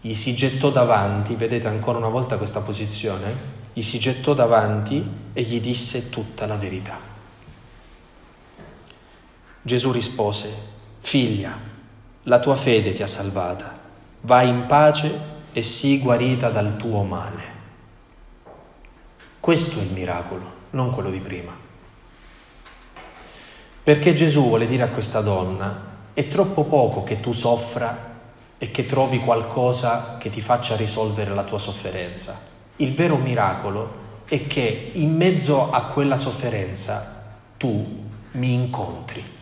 gli 0.00 0.14
si 0.14 0.34
gettò 0.34 0.70
davanti, 0.70 1.34
vedete 1.34 1.68
ancora 1.68 1.98
una 1.98 2.08
volta 2.08 2.38
questa 2.38 2.60
posizione, 2.60 3.36
gli 3.74 3.82
si 3.82 3.98
gettò 3.98 4.32
davanti 4.32 5.06
e 5.34 5.42
gli 5.42 5.60
disse 5.60 6.08
tutta 6.08 6.46
la 6.46 6.56
verità. 6.56 6.98
Gesù 9.60 9.92
rispose, 9.92 10.50
figlia, 11.00 11.54
la 12.22 12.40
tua 12.40 12.54
fede 12.54 12.94
ti 12.94 13.02
ha 13.02 13.06
salvata, 13.06 13.78
vai 14.22 14.48
in 14.48 14.64
pace 14.66 15.36
e 15.52 15.62
sii 15.62 15.98
guarita 15.98 16.50
dal 16.50 16.76
tuo 16.76 17.02
male. 17.02 17.58
Questo 19.40 19.78
è 19.78 19.82
il 19.82 19.92
miracolo, 19.92 20.52
non 20.70 20.90
quello 20.90 21.10
di 21.10 21.18
prima. 21.18 21.52
Perché 23.82 24.14
Gesù 24.14 24.42
vuole 24.42 24.66
dire 24.66 24.82
a 24.82 24.88
questa 24.88 25.20
donna, 25.20 25.88
è 26.12 26.28
troppo 26.28 26.64
poco 26.64 27.02
che 27.02 27.20
tu 27.20 27.32
soffra 27.32 28.08
e 28.58 28.70
che 28.70 28.84
trovi 28.84 29.20
qualcosa 29.20 30.18
che 30.18 30.28
ti 30.28 30.42
faccia 30.42 30.76
risolvere 30.76 31.34
la 31.34 31.44
tua 31.44 31.58
sofferenza. 31.58 32.38
Il 32.76 32.94
vero 32.94 33.16
miracolo 33.16 33.98
è 34.26 34.46
che 34.46 34.90
in 34.92 35.16
mezzo 35.16 35.70
a 35.70 35.84
quella 35.84 36.16
sofferenza 36.16 37.24
tu 37.56 38.04
mi 38.32 38.52
incontri. 38.52 39.38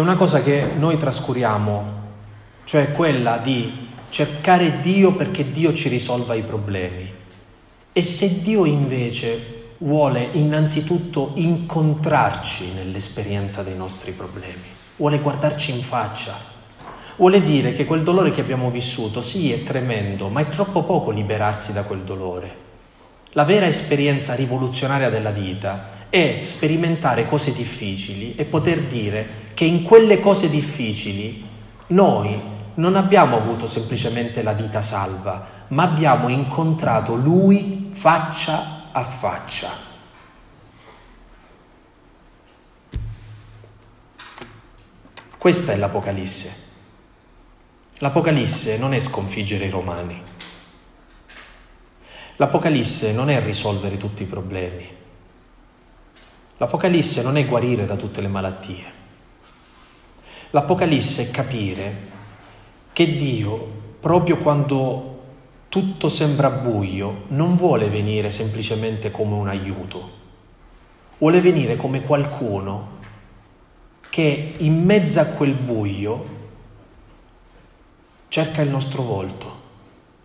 È 0.00 0.02
una 0.02 0.16
cosa 0.16 0.42
che 0.42 0.64
noi 0.78 0.96
trascuriamo, 0.96 1.84
cioè 2.64 2.90
quella 2.92 3.36
di 3.36 3.88
cercare 4.08 4.80
Dio 4.80 5.12
perché 5.12 5.52
Dio 5.52 5.74
ci 5.74 5.90
risolva 5.90 6.32
i 6.32 6.42
problemi. 6.42 7.12
E 7.92 8.02
se 8.02 8.40
Dio 8.40 8.64
invece 8.64 9.74
vuole 9.76 10.26
innanzitutto 10.32 11.32
incontrarci 11.34 12.72
nell'esperienza 12.72 13.62
dei 13.62 13.76
nostri 13.76 14.12
problemi, 14.12 14.62
vuole 14.96 15.18
guardarci 15.18 15.72
in 15.72 15.82
faccia, 15.82 16.34
vuole 17.16 17.42
dire 17.42 17.74
che 17.74 17.84
quel 17.84 18.02
dolore 18.02 18.30
che 18.30 18.40
abbiamo 18.40 18.70
vissuto 18.70 19.20
sì 19.20 19.52
è 19.52 19.62
tremendo, 19.64 20.28
ma 20.28 20.40
è 20.40 20.48
troppo 20.48 20.82
poco 20.82 21.10
liberarsi 21.10 21.74
da 21.74 21.82
quel 21.82 22.00
dolore. 22.00 22.56
La 23.32 23.44
vera 23.44 23.66
esperienza 23.66 24.34
rivoluzionaria 24.34 25.10
della 25.10 25.30
vita 25.30 25.98
è 26.08 26.40
sperimentare 26.44 27.28
cose 27.28 27.52
difficili 27.52 28.34
e 28.34 28.46
poter 28.46 28.80
dire 28.84 29.39
che 29.54 29.64
in 29.64 29.82
quelle 29.82 30.20
cose 30.20 30.48
difficili 30.48 31.46
noi 31.88 32.40
non 32.74 32.96
abbiamo 32.96 33.36
avuto 33.36 33.66
semplicemente 33.66 34.42
la 34.42 34.52
vita 34.52 34.82
salva, 34.82 35.46
ma 35.68 35.82
abbiamo 35.82 36.28
incontrato 36.28 37.14
Lui 37.14 37.90
faccia 37.92 38.88
a 38.92 39.02
faccia. 39.02 39.88
Questa 45.36 45.72
è 45.72 45.76
l'Apocalisse. 45.76 46.68
L'Apocalisse 47.98 48.76
non 48.76 48.92
è 48.94 49.00
sconfiggere 49.00 49.66
i 49.66 49.70
romani. 49.70 50.22
L'Apocalisse 52.36 53.12
non 53.12 53.28
è 53.28 53.42
risolvere 53.42 53.96
tutti 53.96 54.22
i 54.22 54.26
problemi. 54.26 54.88
L'Apocalisse 56.56 57.22
non 57.22 57.36
è 57.36 57.46
guarire 57.46 57.86
da 57.86 57.96
tutte 57.96 58.20
le 58.20 58.28
malattie. 58.28 58.99
L'Apocalisse 60.50 61.22
è 61.22 61.30
capire 61.30 62.08
che 62.92 63.16
Dio, 63.16 63.68
proprio 64.00 64.38
quando 64.38 65.18
tutto 65.68 66.08
sembra 66.08 66.50
buio, 66.50 67.22
non 67.28 67.54
vuole 67.54 67.88
venire 67.88 68.32
semplicemente 68.32 69.12
come 69.12 69.34
un 69.34 69.46
aiuto, 69.46 70.10
vuole 71.18 71.40
venire 71.40 71.76
come 71.76 72.02
qualcuno 72.02 72.98
che 74.10 74.54
in 74.58 74.84
mezzo 74.84 75.20
a 75.20 75.26
quel 75.26 75.54
buio 75.54 76.38
cerca 78.26 78.62
il 78.62 78.70
nostro 78.70 79.02
volto, 79.02 79.58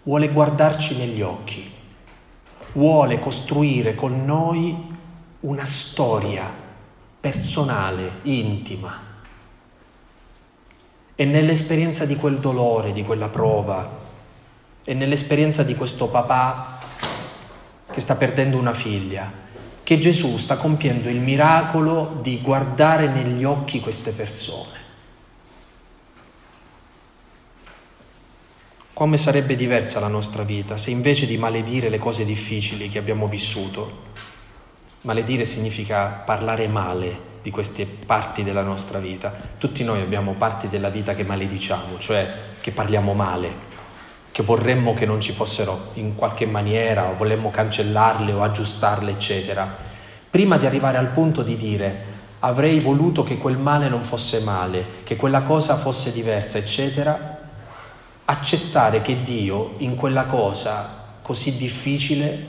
vuole 0.01 0.29
guardarci 0.29 0.97
negli 0.97 1.21
occhi, 1.21 1.71
vuole 2.73 3.19
costruire 3.19 3.93
con 3.93 4.25
noi 4.25 4.75
una 5.41 5.65
storia 5.65 6.51
personale, 7.19 8.21
intima. 8.23 9.04
E 11.15 11.23
nell'esperienza 11.23 12.05
di 12.05 12.15
quel 12.15 12.39
dolore, 12.39 12.91
di 12.91 13.03
quella 13.03 13.29
prova, 13.29 14.03
e 14.83 14.93
nell'esperienza 14.93 15.63
di 15.63 15.75
questo 15.75 16.07
papà 16.07 16.79
che 17.91 18.01
sta 18.01 18.15
perdendo 18.15 18.57
una 18.57 18.73
figlia, 18.73 19.31
che 19.81 19.97
Gesù 19.97 20.37
sta 20.37 20.57
compiendo 20.57 21.09
il 21.09 21.19
miracolo 21.19 22.19
di 22.21 22.41
guardare 22.41 23.07
negli 23.07 23.43
occhi 23.43 23.79
queste 23.79 24.11
persone. 24.11 24.83
Come 28.93 29.17
sarebbe 29.17 29.55
diversa 29.55 29.99
la 29.99 30.07
nostra 30.07 30.43
vita 30.43 30.77
se 30.77 30.89
invece 30.89 31.25
di 31.25 31.37
maledire 31.37 31.89
le 31.89 31.97
cose 31.97 32.25
difficili 32.25 32.89
che 32.89 32.97
abbiamo 32.97 33.27
vissuto, 33.27 34.03
maledire 35.01 35.45
significa 35.45 36.05
parlare 36.05 36.67
male 36.67 37.33
di 37.45 37.51
queste 37.51 37.85
parti 37.85 38.43
della 38.43 38.63
nostra 38.63 38.97
vita. 38.97 39.31
Tutti 39.59 39.83
noi 39.83 40.01
abbiamo 40.01 40.33
parti 40.33 40.67
della 40.67 40.89
vita 40.89 41.13
che 41.13 41.23
malediciamo, 41.23 41.99
cioè 41.99 42.27
che 42.59 42.71
parliamo 42.71 43.13
male, 43.13 43.51
che 44.31 44.41
vorremmo 44.41 44.95
che 44.95 45.05
non 45.05 45.21
ci 45.21 45.31
fossero 45.31 45.91
in 45.93 46.15
qualche 46.15 46.47
maniera 46.47 47.05
o 47.05 47.13
vorremmo 47.13 47.51
cancellarle 47.51 48.31
o 48.31 48.41
aggiustarle, 48.41 49.11
eccetera, 49.11 49.77
prima 50.27 50.57
di 50.57 50.65
arrivare 50.65 50.97
al 50.97 51.09
punto 51.09 51.43
di 51.43 51.55
dire 51.55 52.13
avrei 52.39 52.79
voluto 52.79 53.21
che 53.21 53.37
quel 53.37 53.57
male 53.57 53.89
non 53.89 54.03
fosse 54.03 54.39
male, 54.39 55.03
che 55.03 55.15
quella 55.15 55.43
cosa 55.43 55.77
fosse 55.77 56.11
diversa, 56.11 56.57
eccetera, 56.57 57.41
accettare 58.25 59.03
che 59.03 59.21
Dio 59.21 59.75
in 59.77 59.95
quella 59.95 60.23
cosa 60.23 61.03
così 61.21 61.57
difficile 61.57 62.45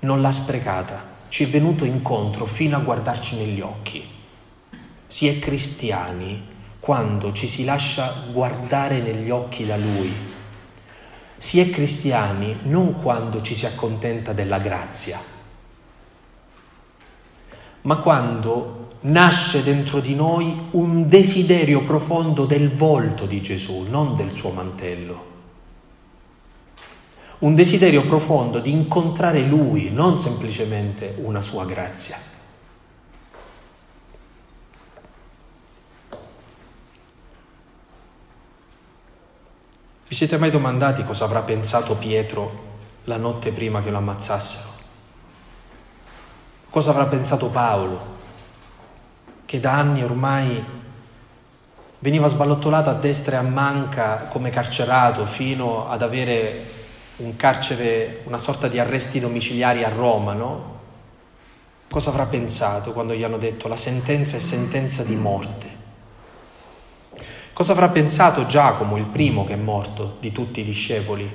non 0.00 0.20
l'ha 0.20 0.32
sprecata, 0.32 1.16
ci 1.28 1.44
è 1.44 1.48
venuto 1.48 1.84
incontro 1.84 2.46
fino 2.46 2.76
a 2.76 2.80
guardarci 2.80 3.36
negli 3.36 3.60
occhi. 3.60 4.04
Si 5.06 5.26
è 5.26 5.38
cristiani 5.38 6.42
quando 6.80 7.32
ci 7.32 7.46
si 7.46 7.64
lascia 7.64 8.24
guardare 8.30 9.00
negli 9.00 9.30
occhi 9.30 9.66
da 9.66 9.76
Lui 9.76 10.36
si 11.38 11.60
è 11.60 11.70
cristiani 11.70 12.58
non 12.62 13.00
quando 13.00 13.40
ci 13.42 13.54
si 13.54 13.64
accontenta 13.64 14.32
della 14.32 14.58
grazia, 14.58 15.20
ma 17.82 17.96
quando 17.98 18.88
nasce 19.02 19.62
dentro 19.62 20.00
di 20.00 20.16
noi 20.16 20.66
un 20.72 21.08
desiderio 21.08 21.84
profondo 21.84 22.44
del 22.44 22.74
volto 22.74 23.24
di 23.24 23.40
Gesù, 23.40 23.86
non 23.88 24.16
del 24.16 24.32
suo 24.32 24.50
mantello. 24.50 25.27
Un 27.40 27.54
desiderio 27.54 28.04
profondo 28.04 28.58
di 28.58 28.72
incontrare 28.72 29.42
Lui, 29.42 29.90
non 29.92 30.18
semplicemente 30.18 31.14
una 31.18 31.40
sua 31.40 31.64
grazia. 31.64 32.16
Vi 40.08 40.14
siete 40.14 40.36
mai 40.36 40.50
domandati 40.50 41.04
cosa 41.04 41.26
avrà 41.26 41.42
pensato 41.42 41.94
Pietro 41.94 42.66
la 43.04 43.18
notte 43.18 43.52
prima 43.52 43.82
che 43.82 43.90
lo 43.90 43.98
ammazzassero? 43.98 44.68
Cosa 46.70 46.90
avrà 46.90 47.06
pensato 47.06 47.46
Paolo, 47.48 48.16
che 49.44 49.60
da 49.60 49.74
anni 49.74 50.02
ormai 50.02 50.64
veniva 52.00 52.26
sballottolato 52.26 52.90
a 52.90 52.94
destra 52.94 53.36
e 53.36 53.38
a 53.38 53.42
manca 53.42 54.26
come 54.28 54.50
carcerato 54.50 55.24
fino 55.24 55.88
ad 55.88 56.02
avere 56.02 56.77
un 57.18 57.36
carcere, 57.36 58.22
una 58.24 58.38
sorta 58.38 58.68
di 58.68 58.78
arresti 58.78 59.18
domiciliari 59.18 59.82
a 59.82 59.88
Roma, 59.88 60.34
no? 60.34 60.76
Cosa 61.90 62.10
avrà 62.10 62.26
pensato 62.26 62.92
quando 62.92 63.14
gli 63.14 63.24
hanno 63.24 63.38
detto 63.38 63.66
la 63.66 63.76
sentenza 63.76 64.36
è 64.36 64.40
sentenza 64.40 65.02
di 65.02 65.16
morte? 65.16 65.76
Cosa 67.52 67.72
avrà 67.72 67.88
pensato 67.88 68.46
Giacomo, 68.46 68.96
il 68.96 69.06
primo 69.06 69.44
che 69.44 69.54
è 69.54 69.56
morto 69.56 70.16
di 70.20 70.30
tutti 70.30 70.60
i 70.60 70.64
discepoli, 70.64 71.28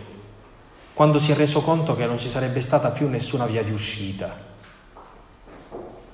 quando 0.94 1.20
si 1.20 1.32
è 1.32 1.36
reso 1.36 1.62
conto 1.62 1.96
che 1.96 2.06
non 2.06 2.18
ci 2.18 2.30
sarebbe 2.30 2.62
stata 2.62 2.92
più 2.92 3.10
nessuna 3.10 3.46
via 3.46 3.64
di 3.64 3.72
uscita? 3.72 4.34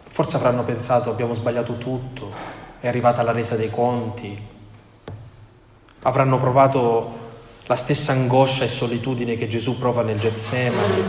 Forse 0.10 0.36
avranno 0.36 0.64
pensato 0.64 1.12
abbiamo 1.12 1.34
sbagliato 1.34 1.78
tutto, 1.78 2.32
è 2.80 2.88
arrivata 2.88 3.22
la 3.22 3.34
resa 3.34 3.56
dei 3.56 3.70
conti, 3.70 4.42
avranno 6.02 6.40
provato 6.40 7.19
la 7.70 7.76
stessa 7.76 8.14
angoscia 8.14 8.64
e 8.64 8.68
solitudine 8.68 9.36
che 9.36 9.48
Gesù 9.48 9.78
prova 9.78 10.02
nel 10.02 10.18
Getsemani. 10.18 11.04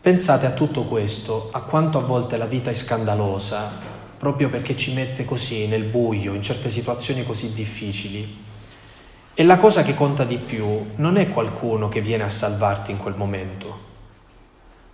Pensate 0.00 0.46
a 0.46 0.52
tutto 0.52 0.84
questo, 0.84 1.48
a 1.50 1.62
quanto 1.62 1.98
a 1.98 2.02
volte 2.02 2.36
la 2.36 2.46
vita 2.46 2.70
è 2.70 2.74
scandalosa, 2.74 3.72
proprio 4.16 4.48
perché 4.50 4.76
ci 4.76 4.94
mette 4.94 5.24
così 5.24 5.66
nel 5.66 5.82
buio, 5.82 6.32
in 6.32 6.44
certe 6.44 6.70
situazioni 6.70 7.24
così 7.24 7.52
difficili. 7.52 8.36
E 9.34 9.42
la 9.42 9.56
cosa 9.56 9.82
che 9.82 9.94
conta 9.94 10.22
di 10.22 10.38
più 10.38 10.92
non 10.94 11.16
è 11.16 11.28
qualcuno 11.28 11.88
che 11.88 12.00
viene 12.00 12.22
a 12.22 12.28
salvarti 12.28 12.92
in 12.92 12.98
quel 12.98 13.16
momento, 13.16 13.78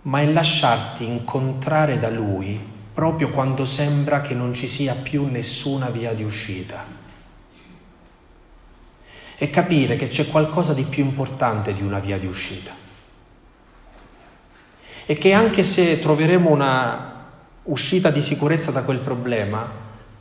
ma 0.01 0.19
è 0.19 0.25
lasciarti 0.25 1.05
incontrare 1.05 1.99
da 1.99 2.09
lui 2.09 2.59
proprio 2.91 3.29
quando 3.29 3.65
sembra 3.65 4.21
che 4.21 4.33
non 4.33 4.51
ci 4.51 4.65
sia 4.65 4.95
più 4.95 5.27
nessuna 5.27 5.91
via 5.91 6.15
di 6.15 6.23
uscita. 6.23 6.98
E 9.41 9.49
capire 9.49 9.95
che 9.95 10.07
c'è 10.07 10.27
qualcosa 10.27 10.73
di 10.73 10.83
più 10.83 11.01
importante 11.05 11.71
di 11.71 11.81
una 11.81 11.99
via 11.99 12.17
di 12.17 12.27
uscita. 12.27 12.73
E 15.05 15.13
che 15.13 15.31
anche 15.31 15.63
se 15.63 15.97
troveremo 15.97 16.49
una 16.49 17.27
uscita 17.63 18.09
di 18.09 18.21
sicurezza 18.21 18.71
da 18.71 18.83
quel 18.83 18.99
problema, 18.99 19.65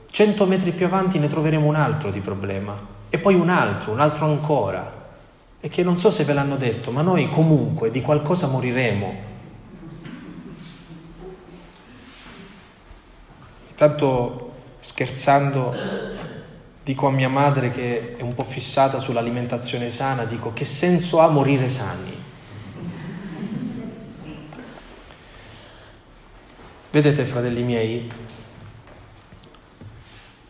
cento 0.09 0.47
metri 0.47 0.71
più 0.71 0.87
avanti 0.87 1.19
ne 1.19 1.29
troveremo 1.29 1.67
un 1.67 1.75
altro 1.75 2.13
di 2.13 2.21
problema 2.21 2.79
e 3.11 3.19
poi 3.19 3.35
un 3.35 3.49
altro, 3.49 3.91
un 3.91 4.01
altro 4.01 4.27
ancora. 4.27 4.97
E 5.61 5.69
che 5.69 5.83
non 5.83 5.99
so 5.99 6.11
se 6.11 6.23
ve 6.23 6.33
l'hanno 6.33 6.57
detto, 6.57 6.93
ma 6.93 7.03
noi 7.03 7.29
comunque 7.29 7.91
di 7.91 8.01
qualcosa 8.01 8.47
moriremo. 8.47 9.27
Intanto 13.71 14.53
scherzando 14.79 15.75
dico 16.89 17.07
a 17.07 17.11
mia 17.11 17.29
madre 17.29 17.71
che 17.71 18.17
è 18.17 18.23
un 18.23 18.33
po' 18.33 18.45
fissata 18.45 18.99
sull'alimentazione 18.99 19.91
sana, 19.91 20.25
dico 20.25 20.55
che 20.55 20.65
senso 20.65 21.19
ha 21.19 21.29
morire 21.29 21.69
sani? 21.69 22.17
Vedete, 26.91 27.27
fratelli 27.27 27.63
miei, 27.63 28.11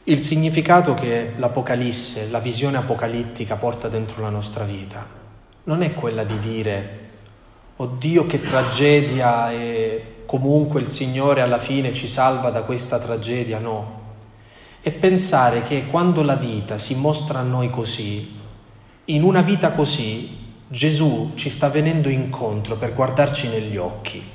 il 0.05 0.21
significato 0.21 0.95
che 0.95 1.33
l'Apocalisse, 1.37 2.29
la 2.31 2.39
visione 2.39 2.77
apocalittica 2.77 3.57
porta 3.57 3.89
dentro 3.89 4.23
la 4.23 4.31
nostra 4.31 4.63
vita 4.63 5.05
non 5.65 5.83
è 5.83 5.93
quella 5.93 6.23
di 6.23 6.39
dire, 6.39 6.99
oddio 7.75 8.27
che 8.27 8.41
tragedia 8.43 9.51
e 9.51 10.23
comunque 10.25 10.81
il 10.83 10.89
Signore 10.89 11.41
alla 11.41 11.59
fine 11.59 11.93
ci 11.93 12.07
salva 12.07 12.51
da 12.51 12.63
questa 12.63 13.01
tragedia, 13.01 13.59
no. 13.59 13.98
È 14.89 14.93
pensare 14.93 15.65
che 15.65 15.85
quando 15.85 16.23
la 16.23 16.37
vita 16.37 16.79
si 16.79 16.95
mostra 16.95 17.41
a 17.41 17.43
noi 17.43 17.69
così, 17.69 18.37
in 19.05 19.23
una 19.23 19.43
vita 19.43 19.73
così, 19.73 20.55
Gesù 20.67 21.33
ci 21.35 21.51
sta 21.51 21.69
venendo 21.69 22.09
incontro 22.09 22.77
per 22.77 22.95
guardarci 22.95 23.49
negli 23.49 23.77
occhi. 23.77 24.27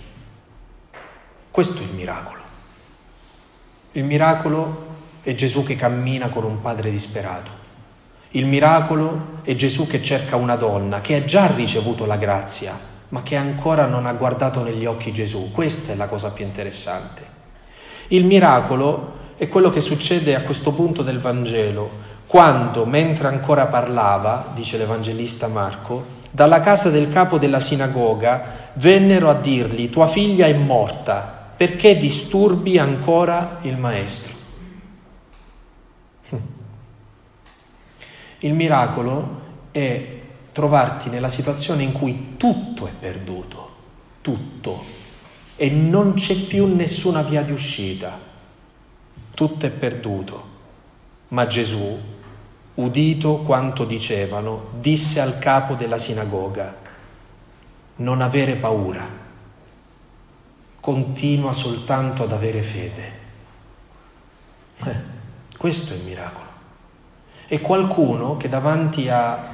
Questo 1.49 1.79
è 1.79 1.81
il 1.81 1.93
miracolo. 1.95 2.41
Il 3.93 4.03
miracolo 4.03 4.85
è 5.23 5.33
Gesù 5.33 5.63
che 5.63 5.75
cammina 5.75 6.29
con 6.29 6.43
un 6.43 6.61
padre 6.61 6.91
disperato. 6.91 7.49
Il 8.29 8.45
miracolo 8.45 9.39
è 9.41 9.55
Gesù 9.55 9.87
che 9.87 10.03
cerca 10.03 10.35
una 10.35 10.55
donna 10.55 11.01
che 11.01 11.15
ha 11.15 11.25
già 11.25 11.47
ricevuto 11.47 12.05
la 12.05 12.17
grazia, 12.17 12.79
ma 13.09 13.23
che 13.23 13.35
ancora 13.35 13.87
non 13.87 14.05
ha 14.05 14.13
guardato 14.13 14.61
negli 14.61 14.85
occhi 14.85 15.11
Gesù. 15.11 15.49
Questa 15.51 15.93
è 15.93 15.95
la 15.95 16.07
cosa 16.07 16.29
più 16.29 16.45
interessante. 16.45 17.25
Il 18.09 18.25
miracolo 18.25 19.21
è 19.36 19.47
quello 19.47 19.69
che 19.69 19.81
succede 19.81 20.36
a 20.36 20.41
questo 20.41 20.71
punto 20.71 21.01
del 21.01 21.19
Vangelo, 21.19 22.11
quando, 22.27 22.86
mentre 22.86 23.27
ancora 23.27 23.65
parlava, 23.65 24.51
dice 24.55 24.77
l'Evangelista 24.77 25.47
Marco, 25.47 26.21
dalla 26.31 26.61
casa 26.61 26.89
del 26.89 27.09
capo 27.09 27.38
della 27.38 27.59
sinagoga 27.59 28.71
vennero 28.73 29.29
a 29.29 29.36
dirgli, 29.36 29.89
tua 29.89 30.07
figlia 30.07 30.47
è 30.47 30.53
morta, 30.53 31.51
perché 31.55 31.97
disturbi 31.97 32.79
ancora 32.79 33.59
il 33.61 33.77
maestro? 33.77 34.34
Il 38.39 38.53
miracolo 38.53 39.41
è 39.71 40.19
trovarti 40.51 41.09
nella 41.09 41.29
situazione 41.29 41.84
in 41.84 41.91
cui 41.91 42.36
tutto 42.38 42.88
è 42.88 42.91
perduto, 42.99 43.69
tutto, 44.21 44.84
e 45.55 45.69
non 45.69 46.15
c'è 46.15 46.36
più 46.36 46.65
nessuna 46.65 47.21
via 47.21 47.43
di 47.43 47.51
uscita, 47.51 48.31
tutto 49.34 49.65
è 49.65 49.69
perduto. 49.69 50.51
Ma 51.29 51.47
Gesù, 51.47 51.99
udito 52.75 53.38
quanto 53.38 53.86
dicevano, 53.86 54.69
disse 54.79 55.19
al 55.19 55.39
capo 55.39 55.75
della 55.75 55.97
sinagoga, 55.97 56.75
non 57.97 58.21
avere 58.21 58.55
paura, 58.55 59.07
continua 60.79 61.53
soltanto 61.53 62.23
ad 62.23 62.31
avere 62.31 62.61
fede. 62.61 63.11
Eh, 64.84 64.95
questo 65.57 65.93
è 65.93 65.95
il 65.95 66.03
miracolo 66.03 66.51
è 67.53 67.61
qualcuno 67.61 68.36
che 68.36 68.49
davanti 68.49 69.09
a, 69.09 69.51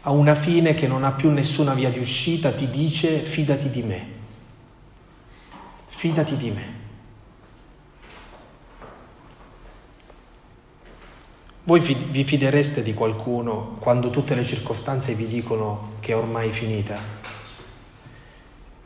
a 0.00 0.10
una 0.10 0.34
fine 0.34 0.72
che 0.72 0.86
non 0.86 1.04
ha 1.04 1.12
più 1.12 1.30
nessuna 1.30 1.74
via 1.74 1.90
di 1.90 1.98
uscita 1.98 2.52
ti 2.52 2.70
dice 2.70 3.24
fidati 3.24 3.68
di 3.68 3.82
me, 3.82 4.06
fidati 6.02 6.36
di 6.36 6.50
me. 6.50 6.64
Voi 11.62 11.78
vi 11.78 12.24
fidereste 12.24 12.82
di 12.82 12.92
qualcuno 12.92 13.76
quando 13.78 14.10
tutte 14.10 14.34
le 14.34 14.42
circostanze 14.42 15.14
vi 15.14 15.28
dicono 15.28 15.92
che 16.00 16.10
è 16.10 16.16
ormai 16.16 16.50
finita? 16.50 16.98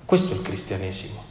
Questo 0.05 0.35
è 0.35 0.37
il 0.37 0.43
cristianesimo. 0.43 1.25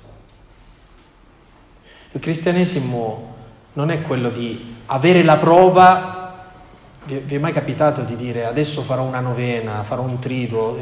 Il 2.14 2.20
cristianesimo 2.20 3.36
non 3.74 3.92
è 3.92 4.02
quello 4.02 4.32
di 4.32 4.78
avere 4.88 5.22
la 5.22 5.38
prova. 5.38 6.48
Vi 7.04 7.36
è 7.36 7.38
mai 7.38 7.54
capitato 7.54 8.02
di 8.02 8.16
dire 8.16 8.46
adesso 8.46 8.82
farò 8.82 9.04
una 9.04 9.20
novena, 9.20 9.84
farò 9.84 10.02
un 10.02 10.18
triduo, 10.18 10.80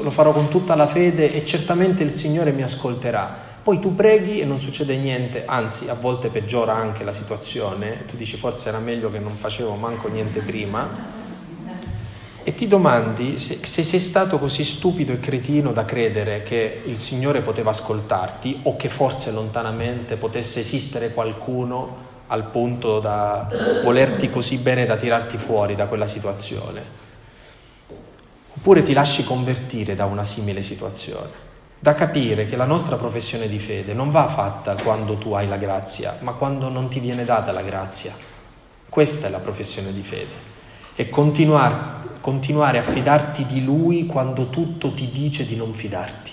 lo 0.00 0.10
farò 0.10 0.32
con 0.32 0.48
tutta 0.48 0.74
la 0.74 0.86
fede 0.86 1.30
e 1.30 1.44
certamente 1.44 2.02
il 2.02 2.10
Signore 2.10 2.52
mi 2.52 2.62
ascolterà. 2.62 3.45
Poi 3.66 3.80
tu 3.80 3.96
preghi 3.96 4.38
e 4.38 4.44
non 4.44 4.60
succede 4.60 4.96
niente, 4.96 5.42
anzi 5.44 5.88
a 5.88 5.94
volte 5.94 6.28
peggiora 6.28 6.76
anche 6.76 7.02
la 7.02 7.10
situazione, 7.10 8.04
tu 8.06 8.14
dici 8.14 8.36
forse 8.36 8.68
era 8.68 8.78
meglio 8.78 9.10
che 9.10 9.18
non 9.18 9.34
facevo 9.34 9.74
manco 9.74 10.06
niente 10.06 10.38
prima, 10.38 10.88
e 12.44 12.54
ti 12.54 12.68
domandi 12.68 13.38
se, 13.38 13.58
se, 13.64 13.82
sei 13.82 13.98
stato 13.98 14.38
così 14.38 14.62
stupido 14.62 15.12
e 15.12 15.18
cretino 15.18 15.72
da 15.72 15.84
credere 15.84 16.44
che 16.44 16.82
il 16.84 16.96
Signore 16.96 17.42
poteva 17.42 17.70
ascoltarti 17.70 18.60
o 18.62 18.76
che 18.76 18.88
forse 18.88 19.32
lontanamente 19.32 20.14
potesse 20.14 20.60
esistere 20.60 21.12
qualcuno 21.12 21.96
al 22.28 22.44
punto 22.44 23.00
da 23.00 23.48
volerti 23.82 24.30
così 24.30 24.58
bene 24.58 24.86
da 24.86 24.96
tirarti 24.96 25.38
fuori 25.38 25.74
da 25.74 25.86
quella 25.86 26.06
situazione. 26.06 26.84
Oppure 28.56 28.84
ti 28.84 28.92
lasci 28.92 29.24
convertire 29.24 29.96
da 29.96 30.04
una 30.04 30.22
simile 30.22 30.62
situazione. 30.62 31.45
Da 31.78 31.94
capire 31.94 32.46
che 32.46 32.56
la 32.56 32.64
nostra 32.64 32.96
professione 32.96 33.48
di 33.48 33.58
fede 33.58 33.92
non 33.92 34.10
va 34.10 34.28
fatta 34.28 34.74
quando 34.82 35.18
tu 35.18 35.32
hai 35.32 35.46
la 35.46 35.58
grazia, 35.58 36.16
ma 36.20 36.32
quando 36.32 36.70
non 36.70 36.88
ti 36.88 37.00
viene 37.00 37.24
data 37.24 37.52
la 37.52 37.62
grazia. 37.62 38.14
Questa 38.88 39.26
è 39.26 39.30
la 39.30 39.40
professione 39.40 39.92
di 39.92 40.02
fede. 40.02 40.54
E 40.94 41.10
continuare, 41.10 42.08
continuare 42.22 42.78
a 42.78 42.82
fidarti 42.82 43.44
di 43.44 43.62
Lui 43.62 44.06
quando 44.06 44.48
tutto 44.48 44.94
ti 44.94 45.10
dice 45.12 45.44
di 45.44 45.54
non 45.54 45.74
fidarti. 45.74 46.32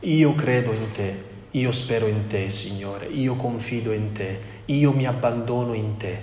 Io 0.00 0.34
credo 0.34 0.72
in 0.72 0.92
te, 0.92 1.24
io 1.52 1.72
spero 1.72 2.06
in 2.06 2.26
te, 2.26 2.50
Signore, 2.50 3.06
io 3.06 3.34
confido 3.34 3.92
in 3.92 4.12
te, 4.12 4.40
io 4.66 4.92
mi 4.92 5.06
abbandono 5.06 5.72
in 5.72 5.96
te. 5.96 6.22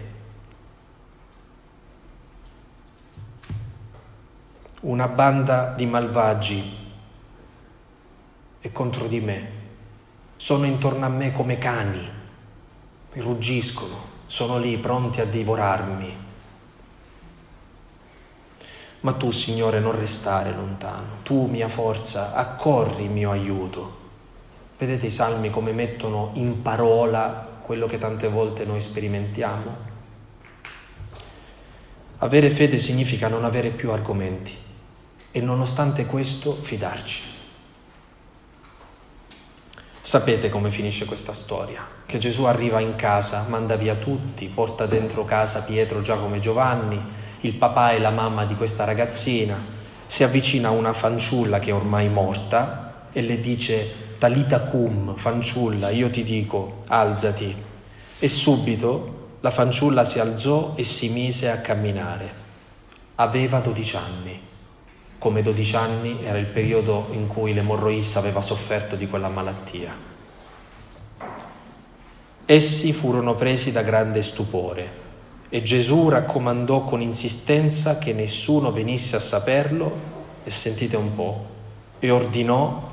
Una 4.82 5.08
banda 5.08 5.74
di 5.76 5.88
malvagi 5.88 6.82
è 8.64 8.72
contro 8.72 9.08
di 9.08 9.20
me, 9.20 9.48
sono 10.38 10.66
intorno 10.66 11.06
a 11.06 11.10
me 11.10 11.34
come 11.34 11.58
cani, 11.58 12.10
ruggiscono, 13.16 13.96
sono 14.26 14.58
lì 14.58 14.78
pronti 14.78 15.20
a 15.20 15.26
divorarmi. 15.26 16.18
Ma 19.02 19.14
tu, 19.16 19.32
Signore, 19.32 19.82
non 19.82 20.00
restare 20.00 20.54
lontano, 20.54 21.18
tu, 21.24 21.48
mia 21.48 21.68
forza, 21.68 22.34
accorri 22.34 23.10
mio 23.10 23.32
aiuto. 23.32 23.98
Vedete 24.78 25.08
i 25.08 25.12
salmi 25.12 25.50
come 25.50 25.74
mettono 25.74 26.32
in 26.36 26.62
parola 26.62 27.46
quello 27.64 27.86
che 27.86 27.98
tante 27.98 28.30
volte 28.30 28.64
noi 28.64 28.80
sperimentiamo? 28.80 29.76
Avere 32.20 32.50
fede 32.50 32.78
significa 32.78 33.28
non 33.28 33.44
avere 33.44 33.72
più 33.72 33.92
argomenti 33.92 34.56
e 35.32 35.42
nonostante 35.42 36.06
questo 36.06 36.56
fidarci. 36.62 37.33
Sapete 40.06 40.50
come 40.50 40.70
finisce 40.70 41.06
questa 41.06 41.32
storia? 41.32 41.88
Che 42.06 42.18
Gesù 42.18 42.44
arriva 42.44 42.82
in 42.82 42.98
casa, 42.98 43.46
manda 43.48 43.78
via 43.78 43.96
tutti, 43.96 44.52
porta 44.54 44.86
dentro 44.86 45.24
casa 45.24 45.62
Pietro, 45.62 46.02
Giacomo 46.02 46.36
e 46.36 46.40
Giovanni, 46.42 47.02
il 47.40 47.54
papà 47.54 47.94
e 47.94 48.00
la 48.00 48.10
mamma 48.10 48.44
di 48.44 48.54
questa 48.56 48.84
ragazzina, 48.84 49.58
si 50.06 50.26
avvicina 50.26 50.68
a 50.68 50.72
una 50.72 50.92
fanciulla 50.92 51.60
che 51.60 51.70
è 51.70 51.74
ormai 51.74 52.10
morta 52.10 53.08
e 53.14 53.22
le 53.22 53.40
dice 53.40 54.18
Talita 54.18 54.64
cum, 54.64 55.16
fanciulla, 55.16 55.90
io 55.90 56.10
ti 56.10 56.26
dico, 56.26 56.84
alzati. 56.88 57.56
E 58.20 58.28
subito 58.28 59.38
la 59.40 59.52
fanciulla 59.52 60.04
si 60.04 60.20
alzò 60.20 60.74
e 60.76 60.84
si 60.84 61.08
mise 61.08 61.50
a 61.50 61.60
camminare. 61.60 62.34
Aveva 63.16 63.60
dodici 63.60 63.96
anni. 63.96 64.52
Come 65.24 65.42
dodici 65.42 65.78
anni 65.78 66.22
era 66.22 66.38
il 66.38 66.48
periodo 66.48 67.08
in 67.12 67.28
cui 67.28 67.54
l'emorroissa 67.54 68.20
aveva 68.20 68.42
sofferto 68.42 68.98
di 68.98 69.08
quella 69.08 69.30
malattia. 69.30 69.96
Essi 72.44 72.92
furono 72.92 73.34
presi 73.34 73.72
da 73.72 73.84
grande 73.84 74.22
stupore 74.22 74.92
e 75.48 75.62
Gesù 75.62 76.10
raccomandò 76.10 76.84
con 76.84 77.00
insistenza 77.00 78.00
che 78.00 78.12
nessuno 78.12 78.74
venisse 78.74 79.16
a 79.16 79.20
saperlo, 79.20 79.98
e 80.44 80.52
sentite 80.52 80.98
un 80.98 81.16
po', 81.16 81.46
e 82.00 82.12
ordinò 82.12 82.92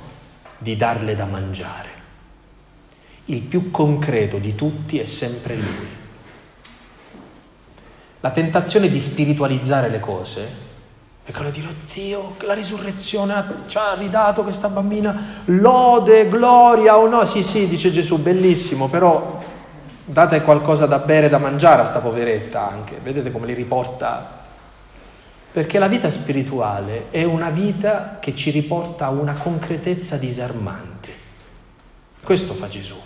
di 0.57 0.77
darle 0.77 1.17
da 1.17 1.25
mangiare. 1.25 1.89
Il 3.25 3.41
più 3.41 3.73
concreto 3.73 4.39
di 4.39 4.55
tutti 4.55 5.01
è 5.01 5.05
sempre 5.05 5.57
Lui. 5.57 5.89
La 8.21 8.31
tentazione 8.31 8.89
di 8.89 9.01
spiritualizzare 9.01 9.89
le 9.89 9.99
cose 9.99 10.69
è 11.31 11.33
quella 11.33 11.51
di 11.51 11.61
dire, 11.61 11.75
Dio, 11.93 12.35
la 12.41 12.55
risurrezione 12.55 13.45
ci 13.67 13.79
ha 13.79 13.95
ridato 13.95 14.43
questa 14.43 14.69
bambina, 14.69 15.43
lode, 15.47 16.29
gloria 16.29 16.99
o 16.99 17.09
no? 17.09 17.25
Sì, 17.25 17.43
sì, 17.43 17.69
dice 17.69 17.91
Gesù, 17.91 18.19
bellissimo, 18.19 18.89
però 18.89 19.43
date 20.05 20.43
qualcosa 20.43 20.87
da 20.87 20.99
bere, 20.99 21.29
da 21.29 21.39
mangiare 21.39 21.83
a 21.83 21.85
sta 21.85 22.01
poveretta 22.01 22.69
anche. 22.69 22.99
Vedete 23.03 23.31
come 23.31 23.47
li 23.47 23.55
riporta 23.55 24.39
perché 25.53 25.79
la 25.79 25.89
vita 25.89 26.09
spirituale 26.11 27.11
è 27.11 27.25
una 27.25 27.51
vita 27.51 28.19
che 28.21 28.35
ci 28.35 28.51
riporta 28.51 29.07
a 29.07 29.11
una 29.11 29.35
concretezza 29.35 30.17
disarmante. 30.17 31.09
Questo 32.23 32.55
fa 32.55 32.69
Gesù. 32.69 32.97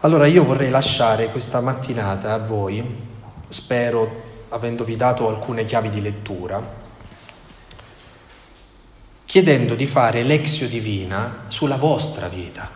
Allora 0.00 0.26
io 0.26 0.44
vorrei 0.44 0.70
lasciare 0.70 1.30
questa 1.30 1.60
mattinata 1.60 2.32
a 2.32 2.38
voi, 2.38 2.84
spero 3.48 4.30
avendovi 4.52 4.96
dato 4.96 5.28
alcune 5.28 5.64
chiavi 5.64 5.88
di 5.88 6.02
lettura, 6.02 6.80
chiedendo 9.24 9.74
di 9.74 9.86
fare 9.86 10.22
l'exio 10.22 10.68
divina 10.68 11.44
sulla 11.48 11.76
vostra 11.76 12.28
vita, 12.28 12.70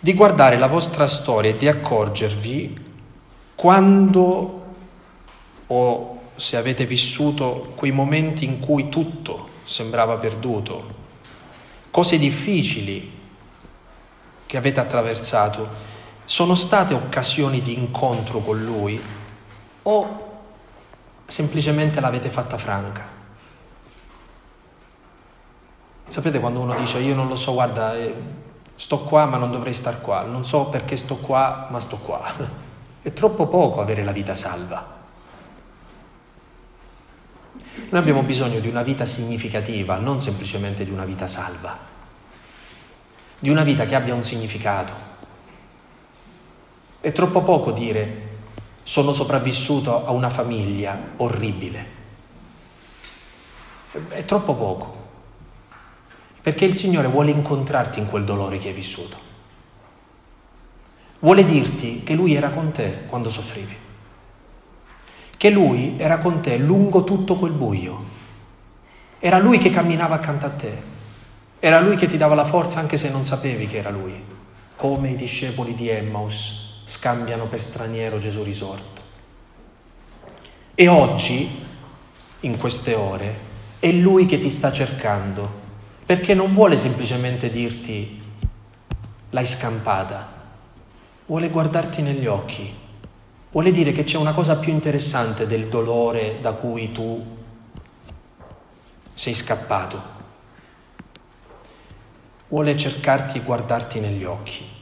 di 0.00 0.14
guardare 0.14 0.56
la 0.56 0.68
vostra 0.68 1.06
storia 1.06 1.50
e 1.50 1.56
di 1.58 1.68
accorgervi 1.68 2.86
quando 3.54 4.62
o 5.66 6.20
se 6.36 6.56
avete 6.56 6.86
vissuto 6.86 7.72
quei 7.74 7.90
momenti 7.90 8.44
in 8.46 8.60
cui 8.60 8.88
tutto 8.88 9.48
sembrava 9.64 10.16
perduto, 10.16 10.94
cose 11.90 12.16
difficili 12.16 13.16
che 14.46 14.56
avete 14.56 14.80
attraversato. 14.80 15.96
Sono 16.24 16.54
state 16.54 16.94
occasioni 16.94 17.60
di 17.60 17.74
incontro 17.74 18.38
con 18.38 18.64
Lui 18.64 19.17
o 19.82 20.40
semplicemente 21.26 22.00
l'avete 22.00 22.30
fatta 22.30 22.58
franca? 22.58 23.16
Sapete 26.08 26.40
quando 26.40 26.60
uno 26.60 26.74
dice 26.74 26.98
io 26.98 27.14
non 27.14 27.28
lo 27.28 27.36
so, 27.36 27.52
guarda, 27.52 27.94
eh, 27.96 28.14
sto 28.74 29.00
qua 29.00 29.26
ma 29.26 29.36
non 29.36 29.50
dovrei 29.50 29.74
star 29.74 30.00
qua, 30.00 30.22
non 30.22 30.44
so 30.44 30.66
perché 30.66 30.96
sto 30.96 31.16
qua 31.16 31.68
ma 31.70 31.80
sto 31.80 31.96
qua. 31.96 32.22
È 33.00 33.12
troppo 33.12 33.46
poco 33.46 33.80
avere 33.80 34.04
la 34.04 34.12
vita 34.12 34.34
salva. 34.34 34.96
Noi 37.90 38.00
abbiamo 38.00 38.22
bisogno 38.22 38.58
di 38.58 38.68
una 38.68 38.82
vita 38.82 39.04
significativa, 39.04 39.96
non 39.96 40.20
semplicemente 40.20 40.84
di 40.84 40.90
una 40.90 41.04
vita 41.04 41.26
salva 41.26 41.96
di 43.38 43.50
una 43.50 43.62
vita 43.62 43.84
che 43.84 43.94
abbia 43.94 44.14
un 44.14 44.22
significato. 44.22 45.06
È 47.00 47.12
troppo 47.12 47.42
poco 47.42 47.70
dire 47.70 48.26
sono 48.88 49.12
sopravvissuto 49.12 50.06
a 50.06 50.12
una 50.12 50.30
famiglia 50.30 50.98
orribile. 51.18 51.86
È 54.08 54.24
troppo 54.24 54.54
poco. 54.54 54.96
Perché 56.40 56.64
il 56.64 56.74
Signore 56.74 57.08
vuole 57.08 57.30
incontrarti 57.30 57.98
in 57.98 58.06
quel 58.06 58.24
dolore 58.24 58.56
che 58.56 58.68
hai 58.68 58.72
vissuto. 58.72 59.18
Vuole 61.18 61.44
dirti 61.44 62.02
che 62.02 62.14
Lui 62.14 62.32
era 62.32 62.48
con 62.48 62.72
te 62.72 63.02
quando 63.08 63.28
soffrivi. 63.28 63.76
Che 65.36 65.50
Lui 65.50 65.96
era 65.98 66.16
con 66.16 66.40
te 66.40 66.56
lungo 66.56 67.04
tutto 67.04 67.36
quel 67.36 67.52
buio. 67.52 68.02
Era 69.18 69.36
Lui 69.36 69.58
che 69.58 69.68
camminava 69.68 70.14
accanto 70.14 70.46
a 70.46 70.50
te 70.50 70.96
era 71.60 71.80
lui 71.80 71.96
che 71.96 72.06
ti 72.06 72.16
dava 72.16 72.36
la 72.36 72.44
forza 72.44 72.78
anche 72.78 72.96
se 72.96 73.10
non 73.10 73.24
sapevi 73.24 73.66
che 73.66 73.78
era 73.78 73.90
lui, 73.90 74.22
come 74.76 75.10
i 75.10 75.16
discepoli 75.16 75.74
di 75.74 75.88
Emmaus 75.88 76.67
scambiano 76.88 77.46
per 77.46 77.60
straniero 77.60 78.18
Gesù 78.18 78.42
risorto. 78.42 79.02
E 80.74 80.88
oggi, 80.88 81.64
in 82.40 82.56
queste 82.56 82.94
ore, 82.94 83.38
è 83.78 83.92
lui 83.92 84.24
che 84.24 84.40
ti 84.40 84.48
sta 84.48 84.72
cercando, 84.72 85.66
perché 86.06 86.32
non 86.32 86.54
vuole 86.54 86.78
semplicemente 86.78 87.50
dirti 87.50 88.22
l'hai 89.30 89.46
scampata, 89.46 90.26
vuole 91.26 91.50
guardarti 91.50 92.00
negli 92.00 92.26
occhi, 92.26 92.74
vuole 93.50 93.70
dire 93.70 93.92
che 93.92 94.04
c'è 94.04 94.16
una 94.16 94.32
cosa 94.32 94.56
più 94.56 94.72
interessante 94.72 95.46
del 95.46 95.68
dolore 95.68 96.38
da 96.40 96.52
cui 96.52 96.90
tu 96.90 97.36
sei 99.12 99.34
scappato 99.34 100.16
vuole 102.48 102.76
cercarti 102.78 103.38
e 103.38 103.42
guardarti 103.42 104.00
negli 104.00 104.24
occhi. 104.24 104.77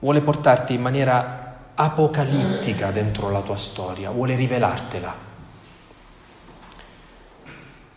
Vuole 0.00 0.20
portarti 0.20 0.74
in 0.74 0.80
maniera 0.80 1.48
apocalittica 1.74 2.90
dentro 2.90 3.30
la 3.30 3.42
tua 3.42 3.56
storia, 3.56 4.10
vuole 4.10 4.34
rivelartela. 4.34 5.14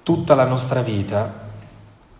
Tutta 0.03 0.35
la 0.35 0.45
nostra 0.45 0.81
vita 0.81 1.49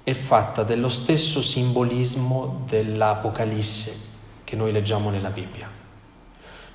è 0.04 0.14
fatta 0.14 0.64
dello 0.64 0.90
stesso 0.90 1.42
simbolismo 1.42 2.64
dell'Apocalisse 2.68 4.10
che 4.44 4.56
noi 4.56 4.72
leggiamo 4.72 5.10
nella 5.10 5.30
Bibbia. 5.30 5.70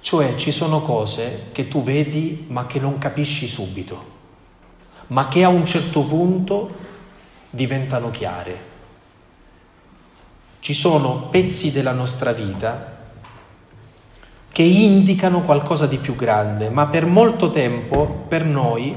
Cioè 0.01 0.37
ci 0.37 0.53
sono 0.53 0.83
cose 0.83 1.49
che 1.51 1.67
tu 1.67 1.83
vedi 1.83 2.45
ma 2.49 2.67
che 2.67 2.79
non 2.79 2.99
capisci 2.99 3.49
subito, 3.49 4.15
ma 5.09 5.27
che 5.27 5.43
a 5.43 5.49
un 5.49 5.67
certo 5.67 6.05
punto 6.05 6.75
diventano 7.51 8.13
chiare. 8.13 8.75
Ci 10.61 10.75
sono 10.75 11.29
pezzi 11.29 11.73
della 11.73 11.93
nostra 11.93 12.33
vita 12.33 12.96
che 14.57 14.63
indicano 14.63 15.43
qualcosa 15.43 15.87
di 15.87 15.99
più 15.99 16.15
grande, 16.15 16.71
ma 16.71 16.87
per 16.87 17.05
molto 17.05 17.51
tempo 17.51 18.25
per 18.27 18.43
noi 18.43 18.97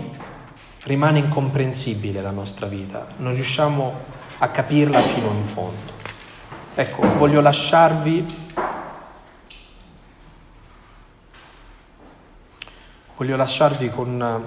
rimane 0.83 1.19
incomprensibile 1.19 2.21
la 2.21 2.31
nostra 2.31 2.65
vita, 2.65 3.07
non 3.17 3.33
riusciamo 3.33 3.93
a 4.37 4.47
capirla 4.47 5.01
fino 5.01 5.27
in 5.31 5.45
fondo. 5.45 5.91
Ecco, 6.75 7.01
voglio 7.17 7.41
lasciarvi 7.41 8.25
voglio 13.17 13.35
lasciarvi 13.35 13.89
con, 13.89 14.45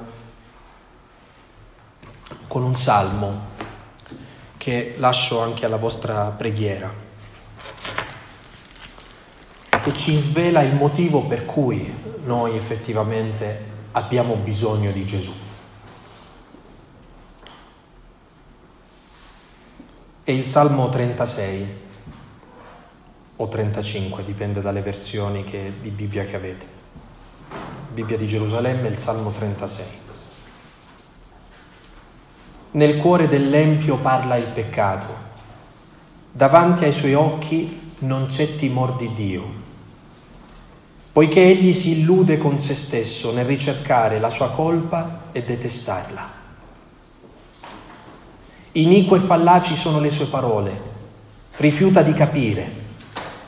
con 2.48 2.62
un 2.62 2.74
salmo 2.74 3.40
che 4.56 4.94
lascio 4.96 5.42
anche 5.42 5.66
alla 5.66 5.76
vostra 5.76 6.28
preghiera, 6.28 7.01
che 9.82 9.92
ci 9.92 10.14
svela 10.14 10.62
il 10.62 10.74
motivo 10.74 11.22
per 11.24 11.44
cui 11.44 11.92
noi 12.24 12.56
effettivamente 12.56 13.70
abbiamo 13.92 14.36
bisogno 14.36 14.92
di 14.92 15.04
Gesù. 15.04 15.32
È 20.22 20.30
il 20.30 20.44
Salmo 20.44 20.88
36 20.88 21.66
o 23.36 23.48
35, 23.48 24.24
dipende 24.24 24.60
dalle 24.60 24.82
versioni 24.82 25.42
che, 25.42 25.72
di 25.80 25.90
Bibbia 25.90 26.24
che 26.24 26.36
avete. 26.36 26.66
Bibbia 27.92 28.16
di 28.16 28.28
Gerusalemme, 28.28 28.86
il 28.86 28.96
Salmo 28.96 29.32
36. 29.32 29.84
Nel 32.70 32.98
cuore 32.98 33.26
dell'empio 33.26 33.98
parla 33.98 34.36
il 34.36 34.46
peccato. 34.46 35.30
Davanti 36.30 36.84
ai 36.84 36.92
suoi 36.92 37.14
occhi 37.14 37.94
non 37.98 38.26
c'è 38.26 38.54
timor 38.54 38.96
di 38.96 39.12
Dio, 39.12 39.61
poiché 41.12 41.42
egli 41.42 41.74
si 41.74 41.98
illude 42.00 42.38
con 42.38 42.56
se 42.56 42.74
stesso 42.74 43.32
nel 43.32 43.44
ricercare 43.44 44.18
la 44.18 44.30
sua 44.30 44.50
colpa 44.50 45.24
e 45.32 45.42
detestarla. 45.42 46.40
Inique 48.72 49.18
e 49.18 49.20
fallaci 49.20 49.76
sono 49.76 50.00
le 50.00 50.08
sue 50.08 50.24
parole, 50.24 50.80
rifiuta 51.56 52.00
di 52.00 52.14
capire, 52.14 52.72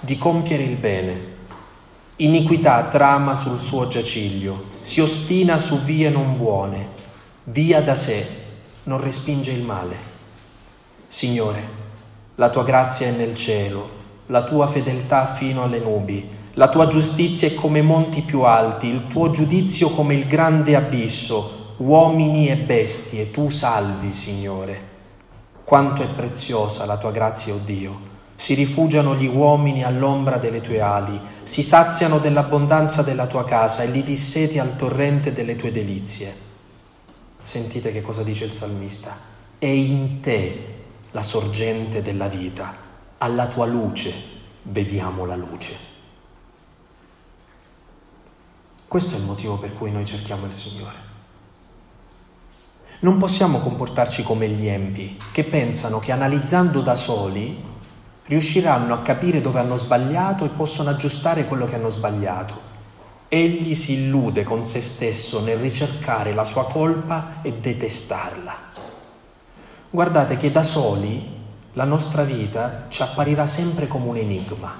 di 0.01 0.19
compiere 0.19 0.65
il 0.65 0.77
bene. 0.77 1.33
Iniquità 2.17 2.85
trama 2.85 3.35
sul 3.35 3.59
suo 3.59 3.89
giaciglio, 3.89 4.73
si 4.83 5.01
ostina 5.01 5.57
su 5.57 5.81
vie 5.81 6.11
non 6.11 6.37
buone, 6.37 6.89
via 7.45 7.81
da 7.81 7.95
sé 7.95 8.43
non 8.85 9.01
respinge 9.01 9.51
il 9.53 9.63
male. 9.63 9.97
Signore, 11.09 11.69
la 12.35 12.51
tua 12.51 12.63
grazia 12.63 13.07
è 13.07 13.11
nel 13.11 13.35
cielo, 13.35 13.89
la 14.27 14.45
tua 14.45 14.67
fedeltà 14.67 15.27
fino 15.27 15.63
alle 15.63 15.79
nubi, 15.79 16.34
la 16.57 16.69
tua 16.69 16.87
giustizia 16.87 17.49
è 17.49 17.55
come 17.55 17.83
monti 17.83 18.23
più 18.23 18.43
alti, 18.43 18.87
il 18.87 19.09
tuo 19.09 19.31
giudizio 19.31 19.91
come 19.91 20.15
il 20.15 20.29
grande 20.29 20.77
abisso, 20.77 21.75
uomini 21.79 22.49
e 22.49 22.57
bestie, 22.57 23.33
tu 23.33 23.49
salvi, 23.49 24.13
Signore. 24.13 24.93
Quanto 25.65 26.03
è 26.03 26.09
preziosa 26.09 26.85
la 26.85 26.97
tua 26.97 27.11
grazia, 27.11 27.55
o 27.55 27.57
oh 27.57 27.61
Dio. 27.65 28.13
Si 28.37 28.55
rifugiano 28.55 29.17
gli 29.17 29.27
uomini 29.27 29.83
all'ombra 29.83 30.39
delle 30.39 30.61
tue 30.61 30.81
ali, 30.81 31.21
si 31.43 31.65
saziano 31.65 32.19
dell'abbondanza 32.19 33.03
della 33.03 33.27
tua 33.27 33.45
casa 33.45 33.83
e 33.83 33.89
li 33.89 34.05
disseti 34.05 34.61
al 34.61 34.77
torrente 34.77 35.33
delle 35.33 35.57
tue 35.57 35.73
delizie. 35.73 36.37
Sentite 37.43 37.91
che 37.91 38.01
cosa 38.01 38.23
dice 38.23 38.45
il 38.45 38.53
salmista. 38.53 39.17
È 39.59 39.67
in 39.67 40.21
te 40.21 40.67
la 41.11 41.23
sorgente 41.23 42.01
della 42.01 42.29
vita, 42.29 42.75
alla 43.19 43.47
tua 43.47 43.67
luce 43.67 44.13
vediamo 44.63 45.25
la 45.25 45.37
luce. 45.37 45.94
Questo 48.95 49.17
è 49.17 49.19
il 49.19 49.25
motivo 49.25 49.57
per 49.57 49.75
cui 49.75 49.91
noi 49.91 50.05
cerchiamo 50.05 50.47
il 50.47 50.53
Signore. 50.53 50.95
Non 53.01 53.19
possiamo 53.19 53.59
comportarci 53.59 54.23
come 54.23 54.49
gli 54.49 54.69
empi 54.69 55.19
che 55.33 55.43
pensano 55.43 55.99
che 55.99 56.13
analizzando 56.13 56.81
da 56.81 56.95
soli 56.95 57.61
riusciranno 58.27 58.95
a 58.95 59.01
capire 59.03 59.41
dove 59.41 59.59
hanno 59.59 59.75
sbagliato 59.75 60.45
e 60.45 60.51
possono 60.51 60.91
aggiustare 60.91 61.47
quello 61.47 61.67
che 61.67 61.75
hanno 61.75 61.89
sbagliato. 61.89 62.55
Egli 63.27 63.75
si 63.75 63.95
illude 63.95 64.45
con 64.45 64.65
se 64.65 64.81
stesso 64.81 65.43
nel 65.43 65.59
ricercare 65.59 66.33
la 66.33 66.45
sua 66.45 66.67
colpa 66.67 67.43
e 67.43 67.53
detestarla. 67.53 68.57
Guardate 69.91 70.37
che 70.37 70.53
da 70.53 70.63
soli 70.63 71.37
la 71.73 71.85
nostra 71.85 72.23
vita 72.23 72.85
ci 72.91 73.03
apparirà 73.03 73.45
sempre 73.45 73.89
come 73.89 74.07
un 74.07 74.17
enigma. 74.19 74.73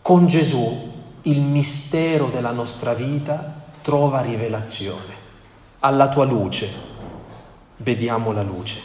Con 0.00 0.28
Gesù 0.28 1.00
il 1.24 1.40
mistero 1.40 2.26
della 2.26 2.50
nostra 2.50 2.94
vita 2.94 3.62
trova 3.80 4.20
rivelazione. 4.22 5.20
Alla 5.80 6.08
tua 6.08 6.24
luce 6.24 6.68
vediamo 7.76 8.32
la 8.32 8.42
luce. 8.42 8.80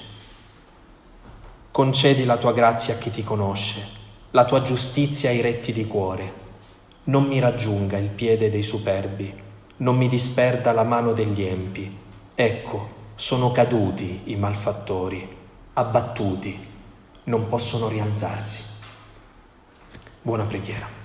Concedi 1.72 2.26
la 2.26 2.38
tua 2.38 2.54
grazia 2.54 2.94
a 2.94 2.98
chi 2.98 3.10
ti 3.10 3.24
conosce, 3.24 3.88
la 4.32 4.46
tua 4.46 4.62
giustizia 4.62 5.32
ai 5.32 5.42
retti 5.42 5.74
di 5.74 5.88
cuore. 5.88 6.46
Non 7.06 7.24
mi 7.24 7.40
raggiunga 7.40 7.98
il 7.98 8.10
piede 8.10 8.52
dei 8.52 8.64
superbi, 8.64 9.34
non 9.78 9.98
mi 9.98 10.08
disperda 10.08 10.74
la 10.74 10.84
mano 10.84 11.14
degli 11.14 11.42
empi. 11.42 11.98
Ecco, 12.36 12.90
sono 13.16 13.52
caduti 13.52 14.22
i 14.26 14.36
malfattori, 14.36 15.28
abbattuti, 15.74 16.68
non 17.24 17.48
possono 17.48 17.88
rialzarsi. 17.88 18.62
Buona 20.22 20.44
preghiera. 20.44 20.97